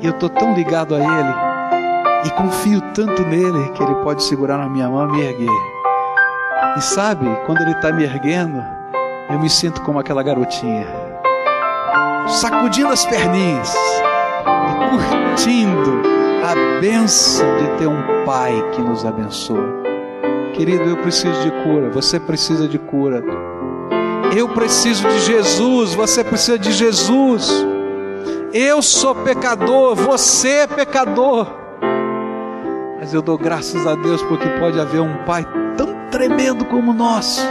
e 0.00 0.06
eu 0.06 0.12
estou 0.12 0.28
tão 0.28 0.54
ligado 0.54 0.94
a 0.94 0.98
Ele 0.98 1.34
e 2.24 2.30
confio 2.30 2.80
tanto 2.94 3.22
nele 3.22 3.70
que 3.70 3.82
Ele 3.82 3.94
pode 3.96 4.22
segurar 4.22 4.58
na 4.58 4.68
minha 4.68 4.88
mão 4.88 5.08
e 5.08 5.12
me 5.12 5.20
erguer. 5.20 5.48
E 6.76 6.80
sabe, 6.80 7.26
quando 7.46 7.60
Ele 7.60 7.72
está 7.72 7.92
me 7.92 8.04
erguendo, 8.04 8.62
eu 9.30 9.38
me 9.38 9.50
sinto 9.50 9.80
como 9.82 9.98
aquela 9.98 10.22
garotinha, 10.22 10.86
sacudindo 12.28 12.92
as 12.92 13.04
perninhas 13.04 13.74
e 14.46 14.90
curtindo 14.90 16.02
a 16.44 16.80
benção 16.80 17.56
de 17.56 17.78
ter 17.78 17.86
um 17.86 18.24
Pai 18.24 18.52
que 18.72 18.80
nos 18.80 19.04
abençoa. 19.04 19.81
Querido, 20.54 20.84
eu 20.84 20.96
preciso 20.98 21.40
de 21.42 21.50
cura, 21.62 21.90
você 21.90 22.20
precisa 22.20 22.68
de 22.68 22.78
cura. 22.78 23.24
Eu 24.36 24.48
preciso 24.50 25.08
de 25.08 25.20
Jesus, 25.20 25.94
você 25.94 26.22
precisa 26.22 26.58
de 26.58 26.72
Jesus. 26.72 27.50
Eu 28.52 28.82
sou 28.82 29.14
pecador, 29.14 29.94
você 29.94 30.48
é 30.48 30.66
pecador. 30.66 31.46
Mas 32.98 33.14
eu 33.14 33.22
dou 33.22 33.38
graças 33.38 33.86
a 33.86 33.94
Deus 33.94 34.22
porque 34.22 34.48
pode 34.60 34.78
haver 34.78 35.00
um 35.00 35.24
Pai 35.24 35.46
tão 35.76 36.08
tremendo 36.10 36.66
como 36.66 36.90
o 36.90 36.94
nosso, 36.94 37.42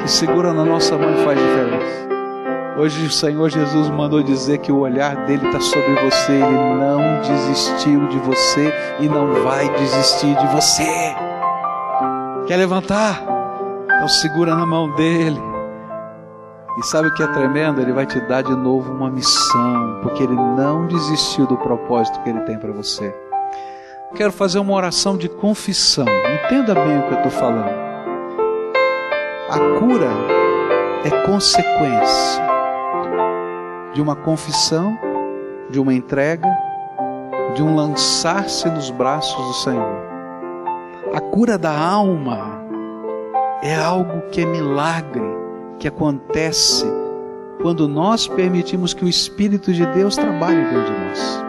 que 0.00 0.10
segura 0.10 0.54
na 0.54 0.64
nossa 0.64 0.96
mão 0.96 1.12
e 1.12 1.24
faz 1.24 1.38
diferença. 1.38 2.06
Hoje 2.78 3.06
o 3.06 3.10
Senhor 3.10 3.48
Jesus 3.50 3.88
mandou 3.90 4.22
dizer 4.22 4.58
que 4.58 4.72
o 4.72 4.78
olhar 4.78 5.16
dele 5.26 5.46
está 5.46 5.60
sobre 5.60 5.94
você, 5.94 6.32
ele 6.32 6.74
não 6.78 7.20
desistiu 7.20 8.06
de 8.08 8.18
você 8.18 8.72
e 9.00 9.08
não 9.08 9.32
vai 9.42 9.68
desistir 9.76 10.34
de 10.34 10.46
você. 10.48 11.25
Quer 12.46 12.56
levantar? 12.56 13.22
Então 13.96 14.08
segura 14.08 14.54
na 14.54 14.64
mão 14.64 14.94
dele. 14.94 15.40
E 16.78 16.82
sabe 16.84 17.08
o 17.08 17.14
que 17.14 17.22
é 17.22 17.26
tremendo? 17.26 17.80
Ele 17.80 17.92
vai 17.92 18.06
te 18.06 18.20
dar 18.20 18.42
de 18.42 18.54
novo 18.54 18.92
uma 18.92 19.10
missão, 19.10 19.98
porque 20.02 20.22
ele 20.22 20.34
não 20.34 20.86
desistiu 20.86 21.46
do 21.46 21.56
propósito 21.56 22.20
que 22.22 22.30
ele 22.30 22.40
tem 22.42 22.56
para 22.56 22.70
você. 22.70 23.12
Quero 24.14 24.30
fazer 24.30 24.60
uma 24.60 24.74
oração 24.74 25.16
de 25.16 25.28
confissão. 25.28 26.06
Entenda 26.44 26.74
bem 26.74 26.98
o 26.98 27.02
que 27.08 27.14
eu 27.14 27.16
estou 27.16 27.32
falando. 27.32 27.86
A 29.50 29.58
cura 29.80 30.10
é 31.04 31.26
consequência 31.26 32.46
de 33.92 34.00
uma 34.00 34.14
confissão, 34.14 34.96
de 35.68 35.80
uma 35.80 35.92
entrega, 35.92 36.48
de 37.54 37.62
um 37.62 37.74
lançar-se 37.74 38.68
nos 38.68 38.90
braços 38.90 39.34
do 39.46 39.54
Senhor. 39.54 40.15
A 41.16 41.20
cura 41.20 41.56
da 41.56 41.74
alma 41.74 42.62
é 43.62 43.74
algo 43.74 44.20
que 44.30 44.42
é 44.42 44.44
milagre, 44.44 45.24
que 45.78 45.88
acontece 45.88 46.84
quando 47.62 47.88
nós 47.88 48.28
permitimos 48.28 48.92
que 48.92 49.02
o 49.02 49.08
Espírito 49.08 49.72
de 49.72 49.86
Deus 49.94 50.14
trabalhe 50.14 50.62
dentro 50.62 50.84
de 50.84 50.90
nós. 50.90 51.42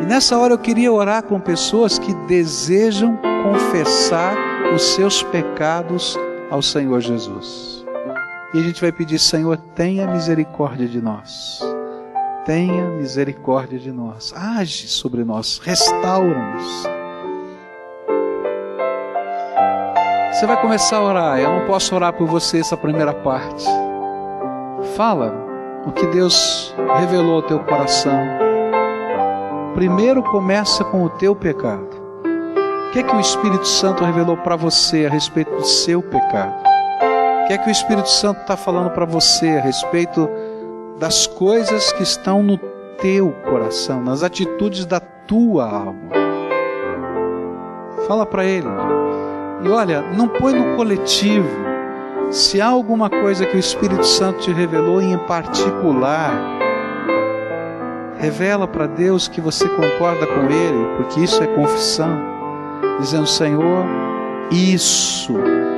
E 0.00 0.06
nessa 0.06 0.38
hora 0.38 0.54
eu 0.54 0.58
queria 0.58 0.90
orar 0.90 1.24
com 1.24 1.38
pessoas 1.38 1.98
que 1.98 2.14
desejam 2.26 3.18
confessar 3.42 4.34
os 4.74 4.80
seus 4.94 5.22
pecados 5.24 6.16
ao 6.50 6.62
Senhor 6.62 7.02
Jesus. 7.02 7.84
E 8.54 8.60
a 8.60 8.62
gente 8.62 8.80
vai 8.80 8.92
pedir, 8.92 9.18
Senhor, 9.18 9.58
tenha 9.58 10.06
misericórdia 10.06 10.88
de 10.88 11.02
nós. 11.02 11.60
Tenha 12.46 12.88
misericórdia 12.92 13.78
de 13.78 13.92
nós. 13.92 14.32
Age 14.34 14.88
sobre 14.88 15.22
nós, 15.22 15.60
restaura-nos. 15.62 16.99
Você 20.40 20.46
vai 20.46 20.58
começar 20.58 20.96
a 20.96 21.02
orar. 21.02 21.38
Eu 21.38 21.50
não 21.50 21.66
posso 21.66 21.94
orar 21.94 22.14
por 22.14 22.26
você 22.26 22.60
essa 22.60 22.74
primeira 22.74 23.12
parte. 23.12 23.62
Fala 24.96 25.34
o 25.84 25.92
que 25.92 26.06
Deus 26.06 26.74
revelou 26.98 27.34
ao 27.34 27.42
teu 27.42 27.58
coração. 27.58 28.18
Primeiro 29.74 30.22
começa 30.22 30.82
com 30.82 31.04
o 31.04 31.10
teu 31.10 31.36
pecado. 31.36 31.90
O 32.88 32.90
que 32.90 33.00
é 33.00 33.02
que 33.02 33.14
o 33.14 33.20
Espírito 33.20 33.68
Santo 33.68 34.02
revelou 34.02 34.34
para 34.38 34.56
você 34.56 35.04
a 35.04 35.10
respeito 35.10 35.54
do 35.54 35.66
seu 35.66 36.02
pecado? 36.02 36.54
O 37.44 37.46
que 37.46 37.52
é 37.52 37.58
que 37.58 37.68
o 37.68 37.70
Espírito 37.70 38.08
Santo 38.08 38.40
está 38.40 38.56
falando 38.56 38.88
para 38.92 39.04
você 39.04 39.58
a 39.58 39.60
respeito 39.60 40.26
das 40.98 41.26
coisas 41.26 41.92
que 41.92 42.02
estão 42.02 42.42
no 42.42 42.56
teu 42.98 43.32
coração, 43.44 44.02
nas 44.02 44.22
atitudes 44.22 44.86
da 44.86 45.00
tua 45.00 45.66
alma? 45.66 46.12
Fala 48.08 48.24
para 48.24 48.42
Ele. 48.46 48.99
E 49.62 49.68
olha, 49.68 50.02
não 50.16 50.26
põe 50.28 50.54
no 50.54 50.76
coletivo. 50.76 51.48
Se 52.30 52.60
há 52.60 52.66
alguma 52.66 53.10
coisa 53.10 53.44
que 53.44 53.56
o 53.56 53.60
Espírito 53.60 54.04
Santo 54.04 54.40
te 54.40 54.52
revelou 54.52 55.02
em 55.02 55.18
particular, 55.18 56.32
revela 58.16 58.68
para 58.68 58.86
Deus 58.86 59.26
que 59.26 59.40
você 59.40 59.68
concorda 59.68 60.26
com 60.26 60.48
Ele, 60.48 60.86
porque 60.96 61.20
isso 61.20 61.42
é 61.42 61.46
confissão, 61.48 62.16
dizendo: 63.00 63.26
Senhor, 63.26 63.84
isso, 64.50 65.34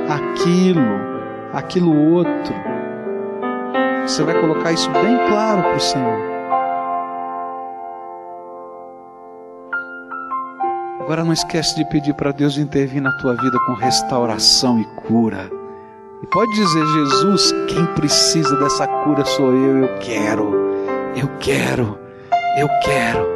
aquilo, 0.07 0.81
aquilo 1.53 2.13
outro. 2.13 2.53
Você 4.05 4.23
vai 4.23 4.39
colocar 4.39 4.71
isso 4.71 4.89
bem 4.91 5.17
claro 5.27 5.63
para 5.63 5.75
o 5.75 5.79
Senhor. 5.79 6.32
Agora 11.03 11.21
não 11.21 11.33
esquece 11.33 11.75
de 11.75 11.83
pedir 11.83 12.13
para 12.13 12.31
Deus 12.31 12.57
intervir 12.57 13.01
na 13.01 13.11
tua 13.17 13.35
vida 13.35 13.59
com 13.65 13.73
restauração 13.73 14.79
e 14.79 14.85
cura. 15.05 15.51
E 16.21 16.27
pode 16.27 16.49
dizer, 16.53 16.85
Jesus, 16.85 17.51
quem 17.67 17.85
precisa 17.87 18.55
dessa 18.55 18.87
cura 18.87 19.25
sou 19.25 19.51
eu, 19.51 19.79
eu 19.79 19.97
quero, 19.99 20.53
eu 21.13 21.27
quero, 21.41 21.99
eu 22.57 22.69
quero. 22.81 23.27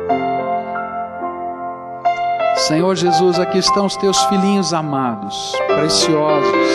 Senhor 2.55 2.95
Jesus, 2.95 3.37
aqui 3.37 3.57
estão 3.57 3.85
os 3.85 3.97
teus 3.97 4.17
filhinhos 4.27 4.73
amados, 4.73 5.51
preciosos, 5.67 6.69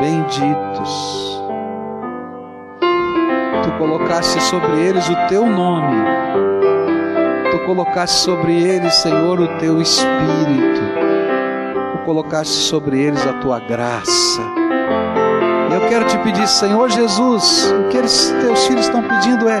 benditos. 0.00 1.40
Tu 3.62 3.70
colocaste 3.78 4.42
sobre 4.42 4.80
eles 4.80 5.08
o 5.08 5.28
teu 5.28 5.46
nome 5.46 6.24
colocaste 7.64 8.20
sobre 8.20 8.52
eles, 8.62 8.94
Senhor, 8.94 9.40
o 9.40 9.58
teu 9.58 9.80
espírito, 9.80 10.80
tu 11.92 12.04
colocaste 12.04 12.52
sobre 12.52 13.00
eles 13.00 13.26
a 13.26 13.34
tua 13.34 13.58
graça. 13.60 14.42
E 15.70 15.74
eu 15.74 15.88
quero 15.88 16.06
te 16.06 16.16
pedir, 16.18 16.46
Senhor 16.46 16.88
Jesus, 16.90 17.72
o 17.72 17.88
que 17.88 17.96
eles, 17.96 18.34
teus 18.40 18.66
filhos 18.66 18.86
estão 18.86 19.02
pedindo 19.02 19.48
é: 19.48 19.60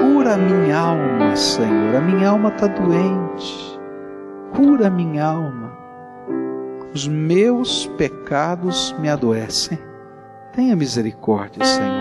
cura 0.00 0.36
minha 0.36 0.78
alma, 0.78 1.34
Senhor. 1.34 1.96
A 1.96 2.00
minha 2.00 2.28
alma 2.28 2.50
está 2.50 2.66
doente. 2.66 3.80
Cura 4.54 4.88
minha 4.90 5.24
alma. 5.24 5.72
Os 6.94 7.08
meus 7.08 7.86
pecados 7.98 8.94
me 9.00 9.08
adoecem. 9.08 9.78
Tenha 10.52 10.76
misericórdia, 10.76 11.64
Senhor. 11.64 12.00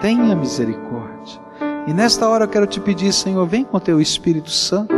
Tenha 0.00 0.36
misericórdia. 0.36 1.40
E 1.84 1.92
nesta 1.92 2.28
hora 2.28 2.44
eu 2.44 2.48
quero 2.48 2.66
te 2.66 2.80
pedir, 2.80 3.12
Senhor, 3.12 3.44
vem 3.44 3.64
com 3.64 3.76
o 3.76 3.80
teu 3.80 4.00
Espírito 4.00 4.50
Santo, 4.50 4.94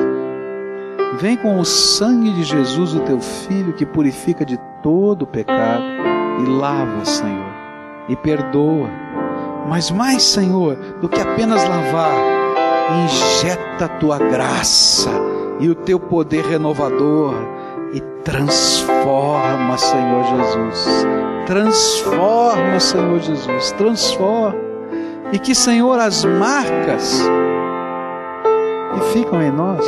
vem 1.19 1.35
com 1.35 1.59
o 1.59 1.65
sangue 1.65 2.31
de 2.33 2.43
Jesus, 2.43 2.95
o 2.95 3.01
teu 3.01 3.19
Filho, 3.21 3.73
que 3.73 3.87
purifica 3.87 4.45
de 4.45 4.59
todo 4.83 5.23
o 5.23 5.27
pecado, 5.27 5.83
e 6.43 6.51
lava, 6.51 7.03
Senhor, 7.07 7.53
e 8.07 8.15
perdoa. 8.17 8.91
Mas 9.67 9.91
mais, 9.91 10.23
Senhor, 10.23 10.77
do 11.01 11.09
que 11.09 11.21
apenas 11.21 11.67
lavar, 11.67 12.13
injeta 13.05 13.87
a 13.87 13.89
tua 13.89 14.19
graça 14.19 15.11
e 15.61 15.71
o 15.71 15.75
teu 15.75 15.99
poder 15.99 16.45
renovador. 16.45 17.35
E 17.95 18.01
transforma, 18.23 19.79
Senhor 19.79 20.25
Jesus. 20.25 21.07
Transforma, 21.47 22.81
Senhor 22.81 23.21
Jesus, 23.21 23.71
transforma 23.73 24.74
e 25.35 25.39
que, 25.41 25.53
Senhor, 25.53 25.99
as 25.99 26.25
marcas 26.25 27.21
que 28.95 29.01
ficam 29.13 29.43
em 29.43 29.51
nós 29.51 29.85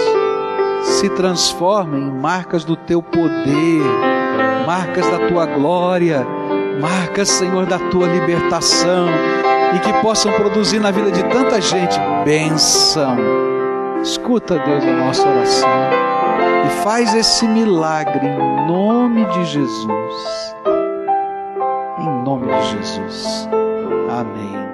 se 0.82 1.08
transformem 1.10 2.02
em 2.02 2.10
marcas 2.10 2.64
do 2.64 2.74
teu 2.74 3.00
poder, 3.00 3.80
marcas 4.66 5.08
da 5.08 5.28
tua 5.28 5.46
glória, 5.46 6.26
marcas, 6.80 7.28
Senhor, 7.28 7.64
da 7.64 7.78
tua 7.78 8.08
libertação 8.08 9.06
e 9.76 9.78
que 9.78 9.92
possam 10.02 10.32
produzir 10.32 10.80
na 10.80 10.90
vida 10.90 11.12
de 11.12 11.22
tanta 11.22 11.60
gente 11.60 11.96
bênção. 12.24 13.16
Escuta, 14.02 14.58
Deus, 14.58 14.82
a 14.82 14.92
nossa 14.94 15.28
oração 15.28 15.70
e 16.66 16.82
faz 16.82 17.14
esse 17.14 17.46
milagre 17.46 18.26
em 18.26 18.66
nome 18.66 19.24
de 19.26 19.44
Jesus. 19.44 20.56
Em 22.00 22.24
nome 22.24 22.48
de 22.48 22.70
Jesus. 22.72 23.48
Amém. 24.10 24.65